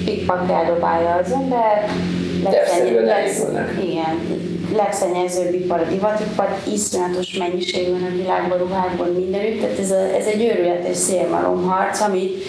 pikpak 0.05 0.51
eldobálja 0.51 1.15
az 1.15 1.31
ember, 1.31 1.89
Legszennye- 2.51 3.09
elégülnek. 3.09 3.71
igen, 3.83 4.19
legszennyezőbb 4.75 5.53
ipar 5.53 5.79
a 5.79 5.89
divatipar, 5.89 6.47
iszonyatos 6.73 7.37
mennyiség 7.37 7.89
van 7.89 8.03
a 8.03 8.15
világban, 8.15 8.57
ruhákban, 8.57 9.07
mindenütt, 9.07 9.61
tehát 9.61 9.79
ez, 9.79 9.91
a, 9.91 10.15
ez 10.15 10.25
egy 10.25 10.43
őrületes 10.43 10.97
szélmalomharc, 10.97 12.01
amit, 12.01 12.43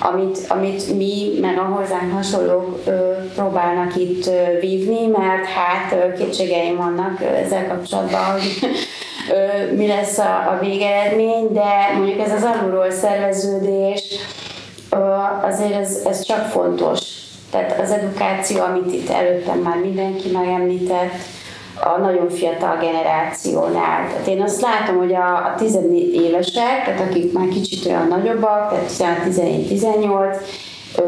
amit, 0.00 0.38
amit 0.48 0.96
mi, 0.96 1.38
meg 1.40 1.58
a 1.58 1.62
hozzánk 1.62 2.12
hasonlók 2.12 2.78
ö, 2.84 3.12
próbálnak 3.34 3.96
itt 3.96 4.26
ö, 4.26 4.58
vívni, 4.60 5.06
mert 5.06 5.44
hát 5.44 5.92
ö, 5.92 6.12
kétségeim 6.12 6.76
vannak 6.76 7.22
ezzel 7.44 7.66
kapcsolatban, 7.68 8.30
hogy 8.32 8.58
ö, 9.30 9.74
mi 9.76 9.86
lesz 9.86 10.18
a, 10.18 10.22
a 10.52 10.58
végeredmény, 10.60 11.52
de 11.52 11.96
mondjuk 11.96 12.20
ez 12.20 12.32
az 12.32 12.42
alulról 12.42 12.90
szerveződés, 12.90 14.02
ö, 14.90 14.96
azért 15.42 15.74
ez, 15.74 16.00
ez 16.04 16.22
csak 16.22 16.46
fontos. 16.46 17.00
Tehát 17.50 17.80
az 17.80 17.90
edukáció, 17.90 18.62
amit 18.62 18.92
itt 18.92 19.08
előttem 19.08 19.58
már 19.58 19.76
mindenki 19.76 20.30
megemlített, 20.30 21.12
a 21.82 21.98
nagyon 21.98 22.28
fiatal 22.28 22.76
generációnál. 22.76 24.08
Tehát 24.08 24.26
én 24.26 24.42
azt 24.42 24.60
látom, 24.60 24.96
hogy 24.96 25.14
a, 25.14 25.34
a 25.36 25.54
14 25.56 26.14
évesek, 26.14 26.84
tehát 26.84 27.00
akik 27.00 27.32
már 27.32 27.48
kicsit 27.48 27.86
olyan 27.86 28.06
nagyobbak, 28.08 28.86
tehát 28.98 29.26
14-18, 29.28 30.36
ö, 30.96 31.02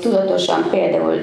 tudatosan 0.00 0.68
például 0.70 1.20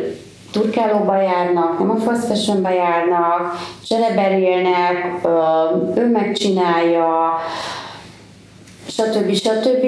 turkálóba 0.51 1.22
járnak, 1.22 1.80
nem 1.80 1.89
a 1.89 1.95
fast 1.95 2.24
fashionba 2.24 2.70
járnak, 2.70 3.57
csereberélnek, 3.88 5.20
ö, 5.24 5.30
ő 5.95 6.10
megcsinálja, 6.12 7.39
stb. 8.88 9.34
stb. 9.34 9.86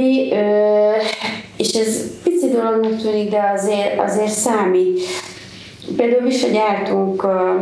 És 1.61 1.73
ez 1.73 2.03
pici 2.23 2.49
dolognak 2.49 3.01
tűnik, 3.01 3.29
de 3.29 3.53
azért, 3.57 3.99
azért 3.99 4.31
számít. 4.31 4.99
Például 5.95 6.21
mi 6.21 6.31
se 6.31 6.47
gyártunk 6.47 7.23
ö, 7.23 7.53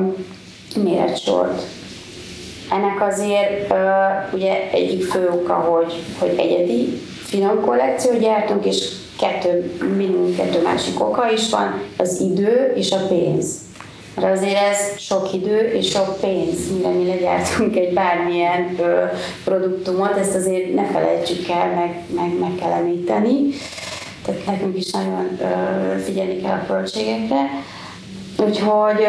méretsort. 0.84 1.62
Ennek 2.72 3.02
azért 3.10 3.72
ö, 3.72 3.76
ugye 4.36 4.70
egyik 4.72 5.04
fő 5.04 5.30
oka, 5.34 5.54
hogy, 5.54 5.94
hogy 6.20 6.34
egyedi 6.38 7.02
finom 7.24 7.62
kollekciót 7.62 8.20
gyártunk, 8.20 8.66
és 8.66 8.90
kettő, 9.20 9.72
minimum 9.98 10.36
kettő 10.36 10.62
másik 10.62 11.00
oka 11.00 11.32
is 11.32 11.50
van, 11.50 11.82
az 11.98 12.20
idő 12.20 12.74
és 12.76 12.92
a 12.92 13.08
pénz. 13.08 13.56
Mert 14.16 14.38
azért 14.38 14.58
ez 14.72 15.00
sok 15.00 15.34
idő 15.34 15.72
és 15.74 15.90
sok 15.90 16.20
pénz, 16.20 16.72
mire 16.76 16.90
mi 16.90 17.08
legyártunk 17.08 17.76
egy 17.76 17.94
bármilyen 17.94 18.76
ö, 18.80 19.04
produktumot, 19.44 20.18
ezt 20.18 20.36
azért 20.36 20.74
ne 20.74 20.86
felejtsük 20.86 21.50
el, 21.50 21.74
meg, 21.76 22.04
meg, 22.16 22.40
meg 22.40 22.52
kell 22.60 22.72
említeni. 22.72 23.50
Tehát 24.30 24.46
nekünk 24.46 24.78
is 24.78 24.92
nagyon 24.92 25.40
figyelni 26.04 26.42
kell 26.42 26.52
a 26.52 26.66
költségekre. 26.68 27.50
Úgyhogy 28.38 29.08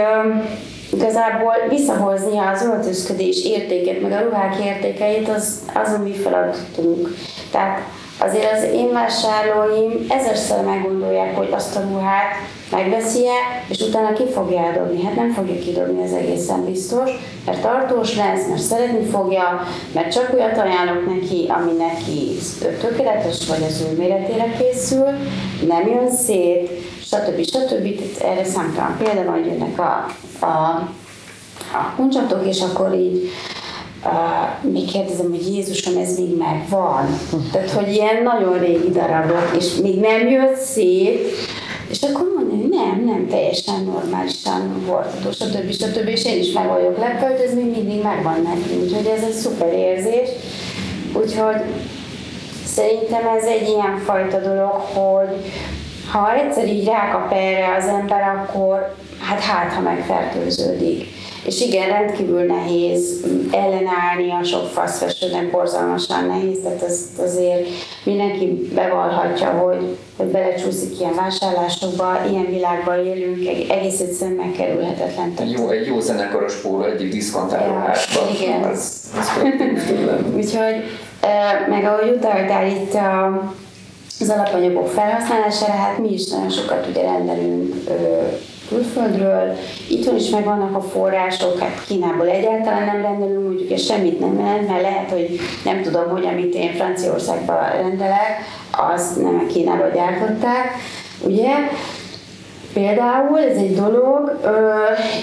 igazából 0.92 1.54
visszahozni 1.68 2.38
az 2.38 2.62
öltözködés 2.62 3.44
értéket, 3.44 4.00
meg 4.00 4.12
a 4.12 4.20
ruhák 4.20 4.64
értékeit, 4.64 5.28
az, 5.28 5.58
az 5.74 5.92
a 5.92 6.02
mi 6.02 6.12
feladatunk. 6.12 7.08
Tehát 7.50 7.80
azért 8.18 8.52
az 8.52 8.62
én 8.62 8.92
vásárlóim 8.92 10.06
ezerszer 10.08 10.64
meggondolják, 10.64 11.36
hogy 11.36 11.48
azt 11.52 11.76
a 11.76 11.80
ruhát 11.80 12.34
megveszi-e, 12.70 13.64
és 13.68 13.80
utána 13.80 14.12
ki 14.12 14.22
fogja 14.32 14.60
eldobni. 14.60 15.02
Hát 15.02 15.14
nem 15.14 15.32
fogja 15.32 15.58
kidobni, 15.58 16.02
ez 16.02 16.12
egészen 16.12 16.64
biztos, 16.64 17.10
mert 17.46 17.62
tartós 17.62 18.16
lesz, 18.16 18.46
mert 18.48 18.60
szeretni 18.60 19.04
fogja, 19.04 19.66
mert 19.94 20.12
csak 20.12 20.30
olyat 20.34 20.58
ajánlok 20.58 21.06
neki, 21.06 21.46
ami 21.48 21.72
neki 21.72 22.38
tökéletes, 22.80 23.46
vagy 23.46 23.62
az 23.68 23.86
ő 23.90 23.96
méretére 23.96 24.54
készül, 24.58 25.06
nem 25.66 25.88
jön 25.88 26.10
szét, 26.10 26.70
stb. 27.02 27.44
stb. 27.44 27.96
Tehát 27.96 28.36
erre 28.36 28.44
számtalan 28.44 28.96
példa 28.98 29.24
van, 29.24 29.34
hogy 29.34 29.46
jönnek 29.46 29.78
a, 29.78 30.06
a, 30.40 30.46
a 31.72 31.94
kuncsatok, 31.96 32.46
és 32.46 32.60
akkor 32.60 32.94
így 32.94 33.30
Uh, 34.04 34.70
még 34.70 34.90
kérdezem, 34.90 35.30
hogy 35.30 35.54
Jézusom, 35.54 35.96
ez 35.96 36.18
még 36.18 36.36
megvan. 36.36 37.18
Tehát, 37.52 37.70
hogy 37.70 37.92
ilyen 37.92 38.22
nagyon 38.22 38.58
régi 38.58 38.90
darabok, 38.90 39.50
és 39.58 39.74
még 39.82 40.00
nem 40.00 40.28
jött 40.28 40.56
szét, 40.56 41.18
és 41.90 42.02
akkor 42.02 42.32
mondani, 42.36 42.66
nem, 42.76 43.04
nem, 43.04 43.26
teljesen 43.28 43.84
normálisan 43.84 44.82
hordható, 44.86 45.30
stb. 45.30 45.72
stb. 45.72 46.08
És 46.08 46.24
én 46.24 46.38
is 46.38 46.52
meg 46.52 46.68
vagyok 46.68 46.98
lepve, 46.98 47.26
hogy 47.26 47.40
ez 47.40 47.54
még 47.54 47.70
mindig 47.70 48.02
megvan 48.02 48.42
neki. 48.42 48.82
Úgyhogy 48.82 49.06
ez 49.06 49.22
egy 49.22 49.32
szuper 49.32 49.72
érzés. 49.72 50.28
Úgyhogy 51.12 51.62
szerintem 52.64 53.26
ez 53.36 53.44
egy 53.44 53.68
ilyen 53.68 53.98
fajta 53.98 54.40
dolog, 54.40 54.80
hogy 54.94 55.52
ha 56.10 56.34
egyszer 56.34 56.66
így 56.66 56.84
rákap 56.84 57.32
erre 57.32 57.76
az 57.76 57.86
ember, 57.86 58.22
akkor 58.22 58.94
hát 59.20 59.40
hát, 59.40 59.72
ha 59.72 59.80
megfertőződik. 59.80 61.19
És 61.44 61.60
igen, 61.60 61.88
rendkívül 61.88 62.42
nehéz 62.42 63.24
ellenállni 63.50 64.30
a 64.40 64.44
sok 64.44 64.66
fashion 64.66 65.50
borzalmasan 65.50 66.24
nehéz, 66.26 66.58
tehát 66.62 66.82
az, 66.82 67.06
azért 67.18 67.68
mindenki 68.04 68.70
bevallhatja, 68.74 69.48
hogy, 69.48 69.96
hogy 70.16 70.26
belecsúszik 70.26 71.00
ilyen 71.00 71.14
vásárlásokba, 71.14 72.18
ilyen 72.30 72.46
világban 72.46 73.06
élünk, 73.06 73.46
egész 73.70 74.00
egyszerűen 74.00 74.36
megkerülhetetlen. 74.36 75.32
Egy 75.38 75.50
jó, 75.50 75.68
egy 75.68 75.86
jó 75.86 76.00
zenekaros 76.00 76.54
póló 76.54 76.82
egyik 76.82 77.12
diszkontáló 77.12 77.72
Ja, 77.72 77.78
házban. 77.78 78.28
igen. 78.40 78.62
Az, 78.62 79.10
az. 79.18 79.30
Úgyhogy, 80.34 80.74
eh, 81.20 81.66
meg 81.68 81.84
ahogy 81.84 82.08
utaltál 82.16 82.66
itt 82.66 82.94
a, 82.94 83.42
az 84.20 84.28
alapanyagok 84.28 84.88
felhasználására, 84.88 85.72
hát 85.72 85.98
mi 85.98 86.12
is 86.12 86.28
nagyon 86.28 86.50
sokat 86.50 86.86
ugye 86.90 87.02
rendelünk 87.02 87.74
külföldről. 88.70 89.56
Itthon 89.88 90.16
is 90.16 90.28
megvannak 90.28 90.76
a 90.76 90.80
források, 90.80 91.58
hát 91.58 91.84
Kínából 91.86 92.28
egyáltalán 92.28 92.84
nem 92.84 93.02
rendelünk, 93.02 93.44
mondjuk 93.44 93.70
ez 93.70 93.84
semmit 93.84 94.20
nem 94.20 94.38
jelent, 94.38 94.68
mert 94.68 94.82
lehet, 94.82 95.10
hogy 95.10 95.38
nem 95.64 95.82
tudom, 95.82 96.08
hogy 96.08 96.26
amit 96.26 96.54
én 96.54 96.72
Franciaországban 96.72 97.70
rendelek, 97.72 98.38
az 98.94 99.16
nem 99.16 99.44
a 99.44 99.52
Kínába 99.52 99.88
gyártották, 99.94 100.74
ugye? 101.24 101.50
Például 102.72 103.38
ez 103.38 103.56
egy 103.56 103.74
dolog, 103.74 104.40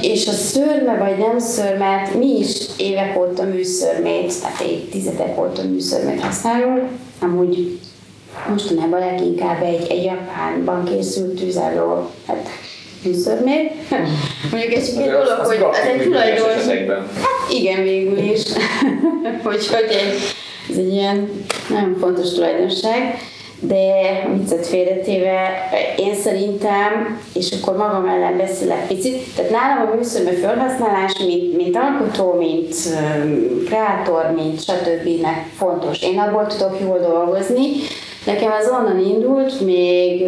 és 0.02 0.28
a 0.28 0.32
szörme 0.32 0.98
vagy 0.98 1.18
nem 1.18 1.40
szörmet, 1.40 2.14
mi 2.14 2.38
is 2.38 2.58
évek 2.78 3.18
óta 3.18 3.44
műszörmét, 3.44 4.42
tehát 4.42 4.62
évtizedek 4.62 5.40
óta 5.40 5.64
műszörmét 5.64 6.22
használunk, 6.22 6.82
amúgy 7.22 7.80
mostanában 8.50 9.00
leginkább 9.00 9.62
egy, 9.62 9.88
egy 9.90 10.04
Japánban 10.04 10.84
készült 10.84 11.40
tűzálló, 11.40 12.10
hát 12.28 12.50
műszörmét. 13.04 13.72
Mondjuk 14.52 14.74
ez 14.74 14.94
csak 14.94 15.04
egy 15.04 15.10
dolog, 15.10 15.28
hogy 15.28 15.58
az 15.72 15.78
egy 15.78 16.02
tulajdonos. 16.02 16.66
Hát 17.16 17.52
igen, 17.52 17.84
végül 17.84 18.18
is. 18.18 18.42
Úgyhogy 19.52 19.88
egy, 19.90 20.36
ez 20.70 20.78
egy 20.78 20.94
ilyen 20.94 21.46
nagyon 21.70 21.98
fontos 22.00 22.34
tulajdonság 22.34 23.20
de 23.60 23.84
viccet 24.34 24.68
félretéve, 24.68 25.70
én 25.98 26.16
szerintem, 26.16 27.20
és 27.34 27.52
akkor 27.52 27.78
magam 27.78 28.08
ellen 28.08 28.38
beszélek 28.38 28.88
picit, 28.88 29.36
tehát 29.36 29.52
nálam 29.52 29.92
a 29.92 29.96
műszörmű 29.96 30.32
felhasználás, 30.32 31.14
mint, 31.26 31.56
mint 31.56 31.76
alkotó, 31.76 32.34
mint 32.34 32.76
um, 32.86 33.64
kreátor, 33.66 34.32
mint 34.36 34.62
stb. 34.62 35.28
fontos. 35.56 36.02
Én 36.02 36.20
abból 36.20 36.46
tudok 36.46 36.78
jól 36.82 37.00
dolgozni. 37.00 37.66
Nekem 38.26 38.52
ez 38.52 38.70
onnan 38.70 39.00
indult 39.00 39.62
még 39.62 40.26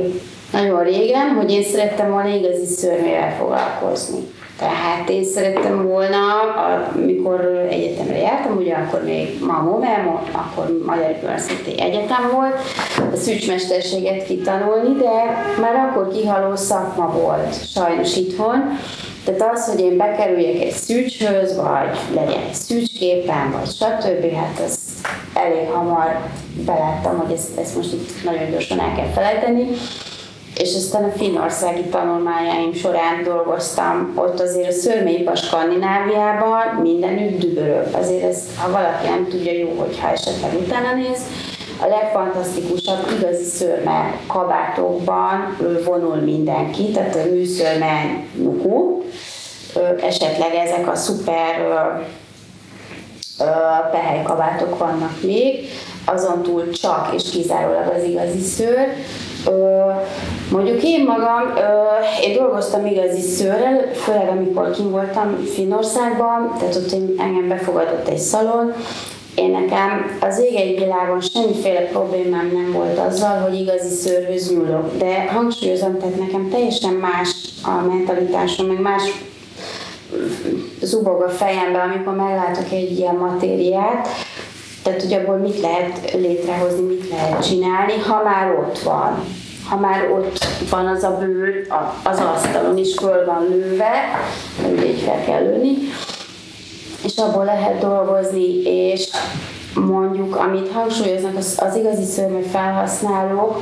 nagyon 0.51 0.83
régen, 0.83 1.29
hogy 1.29 1.51
én 1.51 1.63
szerettem 1.63 2.11
volna 2.11 2.29
igazi 2.29 2.65
szörmével 2.65 3.35
foglalkozni. 3.37 4.19
Tehát 4.59 5.09
én 5.09 5.23
szerettem 5.23 5.87
volna, 5.87 6.17
amikor 6.95 7.67
egyetemre 7.69 8.17
jártam, 8.17 8.57
ugye 8.57 8.73
akkor 8.73 9.03
még 9.03 9.43
ma 9.45 9.81
akkor 10.31 10.79
Magyar 10.85 11.15
Művészeti 11.21 11.81
Egyetem 11.81 12.31
volt, 12.33 12.55
a 13.13 13.15
szűcsmesterséget 13.15 14.25
kitanulni, 14.25 14.97
de 14.99 15.11
már 15.61 15.75
akkor 15.75 16.07
kihaló 16.13 16.55
szakma 16.55 17.11
volt 17.11 17.69
sajnos 17.71 18.15
itthon. 18.15 18.77
Tehát 19.25 19.53
az, 19.53 19.69
hogy 19.69 19.79
én 19.79 19.97
bekerüljek 19.97 20.61
egy 20.61 20.71
szűcshöz, 20.71 21.55
vagy 21.55 21.97
legyen 22.13 22.41
egy 22.47 22.53
szűcsképen, 22.53 23.51
vagy 23.51 23.69
stb., 23.69 24.33
hát 24.35 24.59
az 24.65 24.79
elég 25.33 25.69
hamar 25.69 26.19
beláttam, 26.65 27.17
hogy 27.17 27.33
ezt, 27.33 27.59
ezt 27.59 27.75
most 27.75 27.93
itt 27.93 28.23
nagyon 28.23 28.49
gyorsan 28.51 28.79
el 28.79 28.93
kell 28.95 29.09
felejteni 29.13 29.67
és 30.60 30.76
aztán 30.76 31.03
a 31.03 31.12
finnországi 31.18 31.82
tanulmányaim 31.82 32.74
során 32.74 33.24
dolgoztam, 33.24 34.14
ott 34.16 34.39
azért 34.39 34.68
a 34.68 34.72
szörmélyipar 34.72 35.38
Skandináviában 35.38 36.82
mindenütt 36.82 37.39
dübörög. 37.39 37.88
Azért 37.93 38.24
ez, 38.24 38.43
ha 38.57 38.72
valaki 38.72 39.07
nem 39.07 39.28
tudja, 39.30 39.51
jó, 39.51 39.70
hogyha 39.78 40.12
esetleg 40.12 40.53
utána 40.53 40.93
néz. 40.95 41.22
A 41.82 41.88
legfantasztikusabb 41.88 43.07
igazi 43.20 43.43
szörme 43.43 44.20
kabátokban 44.28 45.57
vonul 45.86 46.16
mindenki, 46.16 46.91
tehát 46.91 47.16
a 47.16 47.30
műszörme 47.32 48.24
nuku, 48.34 49.03
esetleg 50.01 50.53
ezek 50.53 50.88
a 50.88 50.95
szuper 50.95 51.55
pehely 53.91 54.24
kabátok 54.24 54.78
vannak 54.78 55.22
még, 55.22 55.70
azon 56.05 56.43
túl 56.43 56.70
csak 56.70 57.12
és 57.16 57.30
kizárólag 57.30 57.93
az 57.97 58.03
igazi 58.03 58.39
szőr, 58.39 58.88
Mondjuk 60.51 60.83
én 60.83 61.03
magam, 61.05 61.53
én 62.21 62.37
dolgoztam 62.37 62.85
igazi 62.85 63.21
szőrrel, 63.21 63.93
főleg 63.93 64.29
amikor 64.29 64.71
kim 64.71 64.91
voltam 64.91 65.37
Finnországban, 65.53 66.55
tehát 66.59 66.75
ott 66.75 66.91
engem 67.17 67.47
befogadott 67.47 68.07
egy 68.07 68.17
szalon, 68.17 68.73
én 69.35 69.51
nekem 69.51 70.17
az 70.19 70.39
ég 70.39 70.55
egy 70.55 70.79
világon 70.79 71.21
semmiféle 71.21 71.79
problémám 71.79 72.51
nem 72.53 72.71
volt 72.71 72.97
azzal, 72.97 73.39
hogy 73.39 73.59
igazi 73.59 73.95
szőrhöz 73.95 74.51
nyúlok, 74.51 74.97
de 74.97 75.31
hangsúlyozom, 75.31 75.97
tehát 75.97 76.19
nekem 76.19 76.49
teljesen 76.49 76.93
más 76.93 77.29
a 77.63 77.85
mentalitásom, 77.87 78.67
meg 78.67 78.79
más 78.79 79.03
zubog 80.81 81.21
a 81.21 81.29
fejembe, 81.29 81.79
amikor 81.79 82.15
meglátok 82.15 82.71
egy 82.71 82.97
ilyen 82.99 83.15
matériát, 83.15 84.07
tehát, 84.89 85.03
hogy 85.03 85.13
abból 85.13 85.37
mit 85.37 85.59
lehet 85.59 86.11
létrehozni, 86.13 86.81
mit 86.81 87.09
lehet 87.09 87.47
csinálni, 87.47 87.93
ha 88.07 88.23
már 88.23 88.51
ott 88.51 88.79
van. 88.79 89.23
Ha 89.69 89.75
már 89.75 90.11
ott 90.11 90.47
van 90.69 90.87
az 90.87 91.03
a 91.03 91.17
bőr 91.19 91.67
az 92.03 92.19
asztalon 92.19 92.77
is 92.77 92.93
föl 92.93 93.25
van 93.25 93.47
lőve, 93.49 93.91
ugye 94.71 94.85
így 94.85 95.01
fel 95.01 95.23
kell 95.25 95.43
lőni, 95.43 95.77
és 97.03 97.17
abból 97.17 97.45
lehet 97.45 97.79
dolgozni, 97.79 98.61
és 98.63 99.09
mondjuk, 99.73 100.35
amit 100.35 100.71
hangsúlyoznak 100.71 101.37
az, 101.37 101.59
az 101.65 101.75
igazi 101.75 102.05
szörmű 102.05 102.41
felhasználók, 102.41 103.61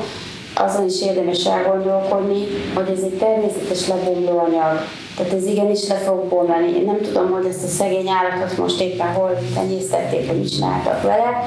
azon 0.56 0.86
is 0.86 1.02
érdemes 1.02 1.46
elgondolkodni, 1.46 2.46
hogy 2.76 2.90
ez 2.90 3.04
egy 3.04 3.18
természetes 3.18 3.88
lebomló 3.88 4.38
anyag. 4.38 4.80
Tehát 5.18 5.34
ez 5.34 5.46
igenis 5.46 5.88
le 5.88 5.96
fog 5.96 6.26
bomlani. 6.26 6.76
Én 6.76 6.86
nem 6.86 7.02
tudom, 7.02 7.32
hogy 7.32 7.46
ezt 7.46 7.64
a 7.64 7.68
szegény 7.68 8.10
állatot 8.10 8.58
most 8.58 8.82
éppen 8.82 9.14
hol 9.14 9.38
tenyésztették, 9.54 10.28
hogy 10.28 10.38
mit 10.38 10.54
csináltak 10.54 11.02
vele, 11.02 11.44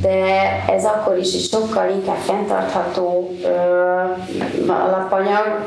de 0.00 0.16
ez 0.68 0.84
akkor 0.84 1.18
is 1.18 1.34
is 1.34 1.48
sokkal 1.48 1.90
inkább 1.90 2.16
fenntartható 2.16 3.30
ö, 3.42 3.48
alapanyag, 4.66 5.64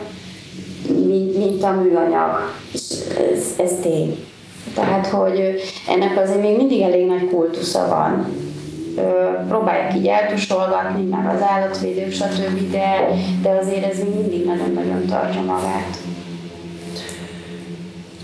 mint, 1.07 1.37
mint 1.37 1.63
a 1.63 1.71
műanyag. 1.71 2.51
És 2.73 2.81
ez, 3.33 3.43
ez 3.57 3.71
tény. 3.81 4.25
Tehát, 4.73 5.07
hogy 5.07 5.61
ennek 5.87 6.19
azért 6.23 6.41
még 6.41 6.57
mindig 6.57 6.81
elég 6.81 7.05
nagy 7.05 7.29
kultusza 7.29 7.87
van 7.87 8.43
próbálják 9.47 9.95
így 9.95 10.07
eltusolgatni, 10.07 11.03
meg 11.03 11.35
az 11.35 11.41
állatvédők, 11.41 12.11
stb., 12.11 12.71
de, 12.71 13.07
de 13.41 13.49
azért 13.49 13.91
ez 13.91 13.97
még 13.97 14.13
mindig 14.15 14.45
nagyon-nagyon 14.45 15.05
tartja 15.05 15.41
magát. 15.41 15.97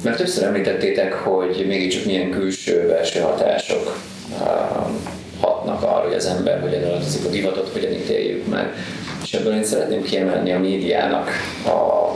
Mert 0.04 0.18
többször 0.18 0.44
említettétek, 0.44 1.14
hogy 1.14 1.66
mégiscsak 1.68 2.06
milyen 2.06 2.30
külső-belső 2.30 3.20
hatások 3.20 3.98
hatnak 5.40 5.84
arra, 5.84 6.06
hogy 6.08 6.14
az 6.14 6.26
ember 6.26 6.62
hogyan 6.62 6.84
öltözik, 6.84 7.26
a 7.26 7.30
divatot 7.30 7.70
hogyan 7.74 7.92
ítéljük 7.92 8.48
meg. 8.48 8.74
És 9.24 9.34
ebből 9.34 9.54
én 9.54 9.64
szeretném 9.64 10.04
kiemelni 10.04 10.52
a 10.52 10.60
médiának 10.60 11.30
a, 11.66 12.12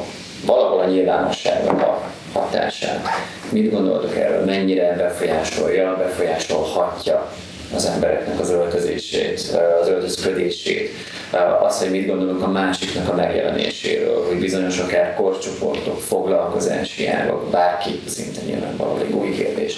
valahol 0.45 0.79
a 0.79 0.85
nyilvánosságnak 0.85 1.81
a 1.81 2.11
hatását. 2.33 3.07
Mit 3.49 3.71
gondoltok 3.71 4.15
erről, 4.15 4.45
mennyire 4.45 4.95
befolyásolja, 4.97 5.95
befolyásolhatja 5.97 7.31
az 7.75 7.85
embereknek 7.85 8.39
az 8.39 8.49
öltözését, 8.49 9.39
az 9.81 9.87
öltözködését, 9.87 10.89
az, 11.61 11.79
hogy 11.79 11.91
mit 11.91 12.07
gondolunk 12.07 12.41
a 12.41 12.47
másiknak 12.47 13.09
a 13.09 13.15
megjelenéséről, 13.15 14.25
hogy 14.27 14.39
bizonyos 14.39 14.79
akár 14.79 15.15
korcsoportok, 15.15 16.01
foglalkozási 16.01 17.07
ágok, 17.07 17.49
bárki 17.49 18.01
szinte 18.07 18.41
nyilvánvaló 18.45 18.97
egy 18.97 19.11
új 19.11 19.31
kérdés, 19.31 19.77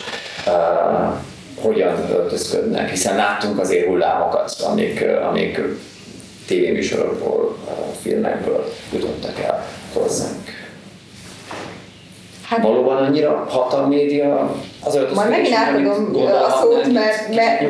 hogyan 1.61 2.09
öltözködnek, 2.11 2.89
hiszen 2.89 3.15
láttunk 3.15 3.59
azért 3.59 3.87
hullámokat, 3.87 4.51
amik, 4.71 5.05
amik 5.29 5.61
tévéműsorokból, 6.47 7.57
filmekből 8.01 8.73
jutottak 8.93 9.39
el 9.39 9.65
hozzánk. 9.93 10.56
Hát, 12.49 12.61
Valóban 12.61 12.97
annyira 12.97 13.45
hat 13.49 13.73
a 13.73 13.87
média 13.87 14.55
az 14.83 14.95
öltözködés? 14.95 15.15
Majd 15.15 15.29
megint 15.29 15.55
átadom 15.55 16.15
a 16.25 16.49
szót, 16.61 16.93
mert, 16.93 17.35
mert, 17.35 17.61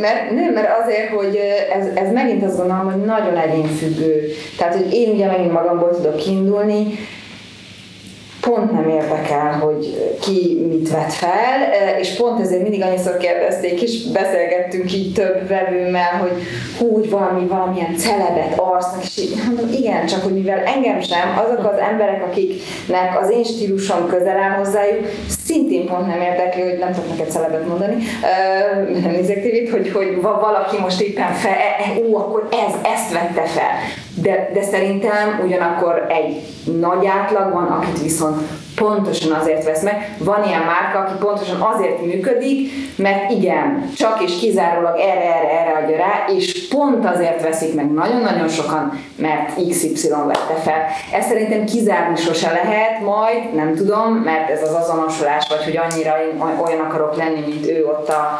mert, 0.00 0.30
nem, 0.30 0.52
mert 0.52 0.68
azért, 0.82 1.08
hogy 1.08 1.36
ez, 1.72 1.86
ez 1.94 2.12
megint 2.12 2.44
azt 2.44 2.56
gondolom, 2.56 2.92
hogy 2.92 3.04
nagyon 3.04 3.36
egyénfüggő. 3.36 4.28
Tehát, 4.58 4.74
hogy 4.74 4.92
én 4.92 5.14
ugye 5.14 5.26
megint 5.26 5.52
magamból 5.52 5.90
tudok 5.90 6.16
kiindulni, 6.16 6.86
pont 8.46 8.72
nem 8.72 8.88
érdekel, 8.88 9.52
hogy 9.52 10.14
ki 10.20 10.66
mit 10.68 10.90
vett 10.90 11.12
fel, 11.12 11.58
és 12.00 12.16
pont 12.16 12.40
ezért 12.40 12.62
mindig 12.62 12.82
annyiszor 12.82 13.16
kérdezték, 13.16 13.82
és 13.82 14.10
beszélgettünk 14.10 14.92
így 14.92 15.12
több 15.12 15.48
vevőmmel, 15.48 16.12
hogy 16.20 16.42
hú, 16.78 16.94
hogy 16.94 17.10
valami, 17.10 17.46
valamilyen 17.46 17.96
celebet 17.96 18.58
arcnak, 18.58 19.02
és 19.02 19.18
így 19.18 19.34
mondom, 19.46 19.72
igen, 19.72 20.06
csak 20.06 20.22
hogy 20.22 20.32
mivel 20.32 20.58
engem 20.58 21.00
sem, 21.00 21.38
azok 21.44 21.72
az 21.72 21.78
emberek, 21.90 22.22
akiknek 22.24 23.20
az 23.20 23.30
én 23.30 23.44
stílusom 23.44 24.08
közel 24.08 24.38
áll 24.38 24.56
hozzájuk, 24.56 25.06
szintén 25.44 25.86
pont 25.86 26.06
nem 26.06 26.20
érdekli, 26.20 26.62
hogy 26.62 26.78
nem 26.78 26.92
tudok 26.92 27.10
neked 27.10 27.30
celebet 27.30 27.68
mondani, 27.68 27.96
nem 29.02 29.10
nézek 29.10 29.42
tévét, 29.42 29.70
hogy, 29.70 29.90
hogy 29.92 30.20
valaki 30.20 30.78
most 30.80 31.00
éppen 31.00 31.32
fel, 31.32 31.52
e, 31.52 31.84
e, 31.84 32.00
ú, 32.00 32.16
akkor 32.16 32.48
ez, 32.50 32.74
ezt 32.94 33.12
vette 33.12 33.44
fel 33.44 34.05
de, 34.22 34.50
de 34.52 34.62
szerintem 34.62 35.40
ugyanakkor 35.44 36.06
egy 36.08 36.42
nagy 36.80 37.06
átlag 37.06 37.52
van, 37.52 37.66
akit 37.66 38.02
viszont 38.02 38.42
pontosan 38.74 39.32
azért 39.32 39.64
vesz 39.64 39.82
meg. 39.82 40.16
Van 40.18 40.44
ilyen 40.44 40.62
márka, 40.62 40.98
aki 40.98 41.12
pontosan 41.18 41.60
azért 41.60 42.04
működik, 42.04 42.70
mert 42.96 43.30
igen, 43.30 43.90
csak 43.96 44.22
és 44.22 44.38
kizárólag 44.38 44.98
erre, 44.98 45.34
erre, 45.34 45.60
erre 45.60 45.84
adja 45.84 45.96
rá, 45.96 46.24
és 46.36 46.68
pont 46.68 47.06
azért 47.06 47.42
veszik 47.42 47.74
meg 47.74 47.92
nagyon-nagyon 47.92 48.48
sokan, 48.48 49.00
mert 49.16 49.54
XY 49.68 50.08
vette 50.08 50.54
fel. 50.62 50.84
Ezt 51.12 51.28
szerintem 51.28 51.64
kizárni 51.64 52.16
sose 52.16 52.50
lehet, 52.50 53.00
majd 53.00 53.54
nem 53.54 53.74
tudom, 53.74 54.14
mert 54.14 54.50
ez 54.50 54.62
az 54.62 54.74
azonosulás, 54.74 55.48
vagy 55.48 55.64
hogy 55.64 55.76
annyira 55.76 56.14
én 56.22 56.40
olyan 56.64 56.80
akarok 56.80 57.16
lenni, 57.16 57.40
mint 57.46 57.68
ő 57.68 57.86
ott 57.86 58.08
a 58.08 58.38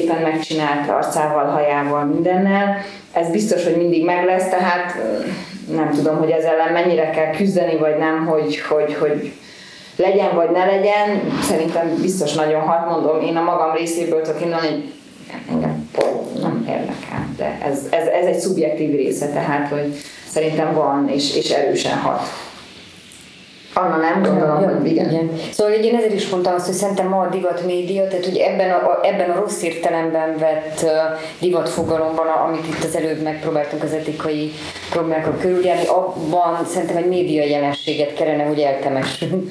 szépen 0.00 0.22
megcsinált 0.22 0.88
arcával, 0.88 1.44
hajával, 1.44 2.04
mindennel. 2.04 2.76
Ez 3.12 3.30
biztos, 3.30 3.64
hogy 3.64 3.76
mindig 3.76 4.04
meg 4.04 4.24
lesz, 4.24 4.48
tehát 4.48 4.94
nem 5.70 5.90
tudom, 5.90 6.16
hogy 6.16 6.30
ezzel 6.30 6.52
ellen 6.52 6.72
mennyire 6.72 7.10
kell 7.10 7.30
küzdeni, 7.30 7.76
vagy 7.76 7.96
nem, 7.98 8.26
hogy, 8.26 8.60
hogy, 8.60 8.94
hogy 8.94 9.32
legyen 9.96 10.34
vagy 10.34 10.50
ne 10.50 10.64
legyen, 10.64 11.32
szerintem 11.42 11.94
biztos 12.00 12.34
nagyon 12.34 12.60
hat, 12.60 12.90
mondom, 12.90 13.20
én 13.20 13.36
a 13.36 13.42
magam 13.42 13.74
részéből 13.74 14.22
tudok 14.22 14.40
indulni, 14.40 14.66
hogy 14.66 14.92
engem 15.50 15.88
nem 16.40 16.64
érdekel, 16.68 17.28
de 17.36 17.58
ez, 17.64 17.78
ez, 17.90 18.06
ez 18.06 18.26
egy 18.26 18.38
szubjektív 18.38 18.90
része, 18.90 19.28
tehát, 19.28 19.68
hogy 19.68 19.94
szerintem 20.28 20.74
van 20.74 21.08
és, 21.08 21.36
és 21.36 21.50
erősen 21.50 21.98
hat. 21.98 22.20
Anna 23.78 23.96
nem 23.96 24.22
gondolom, 24.22 24.60
ja, 24.60 24.68
hogy 24.68 24.86
igen. 24.86 25.10
igen. 25.10 25.30
Szóval 25.52 25.72
én 25.72 25.96
ezért 25.96 26.12
is 26.12 26.28
mondtam 26.28 26.54
azt, 26.54 26.66
hogy 26.66 26.74
szerintem 26.74 27.08
ma 27.08 27.20
a 27.20 27.28
divat 27.28 27.66
média, 27.66 28.08
tehát 28.08 28.24
hogy 28.24 28.36
ebben 28.36 28.70
a, 28.70 29.00
ebben 29.02 29.30
a 29.30 29.40
rossz 29.40 29.62
értelemben 29.62 30.38
vett 30.38 30.86
divat 31.38 31.68
fogalomban, 31.68 32.26
amit 32.26 32.66
itt 32.66 32.84
az 32.84 32.96
előbb 32.96 33.22
megpróbáltunk 33.22 33.82
az 33.82 33.92
etikai 33.92 34.52
problémákkal 34.96 35.36
körüljárni, 35.40 35.86
abban 35.86 36.66
szerintem 36.66 36.96
egy 36.96 37.08
média 37.08 37.44
jelenséget 37.44 38.14
kellene, 38.14 38.42
hogy 38.42 38.58
eltemessünk. 38.58 39.50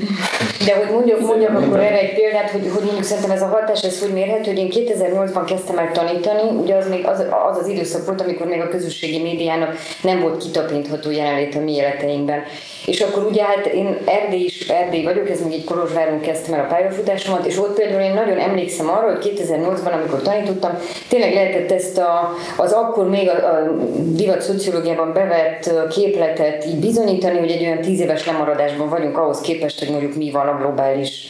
De 0.66 0.76
hogy 0.76 0.92
mondjak, 0.92 1.20
mondjak 1.20 1.58
akkor 1.58 1.80
erre 1.80 2.00
egy 2.00 2.14
példát, 2.14 2.50
hogy, 2.50 2.70
hogy 2.74 2.84
mondjuk 2.84 3.04
szerintem 3.04 3.32
ez 3.32 3.42
a 3.42 3.48
hatás, 3.48 3.82
ez 3.84 4.00
hogy 4.00 4.14
mérhető, 4.14 4.52
hogy 4.52 4.60
én 4.60 4.70
2008-ban 4.72 5.44
kezdtem 5.46 5.78
el 5.78 5.92
tanítani, 5.92 6.42
ugye 6.62 6.76
az 6.76 6.90
még 6.90 7.06
az, 7.06 7.20
az, 7.50 7.58
az 7.58 7.68
időszak 7.68 8.06
volt, 8.06 8.22
amikor 8.22 8.48
még 8.48 8.62
a 8.62 8.68
közösségi 8.68 9.22
médiának 9.22 9.76
nem 10.02 10.22
volt 10.22 10.44
kitapintható 10.44 11.12
jelenlét 11.12 11.56
a 11.56 11.60
mi 11.60 11.74
életeinkben. 11.74 12.44
És 12.86 13.02
akkor 13.02 13.24
ugye 13.24 13.44
hát 13.44 13.66
én 13.66 13.98
Erdély 14.06 14.44
is, 14.44 14.68
Erdély 14.68 15.04
vagyok, 15.04 15.30
ez 15.30 15.42
még 15.42 15.54
egy 15.54 15.64
Kolozsváron 15.64 16.22
kezdtem 16.22 16.54
el 16.54 16.66
a 16.66 16.68
pályafutásomat, 16.68 17.46
és 17.46 17.58
ott 17.58 17.76
például 17.76 18.02
én 18.02 18.14
nagyon 18.14 18.38
emlékszem 18.38 18.90
arra, 18.90 19.12
hogy 19.12 19.34
2008-ban, 19.38 19.94
amikor 19.94 20.22
tanítottam, 20.22 20.78
tényleg 21.10 21.34
lehetett 21.34 21.72
ezt 21.72 21.98
a, 21.98 22.34
az 22.58 22.72
akkor 22.72 23.10
még 23.10 23.30
a, 23.30 23.34
a 23.34 23.72
divat 23.96 24.42
szociológiában 24.42 25.14
bevett 25.36 25.88
képletet 25.90 26.66
így 26.66 26.80
bizonyítani, 26.80 27.40
hogy 27.40 27.52
egy 27.52 27.62
olyan 27.62 27.82
tíz 27.82 28.00
éves 28.00 28.26
lemaradásban 28.26 28.90
vagyunk 28.90 29.18
ahhoz 29.18 29.42
képest, 29.42 29.80
hogy 29.80 29.90
mondjuk 29.90 30.16
mi 30.16 30.32
van 30.32 30.48
a 30.48 30.58
globális 30.58 31.28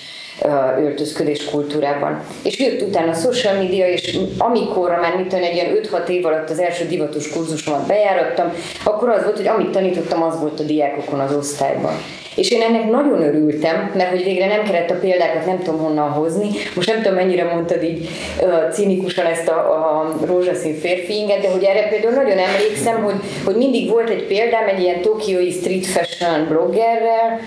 öltözködés 0.78 1.46
kultúrában. 1.46 2.24
És 2.44 2.60
jött 2.60 2.82
utána 2.82 3.12
a 3.12 3.14
social 3.14 3.56
media, 3.56 3.88
és 3.88 4.18
amikor 4.38 4.90
már 4.90 5.16
mit 5.18 5.34
egy 5.34 5.54
ilyen 5.54 5.78
5-6 5.92 6.08
év 6.08 6.26
alatt 6.26 6.50
az 6.50 6.60
első 6.60 6.86
divatos 6.86 7.30
kurzusomat 7.30 7.88
bejárattam, 7.88 8.54
akkor 8.84 9.10
az 9.10 9.24
volt, 9.24 9.38
hogy 9.38 9.48
amit 9.48 9.72
tanítottam, 9.72 10.24
az 10.24 10.40
volt 10.40 10.60
a 10.60 10.64
diákokon 10.64 11.20
az 11.20 11.36
osztályban. 11.36 11.94
És 12.36 12.52
én 12.52 12.62
ennek 12.62 12.90
nagyon 12.90 13.22
örültem, 13.22 13.92
mert 13.96 14.10
hogy 14.10 14.24
végre 14.24 14.48
nem 14.48 14.64
kellett 14.64 14.90
a 14.90 15.00
példákat 15.00 15.46
nem 15.46 15.60
tudom 15.60 15.80
honnan 15.80 16.10
hozni. 16.10 16.50
Most 16.76 16.88
nem 16.88 17.02
tudom 17.02 17.14
mennyire 17.14 17.44
mondtad 17.44 17.84
így 17.84 18.10
uh, 18.42 18.72
cinikusan 18.72 19.26
ezt 19.26 19.48
a, 19.48 19.72
a 19.72 20.16
rózsaszín 20.26 20.76
férfi 20.76 21.14
inget, 21.14 21.42
de 21.42 21.52
hogy 21.52 21.64
erre 21.64 21.88
például 21.88 22.14
nagyon 22.14 22.38
emlékszem, 22.38 23.04
hogy, 23.04 23.16
hogy 23.46 23.56
mindig 23.56 23.90
volt 23.90 24.10
egy 24.10 24.24
példám 24.24 24.68
egy 24.68 24.82
ilyen 24.82 25.02
tokiói 25.02 25.52
street 25.52 25.86
fashion 25.86 26.48
bloggerrel, 26.48 27.40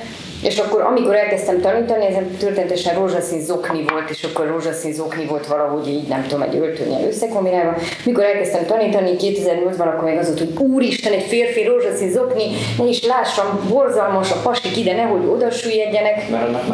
és 0.42 0.58
akkor 0.58 0.80
amikor 0.80 1.14
elkezdtem 1.14 1.60
tanítani, 1.60 2.06
ez 2.06 2.14
történetesen 2.38 2.94
rózsaszín 2.94 3.40
zokni 3.40 3.84
volt, 3.92 4.10
és 4.10 4.24
akkor 4.24 4.46
rózsaszín 4.46 4.92
zokni 4.92 5.24
volt 5.24 5.46
valahogy 5.46 5.88
így, 5.88 6.08
nem 6.08 6.22
tudom, 6.22 6.42
egy 6.42 6.56
öltönnyel 6.56 7.06
összekombinálva. 7.06 7.74
Mikor 8.04 8.24
elkezdtem 8.24 8.66
tanítani 8.66 9.10
2008-ban, 9.18 9.94
akkor 9.94 10.04
még 10.04 10.18
az 10.18 10.26
volt, 10.26 10.38
hogy 10.38 10.66
úristen, 10.66 11.12
egy 11.12 11.22
férfi 11.22 11.64
rózsaszín 11.64 12.10
zokni, 12.10 12.42
ne 12.78 12.84
is 12.84 13.04
lássam, 13.04 13.68
borzalmas 13.68 14.30
a 14.30 14.40
pasik 14.42 14.76
ide, 14.76 14.94
nehogy 14.94 15.26
oda 15.26 15.50
süllyedjenek. 15.50 16.22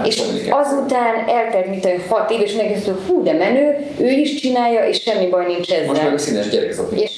És 0.05 0.23
azután 0.51 1.29
eltelt 1.29 1.67
mint 1.69 1.85
egy 1.85 2.03
hat 2.09 2.31
év, 2.31 2.41
és 2.41 2.55
megkezdtem, 2.55 2.99
hú, 3.09 3.23
de 3.23 3.33
menő, 3.33 3.77
ő 4.01 4.11
is 4.11 4.35
csinálja, 4.35 4.87
és 4.89 5.01
semmi 5.01 5.27
baj 5.27 5.47
nincs 5.47 5.71
ezzel. 5.73 5.87
Most 5.87 6.03
meg 6.03 6.19
színes 6.19 6.49
gyerek 6.49 6.75
és, 6.91 7.11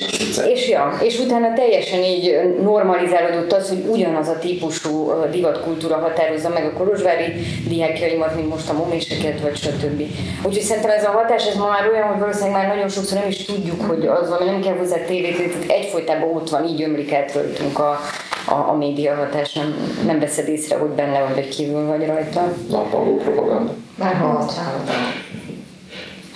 és, 0.47 0.69
ja, 0.69 0.99
és 1.03 1.19
utána 1.19 1.53
teljesen 1.53 2.03
így 2.03 2.39
normalizálódott 2.63 3.53
az, 3.53 3.69
hogy 3.69 3.85
ugyanaz 3.89 4.29
a 4.29 4.39
típusú 4.39 5.13
divatkultúra 5.31 5.97
határoz 5.97 6.36
határozza 6.37 6.49
meg 6.49 6.65
a 6.65 6.79
kolozsvári 6.79 7.33
diákjaimat, 7.69 8.35
mint 8.35 8.49
most 8.49 8.69
a 8.69 8.73
moméseket, 8.73 9.41
vagy 9.41 9.57
stb. 9.57 10.03
Úgyhogy 10.43 10.63
szerintem 10.63 10.91
ez 10.91 11.05
a 11.05 11.11
hatás, 11.11 11.47
ez 11.47 11.57
ma 11.57 11.69
már 11.69 11.89
olyan, 11.89 12.09
hogy 12.09 12.19
valószínűleg 12.19 12.53
már 12.53 12.69
nagyon 12.69 12.89
sokszor 12.89 13.19
nem 13.19 13.29
is 13.29 13.45
tudjuk, 13.45 13.81
hogy 13.81 14.07
az, 14.07 14.31
ami 14.31 14.51
nem 14.51 14.61
kell 14.61 14.77
hozzá 14.77 14.97
tévét, 14.97 15.37
tehát 15.37 15.71
egyfolytában 15.71 16.35
ott 16.35 16.51
van, 16.51 16.65
így 16.65 16.83
ömlik 16.83 17.13
át 17.13 17.35
rajtunk 17.35 17.79
a, 17.79 18.01
a, 18.47 18.55
a 18.55 18.77
média 18.77 19.15
hatás, 19.15 19.53
nem, 19.53 19.75
nem 20.07 20.19
veszed 20.19 20.49
észre, 20.49 20.77
hogy 20.77 20.91
benne 20.91 21.21
vagy, 21.21 21.35
vagy 21.35 21.49
kívül 21.49 21.87
vagy 21.87 22.07
rajta. 22.07 22.53
Nappaló 22.71 23.17
propaganda. 23.17 23.73
Már 23.99 24.15
hallottam. 24.15 24.65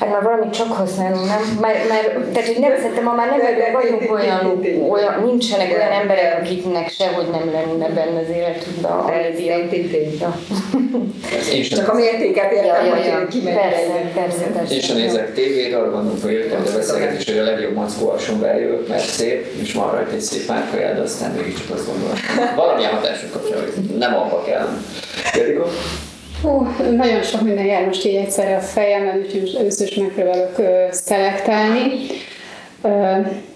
Hát 0.01 0.11
már 0.11 0.23
valamit 0.23 0.55
csak 0.55 0.73
használunk, 0.73 1.27
nem? 1.27 1.59
Mert, 1.61 1.89
mert, 1.89 2.33
tehát, 2.33 2.49
hogy 2.49 2.59
nem, 2.59 2.77
szerintem 2.77 3.05
ma 3.05 3.15
már 3.15 3.29
nem 3.29 3.73
vagyunk 3.73 4.13
olyan, 4.13 4.63
olyan, 4.89 5.23
nincsenek 5.25 5.73
olyan 5.73 5.91
emberek, 5.91 6.41
akiknek 6.41 6.91
sehogy 6.91 7.31
nem 7.31 7.51
lenne 7.53 7.89
benne 7.89 8.21
az 8.21 8.29
életükben 8.37 8.93
a 8.93 9.11
média. 9.71 10.37
Csak 11.69 11.89
a 11.89 11.95
mértéket 11.95 12.53
értem, 12.53 12.85
ja, 12.87 12.97
ja, 12.97 13.05
ja. 13.05 13.19
hogy 13.19 13.43
persze, 13.43 14.11
persze, 14.15 14.45
persze. 14.45 14.75
Én 14.75 14.81
sem 14.81 14.97
nézek 14.97 15.35
tévét, 15.35 15.75
arra 15.75 15.91
gondolom, 15.91 16.21
hogy 16.23 16.33
jöttem, 16.33 16.65
de 16.65 16.71
beszélgetés, 16.71 17.25
hogy 17.25 17.39
a 17.39 17.43
legjobb 17.43 17.75
mackó 17.75 18.11
alsón 18.11 18.41
bejövök, 18.41 18.89
mert 18.89 19.05
szép, 19.05 19.47
és 19.63 19.73
van 19.73 19.91
rajta 19.91 20.13
egy 20.13 20.21
szép 20.21 20.49
márkajád, 20.49 20.97
de 20.97 21.03
aztán 21.03 21.31
mégiscsak 21.31 21.75
azt 21.75 21.87
gondolom. 21.87 22.15
Valamilyen 22.57 22.91
hatásunk 22.91 23.33
kapcsolatban, 23.33 23.97
nem 23.99 24.15
abba 24.15 24.43
kell. 24.43 24.69
Gerikó? 25.35 25.65
Hú, 26.43 26.67
nagyon 26.97 27.23
sok 27.23 27.41
minden 27.41 27.65
jár 27.65 27.87
most 27.87 28.07
így 28.07 28.15
egyszerre 28.15 28.57
a 28.57 28.61
fejemben, 28.61 29.19
úgyhogy 29.19 29.57
először 29.59 29.89
is 29.89 29.95
megpróbálok 29.95 30.57
szelektálni. 30.91 31.91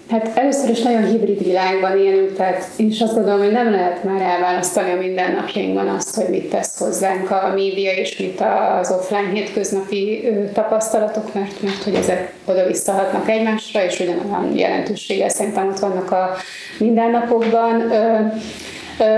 Hát 0.09 0.31
először 0.35 0.69
is 0.69 0.81
nagyon 0.81 1.05
hibrid 1.05 1.43
világban 1.43 1.97
élünk, 1.97 2.35
tehát 2.35 2.65
én 2.77 2.87
is 2.87 3.01
azt 3.01 3.13
gondolom, 3.13 3.39
hogy 3.39 3.51
nem 3.51 3.71
lehet 3.71 4.03
már 4.03 4.21
elválasztani 4.21 4.91
a 4.91 4.95
mindennapjainkban 4.95 5.87
azt, 5.87 6.15
hogy 6.15 6.29
mit 6.29 6.49
tesz 6.49 6.79
hozzánk 6.79 7.31
a 7.31 7.51
média 7.55 7.91
és 7.91 8.17
mit 8.17 8.43
az 8.79 8.91
offline 8.91 9.29
hétköznapi 9.33 10.27
tapasztalatok, 10.53 11.33
mert, 11.33 11.61
mert 11.61 11.83
hogy 11.83 11.95
ezek 11.95 12.33
oda 12.45 12.65
visszahatnak 12.65 13.29
egymásra, 13.29 13.83
és 13.83 13.99
ugyanolyan 13.99 14.57
jelentőséggel 14.57 15.29
szerintem 15.29 15.67
ott 15.67 15.79
vannak 15.79 16.11
a 16.11 16.35
mindennapokban. 16.79 17.81
Uh, 17.81 18.31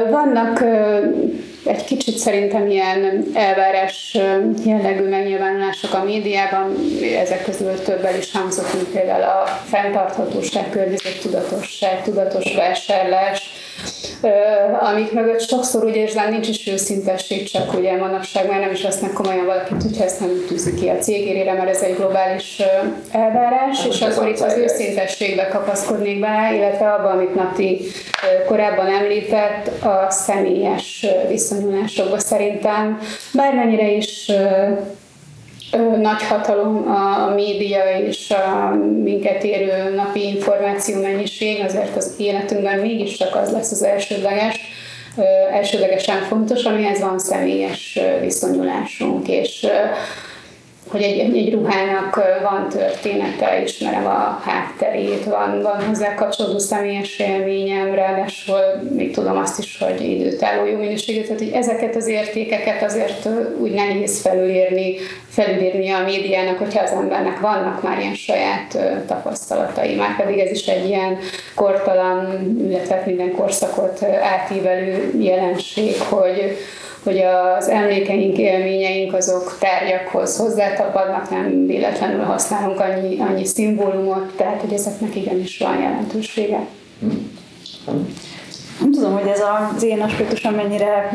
vannak 0.10 0.64
egy 1.68 1.84
kicsit 1.84 2.18
szerintem 2.18 2.68
ilyen 2.68 3.26
elvárás 3.34 4.18
jellegű 4.66 5.04
megnyilvánulások 5.10 5.94
a 5.94 6.04
médiában, 6.04 6.76
ezek 7.22 7.44
közül 7.44 7.82
többel 7.84 8.18
is 8.18 8.32
hangzott, 8.32 8.74
mint 8.74 8.88
például 8.88 9.24
a 9.24 9.46
fenntarthatóság, 9.46 10.70
környezettudatosság, 10.70 12.04
tudatos 12.04 12.56
vásárlás, 12.56 13.50
amik 14.80 15.12
mögött 15.12 15.42
sokszor 15.42 15.86
úgy 15.86 15.96
érzem, 15.96 16.30
nincs 16.32 16.48
is 16.48 16.68
őszintesség, 16.68 17.50
csak 17.50 17.74
ugye 17.74 17.98
manapság 17.98 18.50
már 18.50 18.60
nem 18.60 18.72
is 18.72 18.82
vesznek 18.82 19.14
komolyan 19.14 19.46
valakit, 19.46 19.82
hogyha 19.82 20.04
ezt 20.04 20.20
nem 20.20 20.46
tűzi 20.48 20.74
ki 20.74 20.90
a 20.90 20.98
cégérére, 20.98 21.54
mert 21.54 21.70
ez 21.70 21.82
egy 21.82 21.96
globális 21.96 22.62
elvárás, 23.12 23.82
hát, 23.82 23.88
és 23.88 24.02
akkor 24.02 24.28
itt 24.28 24.40
az 24.40 24.58
őszintességbe 24.58 25.48
kapaszkodnék 25.48 26.20
be, 26.20 26.52
illetve 26.56 26.92
abban, 26.92 27.12
amit 27.12 27.36
Nati 27.36 27.82
korábban 28.48 28.88
említett, 28.88 29.84
a 29.84 30.08
személyes 30.10 31.06
viszonyulásokba 31.28 32.20
szerintem, 32.20 33.00
bármennyire 33.34 33.92
is 33.92 34.32
nagy 36.02 36.24
hatalom 36.24 36.88
a 36.88 37.34
média 37.34 38.00
és 38.08 38.32
a 38.32 38.76
minket 39.04 39.44
érő 39.44 39.96
napi 39.96 40.28
információ 40.28 41.02
mennyiség, 41.02 41.64
azért 41.64 41.96
az 41.96 42.14
életünkben 42.18 42.80
mégiscsak 42.80 43.36
az 43.36 43.52
lesz 43.52 43.72
az 43.72 43.84
elsődleges, 43.84 44.60
elsődlegesen 45.52 46.22
fontos, 46.22 46.64
amihez 46.64 47.00
van 47.00 47.20
személyes 47.20 48.00
viszonyulásunk, 48.22 49.28
és 49.28 49.68
hogy 50.88 51.02
egy, 51.02 51.20
egy 51.38 51.54
ruhának 51.54 52.16
van 52.42 52.70
története, 52.70 53.62
ismerem 53.64 54.06
a 54.06 54.42
hátterét, 54.44 55.24
van, 55.24 55.62
van 55.62 55.86
hozzá 55.88 56.16
kapcsolódó 56.16 56.58
személyes 56.58 57.20
élményem, 57.20 57.94
ráadásul 57.94 58.60
még 58.90 59.14
tudom 59.14 59.38
azt 59.38 59.60
is, 59.60 59.78
hogy 59.78 60.02
időtálló 60.02 60.66
jó 60.66 60.78
minőségű, 60.78 61.22
tehát 61.22 61.40
hogy 61.40 61.52
ezeket 61.54 61.96
az 61.96 62.08
értékeket 62.08 62.84
azért 62.84 63.28
úgy 63.60 63.72
nehéz 63.72 64.22
felülírni, 64.22 64.96
felülírni 65.30 65.90
a 65.90 66.04
médiának, 66.04 66.58
hogyha 66.58 66.84
az 66.84 66.92
embernek 66.92 67.40
vannak 67.40 67.84
már 67.84 68.00
ilyen 68.00 68.16
saját 68.16 68.78
tapasztalatai, 69.08 69.96
már 69.96 70.16
pedig 70.16 70.40
ez 70.40 70.52
is 70.52 70.66
egy 70.66 70.88
ilyen 70.88 71.18
kortalan, 71.56 72.56
illetve 72.70 73.04
minden 73.06 73.32
korszakot 73.32 74.04
átívelő 74.22 75.14
jelenség, 75.20 76.02
hogy, 76.02 76.58
hogy 77.08 77.22
az 77.58 77.70
emlékeink, 77.70 78.38
élményeink 78.38 79.14
azok 79.14 79.58
tárgyakhoz 79.60 80.38
hozzátapadnak, 80.38 81.30
nem 81.30 81.66
véletlenül 81.68 82.24
használunk 82.24 82.80
annyi, 82.80 83.20
annyi 83.20 83.46
szimbólumot, 83.46 84.36
tehát 84.36 84.62
hogy 84.62 84.74
ezeknek 84.74 85.16
igenis 85.16 85.58
van 85.58 85.80
jelentősége. 85.80 86.60
Nem 88.80 88.92
tudom, 88.92 89.14
hogy 89.14 89.28
ez 89.28 89.42
az 89.76 89.84
én 89.84 90.02
aspektusom 90.02 90.54
mennyire 90.54 91.12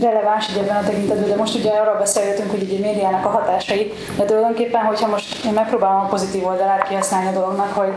releváns 0.00 0.48
így 0.50 0.56
ebben 0.56 0.76
a 0.76 0.86
tekintetben, 0.86 1.28
de 1.28 1.36
most 1.36 1.54
ugye 1.54 1.70
arról 1.70 1.98
beszélgetünk, 1.98 2.50
hogy 2.50 2.62
így 2.62 2.82
a 2.82 2.86
médiának 2.86 3.24
a 3.24 3.28
hatásai, 3.28 3.92
de 4.16 4.24
tulajdonképpen, 4.24 4.84
hogyha 4.84 5.08
most 5.08 5.44
én 5.44 5.52
megpróbálom 5.52 6.00
a 6.00 6.08
pozitív 6.08 6.46
oldalát 6.46 6.88
kihasználni 6.88 7.28
a 7.28 7.32
dolognak, 7.32 7.72
hogy 7.72 7.92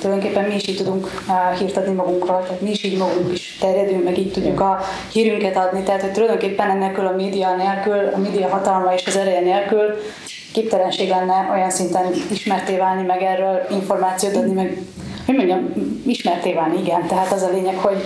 tulajdonképpen 0.00 0.44
mi 0.44 0.54
is 0.54 0.68
így 0.68 0.76
tudunk 0.76 1.10
hírt 1.58 1.76
adni 1.76 1.94
magunkról, 1.94 2.42
tehát 2.42 2.60
mi 2.60 2.70
is 2.70 2.82
így 2.82 2.98
magunk 2.98 3.32
is 3.32 3.58
terjedünk, 3.60 4.04
meg 4.04 4.18
így 4.18 4.32
tudjuk 4.32 4.60
a 4.60 4.80
hírünket 5.12 5.56
adni, 5.56 5.82
tehát 5.82 6.00
hogy 6.00 6.12
tulajdonképpen 6.12 6.70
ennélkül 6.70 7.06
a 7.06 7.16
média 7.16 7.56
nélkül, 7.56 8.10
a 8.14 8.18
média 8.18 8.48
hatalma 8.48 8.94
és 8.94 9.06
az 9.06 9.16
ereje 9.16 9.40
nélkül 9.40 9.96
képtelenség 10.52 11.08
lenne 11.08 11.48
olyan 11.52 11.70
szinten 11.70 12.04
ismerté 12.30 12.76
válni, 12.76 13.02
meg 13.02 13.22
erről 13.22 13.60
információt 13.70 14.36
adni, 14.36 14.52
meg 14.52 14.78
hogy 15.26 15.36
mondjam, 15.36 15.72
ismerté 16.06 16.52
válni, 16.52 16.80
igen. 16.80 17.06
Tehát 17.06 17.32
az 17.32 17.42
a 17.42 17.50
lényeg, 17.52 17.76
hogy, 17.76 18.02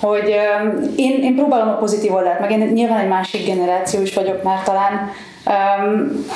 hogy 0.00 0.28
én, 0.96 1.22
én 1.22 1.34
próbálom 1.36 1.68
a 1.68 1.76
pozitív 1.76 2.14
oldalt, 2.14 2.40
meg 2.40 2.50
én 2.50 2.58
nyilván 2.58 3.00
egy 3.00 3.08
másik 3.08 3.46
generáció 3.46 4.00
is 4.00 4.14
vagyok 4.14 4.42
már 4.42 4.62
talán, 4.62 5.10
Um, 5.46 6.26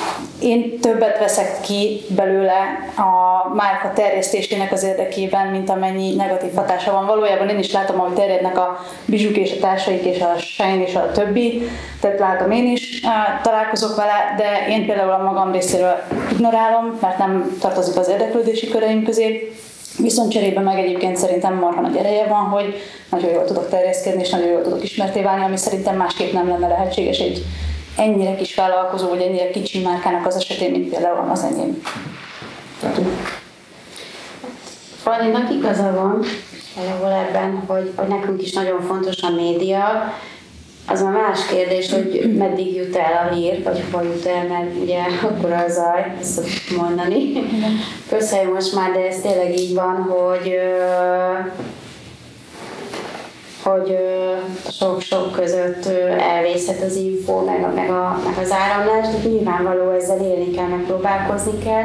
én 0.41 0.79
többet 0.79 1.19
veszek 1.19 1.61
ki 1.61 2.01
belőle 2.15 2.89
a 2.95 3.53
márka 3.55 3.93
terjesztésének 3.93 4.71
az 4.71 4.83
érdekében, 4.83 5.47
mint 5.47 5.69
amennyi 5.69 6.15
negatív 6.15 6.53
hatása 6.55 6.91
van. 6.91 7.05
Valójában 7.05 7.49
én 7.49 7.59
is 7.59 7.71
látom, 7.71 7.97
hogy 7.97 8.13
terjednek 8.13 8.57
a 8.57 8.85
bizsuk 9.05 9.37
és 9.37 9.51
a 9.51 9.59
társaik 9.59 10.05
és 10.05 10.21
a 10.21 10.37
Shine 10.37 10.83
és 10.85 10.95
a 10.95 11.11
többi, 11.11 11.61
tehát 12.01 12.19
látom 12.19 12.51
én 12.51 12.71
is, 12.71 13.01
uh, 13.03 13.41
találkozok 13.41 13.95
vele, 13.95 14.33
de 14.37 14.67
én 14.69 14.85
például 14.85 15.11
a 15.11 15.23
magam 15.23 15.51
részéről 15.51 15.95
ignorálom, 16.31 16.97
mert 17.01 17.17
nem 17.17 17.57
tartozik 17.59 17.97
az 17.97 18.09
érdeklődési 18.09 18.67
köreim 18.67 19.03
közé. 19.03 19.51
Viszont 19.97 20.31
cserébe 20.31 20.61
meg 20.61 20.77
egyébként 20.77 21.17
szerintem 21.17 21.57
marha 21.57 21.81
nagy 21.81 21.95
ereje 21.95 22.27
van, 22.27 22.43
hogy 22.43 22.75
nagyon 23.11 23.31
jól 23.31 23.45
tudok 23.45 23.69
terjeszkedni, 23.69 24.21
és 24.21 24.29
nagyon 24.29 24.47
jól 24.47 24.61
tudok 24.61 24.83
ismerté 24.83 25.21
válni, 25.21 25.43
ami 25.43 25.57
szerintem 25.57 25.95
másképp 25.95 26.33
nem 26.33 26.47
lenne 26.47 26.67
lehetséges 26.67 27.19
egy 27.19 27.45
ennyire 27.97 28.35
kis 28.35 28.55
vállalkozó, 28.55 29.07
vagy 29.07 29.21
ennyire 29.21 29.49
kicsi 29.49 29.81
márkának 29.81 30.25
az 30.25 30.35
esetén, 30.35 30.71
mint 30.71 30.89
például 30.89 31.29
az 31.29 31.43
enyém. 31.43 31.81
Fanninak 34.95 35.51
igaza 35.51 35.91
van 35.91 36.25
valahol 36.75 37.25
ebben, 37.27 37.63
hogy, 37.67 37.91
hogy 37.95 38.07
nekünk 38.07 38.41
is 38.41 38.53
nagyon 38.53 38.81
fontos 38.81 39.21
a 39.21 39.29
média, 39.29 40.13
az 40.87 41.01
a 41.01 41.09
más 41.09 41.45
kérdés, 41.45 41.91
hogy 41.91 42.35
meddig 42.37 42.75
jut 42.75 42.95
el 42.95 43.27
a 43.29 43.33
hír, 43.33 43.63
vagy 43.63 43.83
hova 43.91 44.03
jut 44.03 44.25
el, 44.25 44.47
mert 44.47 44.81
ugye 44.81 44.99
akkor 45.23 45.51
a 45.51 45.69
zaj, 45.69 46.15
ezt 46.19 46.41
mondani. 46.77 47.31
Köszönöm 48.09 48.53
most 48.53 48.75
már, 48.75 48.91
de 48.91 49.07
ez 49.07 49.21
tényleg 49.21 49.59
így 49.59 49.73
van, 49.73 49.95
hogy 49.95 50.59
hogy 53.63 53.97
sok-sok 54.71 55.31
között 55.31 55.85
elvészhet 56.19 56.81
az 56.81 56.95
info, 56.95 57.43
meg, 57.43 57.63
a, 57.63 57.71
meg, 57.75 57.89
a, 57.89 58.19
meg 58.25 58.37
az 58.43 58.51
áramlás, 58.51 59.07
de 59.07 59.29
nyilvánvaló 59.29 59.91
ezzel 59.91 60.17
élni 60.17 60.51
kell, 60.51 60.67
meg 60.67 60.83
próbálkozni 60.85 61.63
kell. 61.63 61.83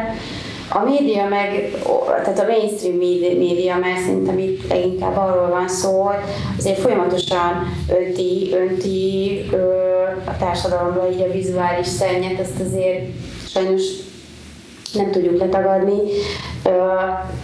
A 0.72 0.84
média 0.84 1.28
meg, 1.28 1.72
tehát 2.06 2.38
a 2.38 2.46
mainstream 2.46 2.96
média, 3.38 3.76
mert 3.76 3.98
szerintem 3.98 4.38
itt 4.38 4.68
leginkább 4.68 5.16
arról 5.16 5.48
van 5.48 5.68
szó, 5.68 6.00
hogy 6.02 6.16
azért 6.58 6.78
folyamatosan 6.78 7.66
önti, 7.88 8.50
önti 8.52 9.30
a 10.24 10.36
társadalomra 10.38 11.10
így 11.12 11.20
a 11.20 11.32
vizuális 11.32 11.86
szennyet, 11.86 12.40
ezt 12.40 12.60
azért 12.66 13.04
sajnos 13.48 13.82
nem 14.92 15.10
tudjuk 15.10 15.38
letagadni. 15.38 15.98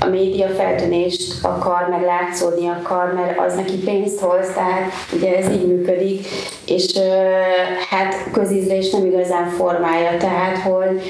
A 0.01 0.07
média 0.07 0.49
feltűnést 0.49 1.45
akar, 1.45 1.87
meg 1.91 2.03
látszódni 2.03 2.69
akar, 2.69 3.13
mert 3.15 3.39
az 3.41 3.55
neki 3.55 3.77
pénzt 3.77 4.21
hoz, 4.21 4.47
tehát 4.55 4.93
ugye 5.13 5.37
ez 5.37 5.51
így 5.51 5.67
működik, 5.67 6.27
és 6.67 6.99
hát 7.91 8.15
közízlés 8.33 8.91
nem 8.91 9.07
igazán 9.07 9.49
formája, 9.49 10.17
tehát 10.17 10.59
hogy 10.59 11.03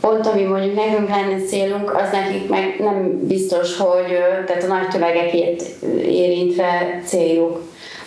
pont 0.00 0.26
ami 0.26 0.42
mondjuk 0.42 0.74
nekünk 0.74 1.08
lenne 1.08 1.38
célunk, 1.38 1.94
az 1.94 2.10
nekik 2.12 2.48
meg 2.48 2.76
nem 2.78 3.26
biztos, 3.26 3.76
hogy 3.76 4.18
tehát 4.46 4.62
a 4.62 4.66
nagy 4.66 4.88
tömegekért 4.88 5.62
érintve 6.02 7.00
céljuk. 7.04 7.62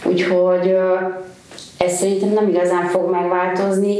Úgyhogy 0.05 0.75
ez 1.77 1.97
szerintem 1.97 2.29
nem 2.29 2.49
igazán 2.49 2.87
fog 2.87 3.09
megváltozni 3.09 3.95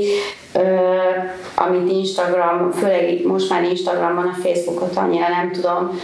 amit 1.56 1.92
Instagram, 1.92 2.72
főleg 2.72 3.26
most 3.26 3.50
már 3.50 3.64
Instagramon, 3.64 4.28
a 4.28 4.38
Facebookot 4.44 4.96
annyira 4.96 5.28
nem 5.28 5.52
tudom, 5.52 6.00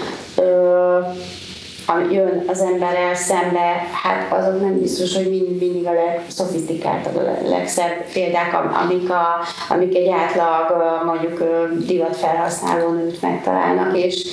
ami 1.89 2.13
jön 2.13 2.43
az 2.47 2.61
emberrel 2.61 3.15
szembe, 3.15 3.87
hát 4.03 4.33
azok 4.33 4.61
nem 4.61 4.79
biztos, 4.79 5.15
hogy 5.15 5.29
mind, 5.29 5.59
mindig 5.59 5.85
a 5.85 5.93
legszofisztikáltabb, 5.93 7.15
a 7.15 7.49
legszebb 7.49 8.11
példák, 8.13 8.53
amik, 8.83 9.09
a, 9.09 9.25
amik 9.69 9.95
egy 9.95 10.09
átlag 10.09 11.03
mondjuk 11.05 11.43
divat 11.85 12.15
felhasználó 12.15 12.91
nőt 12.91 13.21
megtalálnak, 13.21 13.97
és 13.97 14.25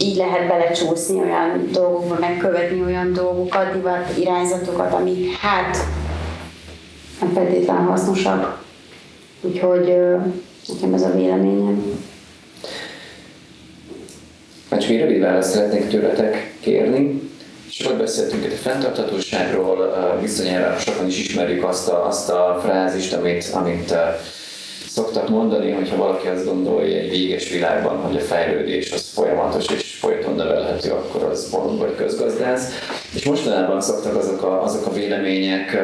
így 0.00 0.16
lehet 0.16 0.48
belecsúszni 0.48 1.20
olyan 1.20 1.68
dolgokba, 1.72 2.16
megkövetni 2.20 2.82
olyan 2.82 3.12
dolgokat, 3.12 3.72
divat 3.72 4.16
irányzatokat, 4.18 4.92
amik 4.92 5.36
hát 5.36 5.76
nem 7.20 7.32
feltétlenül 7.32 7.90
hasznosak. 7.90 8.62
Úgyhogy 9.40 9.96
nekem 10.68 10.94
ez 10.94 11.02
a 11.02 11.14
véleményem. 11.14 12.12
Hát 14.74 14.82
csak 14.82 14.92
egy 14.92 15.00
rövid 15.00 15.20
választ 15.20 15.52
szeretnék 15.52 15.88
tőletek 15.88 16.52
kérni. 16.60 17.20
Sokat 17.70 17.98
beszéltünk 17.98 18.44
itt 18.44 18.52
a 18.52 18.56
fenntarthatóságról, 18.56 19.94
bizonyára 20.20 20.78
sokan 20.78 21.06
is 21.06 21.18
ismerjük 21.18 21.64
azt 21.64 21.88
a, 21.88 22.06
azt 22.06 22.30
a 22.30 22.60
frázist, 22.64 23.12
amit, 23.12 23.48
amit 23.52 23.94
szoktak 24.94 25.28
mondani, 25.28 25.70
hogyha 25.70 25.96
valaki 25.96 26.26
azt 26.26 26.44
gondolja 26.44 26.96
egy 26.96 27.10
véges 27.10 27.50
világban, 27.50 27.96
hogy 27.96 28.16
a 28.16 28.20
fejlődés 28.20 28.92
az 28.92 29.10
folyamatos 29.14 29.66
és 29.66 29.96
folyton 30.00 30.34
nevelhető, 30.34 30.90
akkor 30.90 31.22
az 31.22 31.50
bolond 31.50 31.78
vagy 31.78 31.94
közgazdász. 31.96 32.68
És 33.14 33.24
mostanában 33.24 33.80
szoktak 33.80 34.16
azok 34.16 34.42
a, 34.42 34.62
azok 34.62 34.86
a 34.86 34.92
vélemények 34.92 35.78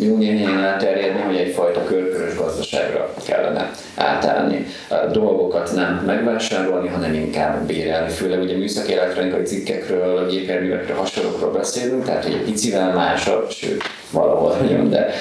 jó 0.00 0.16
néhány 0.16 0.62
elterjedni, 0.62 1.20
hogy 1.20 1.36
egyfajta 1.36 1.84
körkörös 1.84 2.36
gazdaságra 2.36 3.14
kellene 3.26 3.70
átállni. 3.96 4.66
Dolgokat 5.12 5.74
nem 5.74 6.02
megvásárolni, 6.06 6.88
hanem 6.88 7.14
inkább 7.14 7.66
bérelni. 7.66 8.10
Főleg 8.10 8.40
ugye 8.40 8.56
műszaki 8.56 8.94
elektronikai 8.94 9.42
cikkekről, 9.42 10.28
gépjárművekről, 10.28 10.96
hasonlókról 10.96 11.50
beszélünk, 11.50 12.04
tehát 12.04 12.24
egy 12.24 12.42
picivel 12.44 12.94
másabb, 12.94 13.50
sőt 13.50 13.82
valahol 14.10 14.56
nagyon, 14.60 14.90
de 14.90 15.14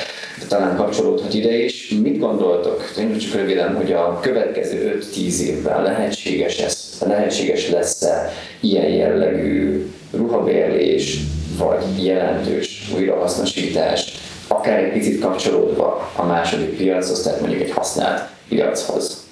talán 0.47 0.75
kapcsolódhat 0.75 1.33
ide 1.33 1.63
is. 1.63 1.89
Mit 2.01 2.19
gondoltok, 2.19 2.91
tényleg 2.95 3.17
csak 3.17 3.33
röviden, 3.33 3.75
hogy 3.75 3.91
a 3.91 4.19
következő 4.21 4.99
5-10 5.15 5.39
évben 5.39 5.83
lehetséges, 5.83 6.59
ez, 6.59 7.01
lehetséges 7.05 7.69
lesz-e 7.69 8.31
ilyen 8.59 8.89
jellegű 8.89 9.85
ruhabérlés, 10.11 11.19
vagy 11.57 12.05
jelentős 12.05 12.91
újrahasznosítás, 12.95 14.13
akár 14.47 14.83
egy 14.83 14.91
picit 14.91 15.19
kapcsolódva 15.19 16.11
a 16.15 16.25
második 16.25 16.77
piachoz, 16.77 17.21
tehát 17.21 17.39
mondjuk 17.39 17.61
egy 17.61 17.71
használt 17.71 18.29
piachoz? 18.49 19.28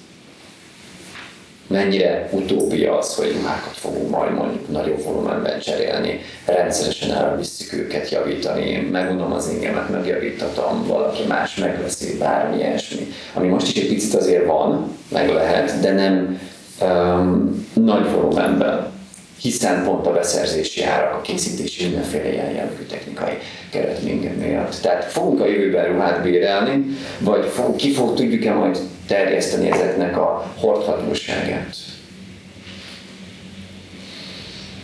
Mennyire 1.68 2.28
utópia 2.32 2.98
az, 2.98 3.14
hogy 3.14 3.36
ruhákat 3.40 3.74
fogunk 3.74 4.10
majd 4.10 4.34
mondjuk 4.34 4.68
nagyobb 4.68 5.02
volumenben 5.02 5.60
cserélni, 5.60 6.20
rendszeresen 6.44 7.12
elvisszük 7.12 7.72
őket 7.72 8.10
javítani, 8.10 8.88
megunom 8.92 9.32
az 9.32 9.50
ingemet, 9.54 9.90
megjavítatom, 9.90 10.86
valaki 10.86 11.22
más 11.28 11.54
megveszi, 11.54 12.18
bármi 12.18 12.56
ilyesmi. 12.56 13.06
Ami 13.34 13.48
most 13.48 13.76
is 13.76 13.82
egy 13.82 13.88
picit 13.88 14.14
azért 14.14 14.46
van, 14.46 14.96
meg 15.08 15.28
lehet, 15.28 15.80
de 15.80 15.92
nem 15.92 16.40
um, 16.80 17.66
nagy 17.74 18.10
volumenben. 18.10 18.97
Hiszen 19.40 19.84
pont 19.84 20.06
a 20.06 20.12
beszerzési 20.12 20.82
árak, 20.82 21.14
a 21.14 21.20
készítési 21.20 21.84
mindenféle 21.84 22.32
ilyen 22.32 22.50
jellegű 22.50 22.82
technikai 22.82 23.38
keret 23.70 24.02
miatt. 24.38 24.78
Tehát 24.82 25.04
fogunk 25.04 25.40
a 25.40 25.46
jövőben 25.46 25.86
ruhát 25.86 26.22
bérelni, 26.22 26.84
vagy 27.18 27.46
fog, 27.46 27.76
ki 27.76 27.92
fog, 27.92 28.14
tudjuk-e 28.14 28.52
majd 28.52 28.78
terjeszteni 29.06 29.70
ezeknek 29.70 30.16
a 30.16 30.52
hordhatóságát? 30.56 31.76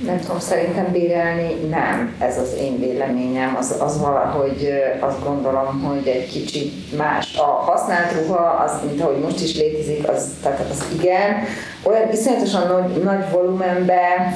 Nem 0.06 0.20
tudom, 0.20 0.38
szerintem 0.38 0.92
bérelni 0.92 1.54
nem, 1.70 2.14
ez 2.18 2.38
az 2.38 2.56
én 2.60 2.78
véleményem, 2.78 3.56
az, 3.58 3.76
az 3.80 4.00
valahogy 4.00 4.72
azt 5.00 5.24
gondolom, 5.24 5.82
hogy 5.82 6.06
egy 6.06 6.30
kicsit 6.30 6.96
más. 6.96 7.36
A 7.36 7.42
használt 7.44 8.12
ruha, 8.12 8.64
az, 8.64 8.72
mint 8.86 9.00
ahogy 9.00 9.18
most 9.18 9.40
is 9.40 9.56
létezik, 9.56 10.08
az, 10.08 10.28
tehát 10.42 10.64
az 10.70 10.84
igen, 10.98 11.34
olyan 11.82 12.12
iszonyatosan 12.12 12.66
nagy, 12.66 13.02
nagy 13.02 13.30
volumenben, 13.30 14.34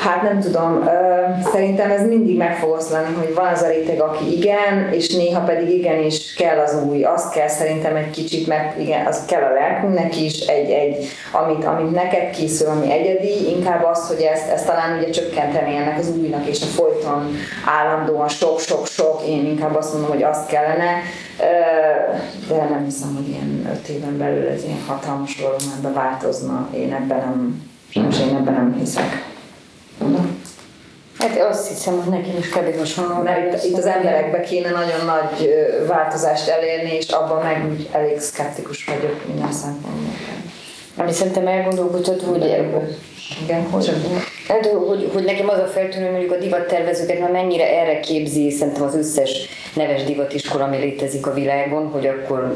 hát 0.00 0.22
nem 0.22 0.40
tudom, 0.40 0.88
szerintem 1.52 1.90
ez 1.90 2.06
mindig 2.06 2.36
meg 2.36 2.56
fog 2.56 2.70
oszlani, 2.70 3.14
hogy 3.18 3.34
van 3.34 3.46
az 3.46 3.62
a 3.62 3.68
réteg, 3.68 4.00
aki 4.00 4.36
igen, 4.36 4.92
és 4.92 5.14
néha 5.14 5.40
pedig 5.40 5.68
igenis 5.68 6.34
kell 6.34 6.58
az 6.58 6.76
új, 6.88 7.02
azt 7.02 7.32
kell 7.32 7.48
szerintem 7.48 7.96
egy 7.96 8.10
kicsit, 8.10 8.46
meg 8.46 8.74
igen, 8.78 9.06
az 9.06 9.24
kell 9.26 9.42
a 9.42 9.52
lelkünknek 9.52 10.20
is, 10.20 10.40
egy, 10.40 10.70
egy 10.70 11.06
amit, 11.32 11.64
amit 11.64 11.94
neked 11.94 12.30
készül, 12.30 12.68
ami 12.68 12.92
egyedi, 12.92 13.48
inkább 13.48 13.84
az, 13.84 14.08
hogy 14.08 14.20
ezt, 14.20 14.50
ezt 14.50 14.66
talán 14.66 14.98
ugye 15.04 15.12
csökkenteni 15.12 15.76
ennek 15.76 15.98
az 15.98 16.08
újnak, 16.08 16.46
és 16.46 16.62
a 16.62 16.66
folyton 16.66 17.36
állandóan 17.66 18.28
sok-sok-sok, 18.28 19.22
én 19.26 19.46
inkább 19.46 19.76
azt 19.76 19.92
mondom, 19.92 20.10
hogy 20.10 20.22
azt 20.22 20.46
kellene, 20.48 21.02
de 22.48 22.56
nem 22.56 22.84
hiszem, 22.84 23.14
hogy 23.14 23.28
ilyen 23.28 23.68
öt 23.72 23.88
éven 23.88 24.18
belül 24.18 24.48
ez 24.48 24.64
ilyen 24.64 24.82
hatalmas 24.86 25.40
volumenben 25.40 25.92
változna. 25.92 26.68
Én 26.74 26.92
ebben 26.92 27.18
nem, 27.18 27.70
sajnos 27.90 28.20
én 28.20 28.36
ebben 28.36 28.54
nem 28.54 28.76
hiszek. 28.78 29.32
Hát 31.18 31.38
azt 31.50 31.68
hiszem, 31.68 32.00
hogy 32.02 32.10
nekem 32.10 32.36
is 32.38 32.48
kb. 32.48 32.78
hasonló. 32.78 33.22
Mert 33.22 33.54
itt, 33.54 33.70
itt 33.70 33.78
az 33.78 33.86
emberekbe 33.86 34.40
kéne 34.40 34.70
nagyon 34.70 35.04
nagy 35.04 35.48
változást 35.86 36.48
elérni, 36.48 36.94
és 36.96 37.08
abban 37.08 37.42
meg 37.42 37.66
úgy 37.70 37.88
elég 37.92 38.20
szkeptikus 38.20 38.84
vagyok 38.84 39.26
minden 39.26 39.52
szempontból. 39.52 40.14
Ami 40.96 41.12
szerintem 41.12 41.46
elgondolkodható, 41.46 42.26
hogy 42.26 42.42
igen, 43.42 43.70
hogy, 43.70 43.90
hát, 44.48 44.66
hogy, 44.66 45.10
hogy 45.12 45.24
nekem 45.24 45.48
az 45.48 45.58
a 45.58 45.66
feltűnő, 45.66 46.10
mondjuk 46.10 46.32
a 46.32 46.38
divattervezőket 46.38 47.20
már 47.20 47.30
mennyire 47.30 47.80
erre 47.80 48.00
képzi 48.00 48.50
szerintem 48.50 48.82
az 48.82 48.94
összes 48.94 49.48
neves 49.74 50.04
divatiskola, 50.04 50.64
ami 50.64 50.76
létezik 50.76 51.26
a 51.26 51.34
világon, 51.34 51.90
hogy 51.90 52.06
akkor 52.06 52.52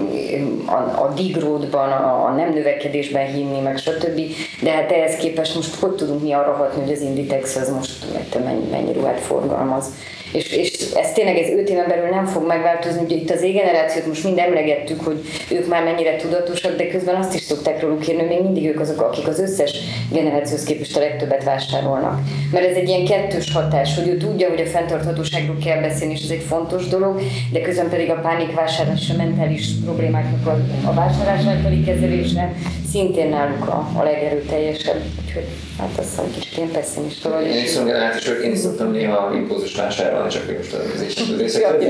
a, 0.66 1.02
a 1.02 1.12
digródban, 1.14 1.92
a, 1.92 2.24
a 2.24 2.30
nem 2.30 2.52
növekedésben 2.52 3.26
hinni, 3.26 3.60
meg 3.60 3.78
stb. 3.78 4.20
De 4.62 4.70
hát 4.70 4.92
ehhez 4.92 5.16
képest 5.16 5.54
most 5.54 5.74
hogy 5.74 5.94
tudunk 5.94 6.22
mi 6.22 6.32
arra 6.32 6.52
hatni, 6.52 6.82
hogy 6.82 6.92
az 6.92 7.00
Inditex 7.00 7.56
az 7.56 7.70
most 7.70 8.04
mennyi, 8.44 8.68
mennyi 8.70 8.92
ruhát 8.92 9.20
forgalmaz 9.20 9.86
és, 10.32 10.52
és 10.52 10.72
ez 10.94 11.12
tényleg 11.12 11.36
ez 11.36 11.50
5 11.50 11.68
éven 11.68 11.88
belül 11.88 12.08
nem 12.08 12.26
fog 12.26 12.46
megváltozni, 12.46 13.02
ugye 13.04 13.16
itt 13.16 13.30
az 13.30 13.42
égenerációt 13.42 14.06
most 14.06 14.24
mind 14.24 14.38
emlegettük, 14.38 15.00
hogy 15.00 15.20
ők 15.50 15.68
már 15.68 15.84
mennyire 15.84 16.16
tudatosak, 16.16 16.76
de 16.76 16.88
közben 16.88 17.14
azt 17.14 17.34
is 17.34 17.40
szokták 17.40 17.82
róluk 17.82 18.08
írni, 18.08 18.20
hogy 18.20 18.28
még 18.28 18.42
mindig 18.42 18.66
ők 18.66 18.80
azok, 18.80 19.00
akik 19.00 19.28
az 19.28 19.40
összes 19.40 19.72
generációhoz 20.12 20.64
képest 20.64 20.96
a 20.96 21.00
legtöbbet 21.00 21.44
vásárolnak. 21.44 22.20
Mert 22.52 22.66
ez 22.66 22.76
egy 22.76 22.88
ilyen 22.88 23.04
kettős 23.04 23.52
hatás, 23.52 23.94
hogy 23.94 24.08
ő 24.08 24.16
tudja, 24.16 24.48
hogy 24.48 24.60
a 24.60 24.66
fenntarthatóságról 24.66 25.56
kell 25.64 25.80
beszélni, 25.80 26.12
és 26.12 26.22
ez 26.22 26.30
egy 26.30 26.44
fontos 26.48 26.88
dolog, 26.88 27.20
de 27.52 27.60
közben 27.60 27.88
pedig 27.88 28.10
a 28.10 28.20
pánikvásárlás 28.20 29.00
és 29.00 29.10
a 29.10 29.16
mentális 29.16 29.68
problémáknak 29.84 30.46
a, 30.46 30.58
a 30.88 30.94
vásárlás 30.94 31.44
általi 31.44 31.84
kezelése 31.84 32.52
szintén 32.92 33.28
náluk 33.28 33.68
a, 33.68 33.88
a 33.94 34.02
legerőteljesebb. 34.02 35.02
Úgyhogy 35.24 35.46
hát 35.78 35.90
azt 35.98 36.08
hiszem, 36.08 36.30
kicsit 36.32 36.56
ilyen 36.56 36.70
pessimista 36.70 37.30
vagy. 37.30 37.46
Én 37.46 37.62
is 37.62 37.70
szolgálat, 37.70 38.14
és 38.14 38.30
én 38.44 38.52
is 38.52 38.58
szoktam 38.58 38.90
néha 38.90 39.34
impulzus 39.34 39.74
vásárolni, 39.76 40.28
csak 40.28 40.56
most 40.56 40.72
az 40.72 41.38
részek, 41.38 41.64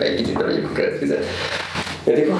egy 0.00 0.14
kicsit 0.16 0.38
bevegyük 0.38 0.70
a 0.70 0.72
keretfizet. 0.72 1.24
Eddig 2.04 2.32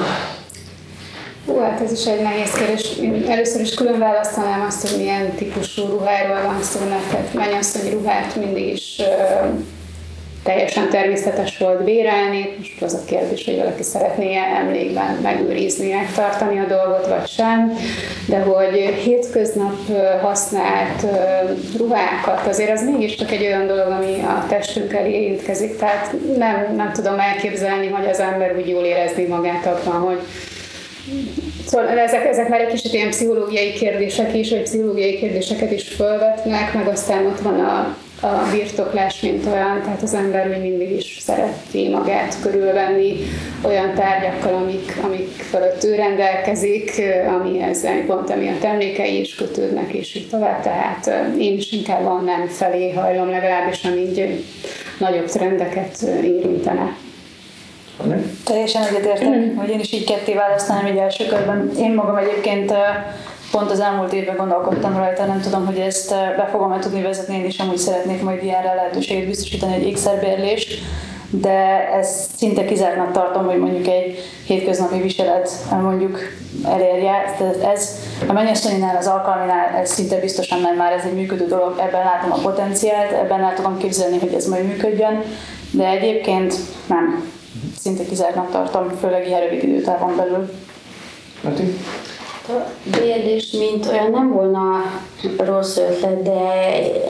Hú, 1.46 1.58
hát 1.58 1.80
ez 1.80 1.92
is 1.92 2.06
egy 2.06 2.22
nehéz 2.22 2.50
kérdés. 2.52 2.96
Én 3.00 3.24
először 3.28 3.60
is 3.60 3.74
külön 3.74 3.98
választanám 3.98 4.64
azt, 4.66 4.88
hogy 4.88 4.98
milyen 4.98 5.34
típusú 5.34 5.86
ruháról 5.86 6.42
van 6.42 6.62
szó, 6.62 6.80
mert 6.88 7.34
mennyasszony 7.34 7.90
ruhát 7.90 8.36
mindig 8.36 8.72
is 8.72 9.00
teljesen 10.46 10.88
természetes 10.90 11.58
volt 11.58 11.84
bérelni. 11.84 12.54
Most 12.58 12.82
az 12.82 12.94
a 12.94 13.04
kérdés, 13.06 13.44
hogy 13.44 13.56
valaki 13.56 13.82
szeretné 13.82 14.36
emlékben 14.60 15.18
megőrizni, 15.22 15.92
megtartani 15.92 16.58
a 16.58 16.66
dolgot, 16.66 17.06
vagy 17.06 17.28
sem. 17.28 17.72
De 18.28 18.38
hogy 18.38 18.94
hétköznap 19.04 19.76
használt 20.22 21.06
ruhákat, 21.78 22.46
azért 22.46 22.70
az 22.70 22.84
mégiscsak 22.84 23.30
egy 23.30 23.44
olyan 23.44 23.66
dolog, 23.66 23.90
ami 23.90 24.20
a 24.20 24.46
testünkkel 24.48 25.06
érintkezik. 25.06 25.76
Tehát 25.76 26.14
nem, 26.36 26.74
nem 26.76 26.92
tudom 26.92 27.18
elképzelni, 27.18 27.88
hogy 27.88 28.08
az 28.08 28.20
ember 28.20 28.56
úgy 28.56 28.68
jól 28.68 28.84
érezni 28.84 29.24
magát 29.24 29.66
abban, 29.66 30.00
hogy 30.00 30.18
Szóval 31.66 31.98
ezek, 31.98 32.26
ezek 32.26 32.48
már 32.48 32.60
egy 32.60 32.72
kicsit 32.72 32.92
ilyen 32.92 33.08
pszichológiai 33.08 33.72
kérdések 33.72 34.34
is, 34.34 34.50
vagy 34.50 34.62
pszichológiai 34.62 35.18
kérdéseket 35.18 35.72
is 35.72 35.88
felvetnek, 35.88 36.74
meg 36.74 36.86
aztán 36.86 37.26
ott 37.26 37.40
van 37.40 37.60
a 37.60 37.96
a 38.20 38.50
birtoklás, 38.52 39.20
mint 39.20 39.46
olyan, 39.46 39.82
tehát 39.82 40.02
az 40.02 40.14
ember 40.14 40.48
még 40.48 40.60
mindig 40.60 40.90
is 40.90 41.18
szereti 41.20 41.88
magát 41.88 42.40
körülvenni 42.42 43.16
olyan 43.64 43.94
tárgyakkal, 43.94 44.54
amik, 44.54 44.98
amik 45.02 45.28
fölött 45.28 45.84
ő 45.84 45.94
rendelkezik, 45.94 47.02
amihez 47.40 47.86
pont 48.06 48.30
emiatt 48.30 48.64
emlékei 48.64 49.20
is 49.20 49.34
kötődnek, 49.34 49.92
és 49.92 50.14
így 50.14 50.28
tovább. 50.28 50.62
Tehát 50.62 51.10
én 51.38 51.56
is 51.56 51.72
inkább 51.72 52.06
a 52.06 52.20
nem 52.20 52.46
felé 52.46 52.92
hajlom, 52.92 53.30
legalábbis 53.30 53.84
ami 53.84 54.00
így 54.00 54.44
nagyobb 54.98 55.26
trendeket 55.26 56.02
érintene. 56.22 56.96
Teljesen 58.44 58.82
egyetértek, 58.82 59.28
mm. 59.28 59.56
hogy 59.56 59.68
én 59.68 59.80
is 59.80 59.92
így 59.92 60.04
ketté 60.04 60.34
választanám 60.34 60.84
egy 60.84 60.96
első 60.96 61.26
körben. 61.26 61.70
Én 61.78 61.94
magam 61.94 62.16
egyébként 62.16 62.72
pont 63.50 63.70
az 63.70 63.80
elmúlt 63.80 64.12
évben 64.12 64.36
gondolkodtam 64.36 64.96
rajta, 64.96 65.24
nem 65.24 65.40
tudom, 65.40 65.66
hogy 65.66 65.78
ezt 65.78 66.12
eh, 66.12 66.34
be 66.36 66.48
fogom-e 66.50 66.78
tudni 66.78 67.02
vezetni, 67.02 67.36
én 67.36 67.44
is 67.44 67.58
amúgy 67.58 67.76
szeretnék 67.76 68.22
majd 68.22 68.42
ilyenre 68.42 68.74
lehetőséget 68.74 69.26
biztosítani 69.26 69.74
egy 69.74 69.86
ékszerbérlést, 69.86 70.82
de 71.30 71.88
ez 71.92 72.28
szinte 72.36 72.64
kizártnak 72.64 73.12
tartom, 73.12 73.44
hogy 73.44 73.58
mondjuk 73.58 73.86
egy 73.86 74.18
hétköznapi 74.46 75.00
viselet 75.00 75.50
eh, 75.70 75.80
mondjuk 75.80 76.18
elérje. 76.64 77.34
De 77.38 77.68
ez 77.68 77.90
a 78.28 78.32
mennyasszonyinál, 78.32 78.96
az 78.96 79.06
alkalminál 79.06 79.74
ez 79.74 79.90
szinte 79.90 80.20
biztosan 80.20 80.60
nem 80.60 80.76
már 80.76 80.92
ez 80.92 81.04
egy 81.04 81.14
működő 81.14 81.46
dolog, 81.46 81.78
ebben 81.78 82.04
látom 82.04 82.32
a 82.32 82.38
potenciált, 82.42 83.12
ebben 83.12 83.40
el 83.40 83.54
tudom 83.54 83.78
képzelni, 83.78 84.18
hogy 84.18 84.34
ez 84.34 84.46
majd 84.46 84.66
működjön, 84.66 85.22
de 85.70 85.88
egyébként 85.88 86.54
nem. 86.86 87.34
Szinte 87.78 88.04
kizártnak 88.04 88.50
tartom, 88.50 88.88
főleg 89.00 89.26
ilyen 89.26 89.40
rövid 89.40 89.62
időtávon 89.62 90.16
belül. 90.16 90.50
Mati? 91.42 91.78
A 92.48 92.70
bérlés, 93.00 93.50
mint 93.50 93.86
olyan 93.86 94.10
nem 94.10 94.32
volna 94.32 94.82
rossz 95.38 95.76
ötlet, 95.76 96.22
de 96.22 96.40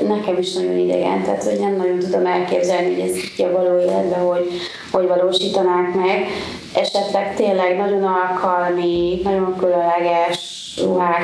nekem 0.07 0.39
is 0.39 0.53
nagyon 0.53 0.79
idegen, 0.79 1.23
tehát 1.23 1.45
hogy 1.45 1.59
nem 1.61 1.77
nagyon 1.77 1.99
tudom 1.99 2.27
elképzelni, 2.27 2.95
hogy 2.95 3.11
ez 3.11 3.17
így 3.17 3.45
a 3.45 3.51
való 3.53 3.79
életben, 3.79 4.21
hogy, 4.21 4.51
hogy 4.93 5.07
valósítanák 5.07 5.95
meg. 5.95 6.27
Esetleg 6.75 7.35
tényleg 7.35 7.77
nagyon 7.77 8.05
alkalmi, 8.05 9.21
nagyon 9.25 9.57
különleges 9.57 10.75
ruhák, 10.85 11.23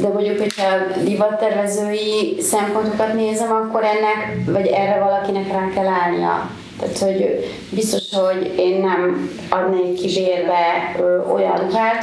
de 0.00 0.08
mondjuk, 0.08 0.38
hogyha 0.38 1.02
divattervezői 1.04 2.36
szempontokat 2.40 3.14
nézem, 3.14 3.52
akkor 3.52 3.84
ennek, 3.84 4.44
vagy 4.46 4.66
erre 4.66 4.98
valakinek 4.98 5.52
rá 5.52 5.70
kell 5.74 5.86
állnia. 5.86 6.50
Tehát, 6.84 6.98
hogy 6.98 7.44
biztos, 7.70 8.02
hogy 8.12 8.52
én 8.58 8.80
nem 8.80 9.30
adnék 9.48 9.94
ki 9.94 10.06
bérbe 10.14 10.96
olyan 11.32 11.56
ruhát, 11.56 12.02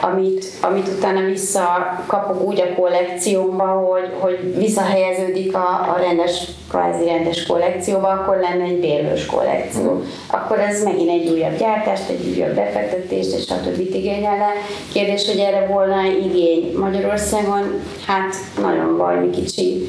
amit, 0.00 0.46
amit 0.60 0.88
utána 0.88 1.20
visszakapok 1.20 2.42
úgy 2.42 2.60
a 2.60 2.80
kollekciómba, 2.80 3.64
hogy, 3.64 4.10
hogy 4.18 4.54
visszahelyeződik 4.56 5.54
a, 5.54 5.94
a 5.94 5.98
rendes, 6.00 6.44
kvázi 6.68 7.04
rendes 7.04 7.46
kollekcióba, 7.46 8.08
akkor 8.08 8.36
lenne 8.36 8.64
egy 8.64 8.80
bérlős 8.80 9.26
kollekció. 9.26 10.02
Akkor 10.26 10.58
ez 10.58 10.84
megint 10.84 11.10
egy 11.10 11.28
újabb 11.28 11.58
gyártást, 11.58 12.08
egy 12.08 12.34
újabb 12.34 12.54
befektetést, 12.54 13.34
és 13.34 13.42
stb. 13.42 13.94
igényelne. 13.94 14.52
Kérdés, 14.92 15.26
hogy 15.26 15.38
erre 15.38 15.66
volna 15.66 16.02
igény 16.24 16.76
Magyarországon, 16.76 17.80
hát 18.06 18.34
nagyon 18.60 18.96
valami 18.96 19.30
kicsi 19.30 19.88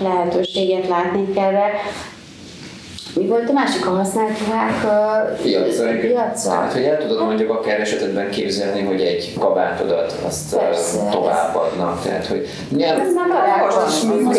lehetőséget 0.00 0.88
látni 0.88 1.26
erre. 1.34 1.70
Mi 3.14 3.26
volt 3.26 3.48
a 3.48 3.52
másik 3.52 3.86
a 3.86 3.90
használt 3.90 4.38
ruhák? 4.38 4.72
Piaca. 5.42 5.84
Piaca. 6.00 6.50
Hát, 6.50 6.72
hogy 6.72 6.82
el 6.82 6.98
tudod 6.98 7.24
mondjuk 7.24 7.50
akár 7.50 7.80
esetben 7.80 8.30
képzelni, 8.30 8.82
hogy 8.82 9.00
egy 9.00 9.34
kabátodat 9.38 10.20
azt 10.26 10.56
Persze, 10.56 11.08
továbbadnak. 11.10 12.02
Tehát, 12.02 12.26
hogy 12.26 12.46
nyilván... 12.68 13.00
Ez 13.00 13.14
már 13.14 13.28
találkozom. 13.28 14.30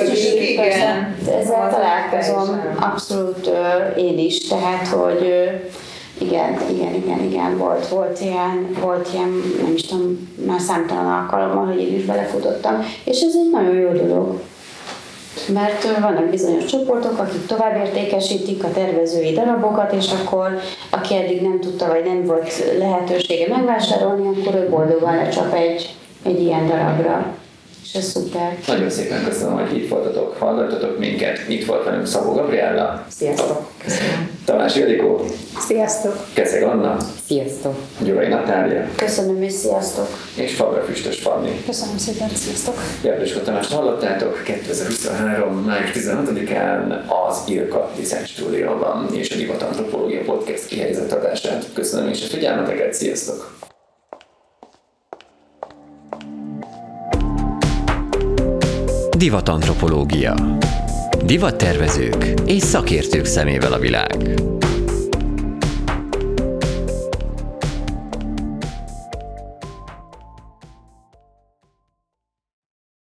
igen. 0.41 1.15
Ezzel 1.39 1.69
találkozom 1.69 2.76
abszolút 2.80 3.49
én 3.97 4.17
is, 4.17 4.47
tehát, 4.47 4.88
hogy 4.88 5.49
Igen, 6.17 6.57
igen, 6.69 6.93
igen, 6.93 7.24
igen, 7.24 7.57
volt, 7.57 7.88
volt 7.88 8.19
ilyen, 8.22 8.78
volt 8.82 9.09
ilyen, 9.13 9.41
nem 9.63 9.74
is 9.74 9.82
tudom, 9.82 10.30
már 10.47 10.59
számtalan 10.59 11.05
alkalommal, 11.05 11.65
hogy 11.65 11.82
én 11.82 11.95
is 11.95 12.05
belefutottam, 12.05 12.86
és 13.03 13.22
ez 13.22 13.34
egy 13.36 13.49
nagyon 13.51 13.76
jó 13.76 13.91
dolog. 13.91 14.39
Mert 15.53 15.99
vannak 15.99 16.29
bizonyos 16.29 16.65
csoportok, 16.65 17.19
akik 17.19 17.45
tovább 17.45 17.75
értékesítik 17.75 18.63
a 18.63 18.71
tervezői 18.71 19.34
darabokat, 19.34 19.93
és 19.93 20.11
akkor 20.11 20.59
aki 20.89 21.15
eddig 21.15 21.41
nem 21.41 21.59
tudta, 21.59 21.88
vagy 21.88 22.03
nem 22.05 22.25
volt 22.25 22.77
lehetősége 22.77 23.47
megvásárolni, 23.47 24.27
akkor 24.27 24.55
ő 24.55 24.69
boldogan 24.69 25.15
lecsap 25.15 25.53
egy, 25.53 25.95
egy 26.23 26.41
ilyen 26.41 26.67
darabra. 26.67 27.36
És 27.94 27.98
ez 27.98 28.10
szuper. 28.10 28.58
Nagyon 28.68 28.89
szépen 28.89 29.24
köszönöm, 29.24 29.68
hogy 29.68 29.78
itt 29.78 29.89
voltatok, 29.89 30.38
hallgattatok 30.38 31.00
minket. 31.00 31.39
Itt 31.48 31.66
volt 31.66 31.84
velünk 31.84 32.06
Szabó 32.08 32.34
Gabriella, 32.34 33.06
Sziasztok! 33.18 33.72
Tamás 34.46 34.76
Ildikó, 34.76 35.26
Sziasztok! 35.60 36.26
Keszeg 36.34 36.64
Anna, 36.64 36.98
Sziasztok! 37.28 37.76
Gyurai 38.04 38.28
Natália 38.28 38.88
Köszönöm 38.96 39.44
és 39.44 39.54
sziasztok! 39.54 40.08
és 40.36 40.56
Fabra 40.56 40.82
Füstös 40.82 41.20
Fanni. 41.20 41.64
Köszönöm 41.66 41.98
szépen, 41.98 42.30
sziasztok! 42.34 42.76
Járdősko 43.04 43.39
Tamást 43.39 43.72
hallottátok 43.74 44.42
2023. 44.44 45.54
május 45.54 45.92
16-án 45.94 47.02
az 47.28 47.38
Ilka 47.48 47.92
Design 47.96 48.26
Stúdióban 48.26 49.08
és 49.14 49.32
a 49.32 49.36
Divat 49.36 49.62
Antropológia 49.62 50.22
Podcast 50.22 50.66
kihelyezett 50.68 51.12
adását. 51.12 51.66
Köszönöm 51.74 52.10
és 52.10 52.24
a 52.24 52.28
figyelmeteket, 52.28 52.94
sziasztok! 52.94 53.59
Divatantropológia. 59.22 60.58
Divattervezők 61.26 62.26
és 62.46 62.64
szakértők 62.64 63.26
szemével 63.26 63.74
a 63.74 63.80
világ. 63.80 64.42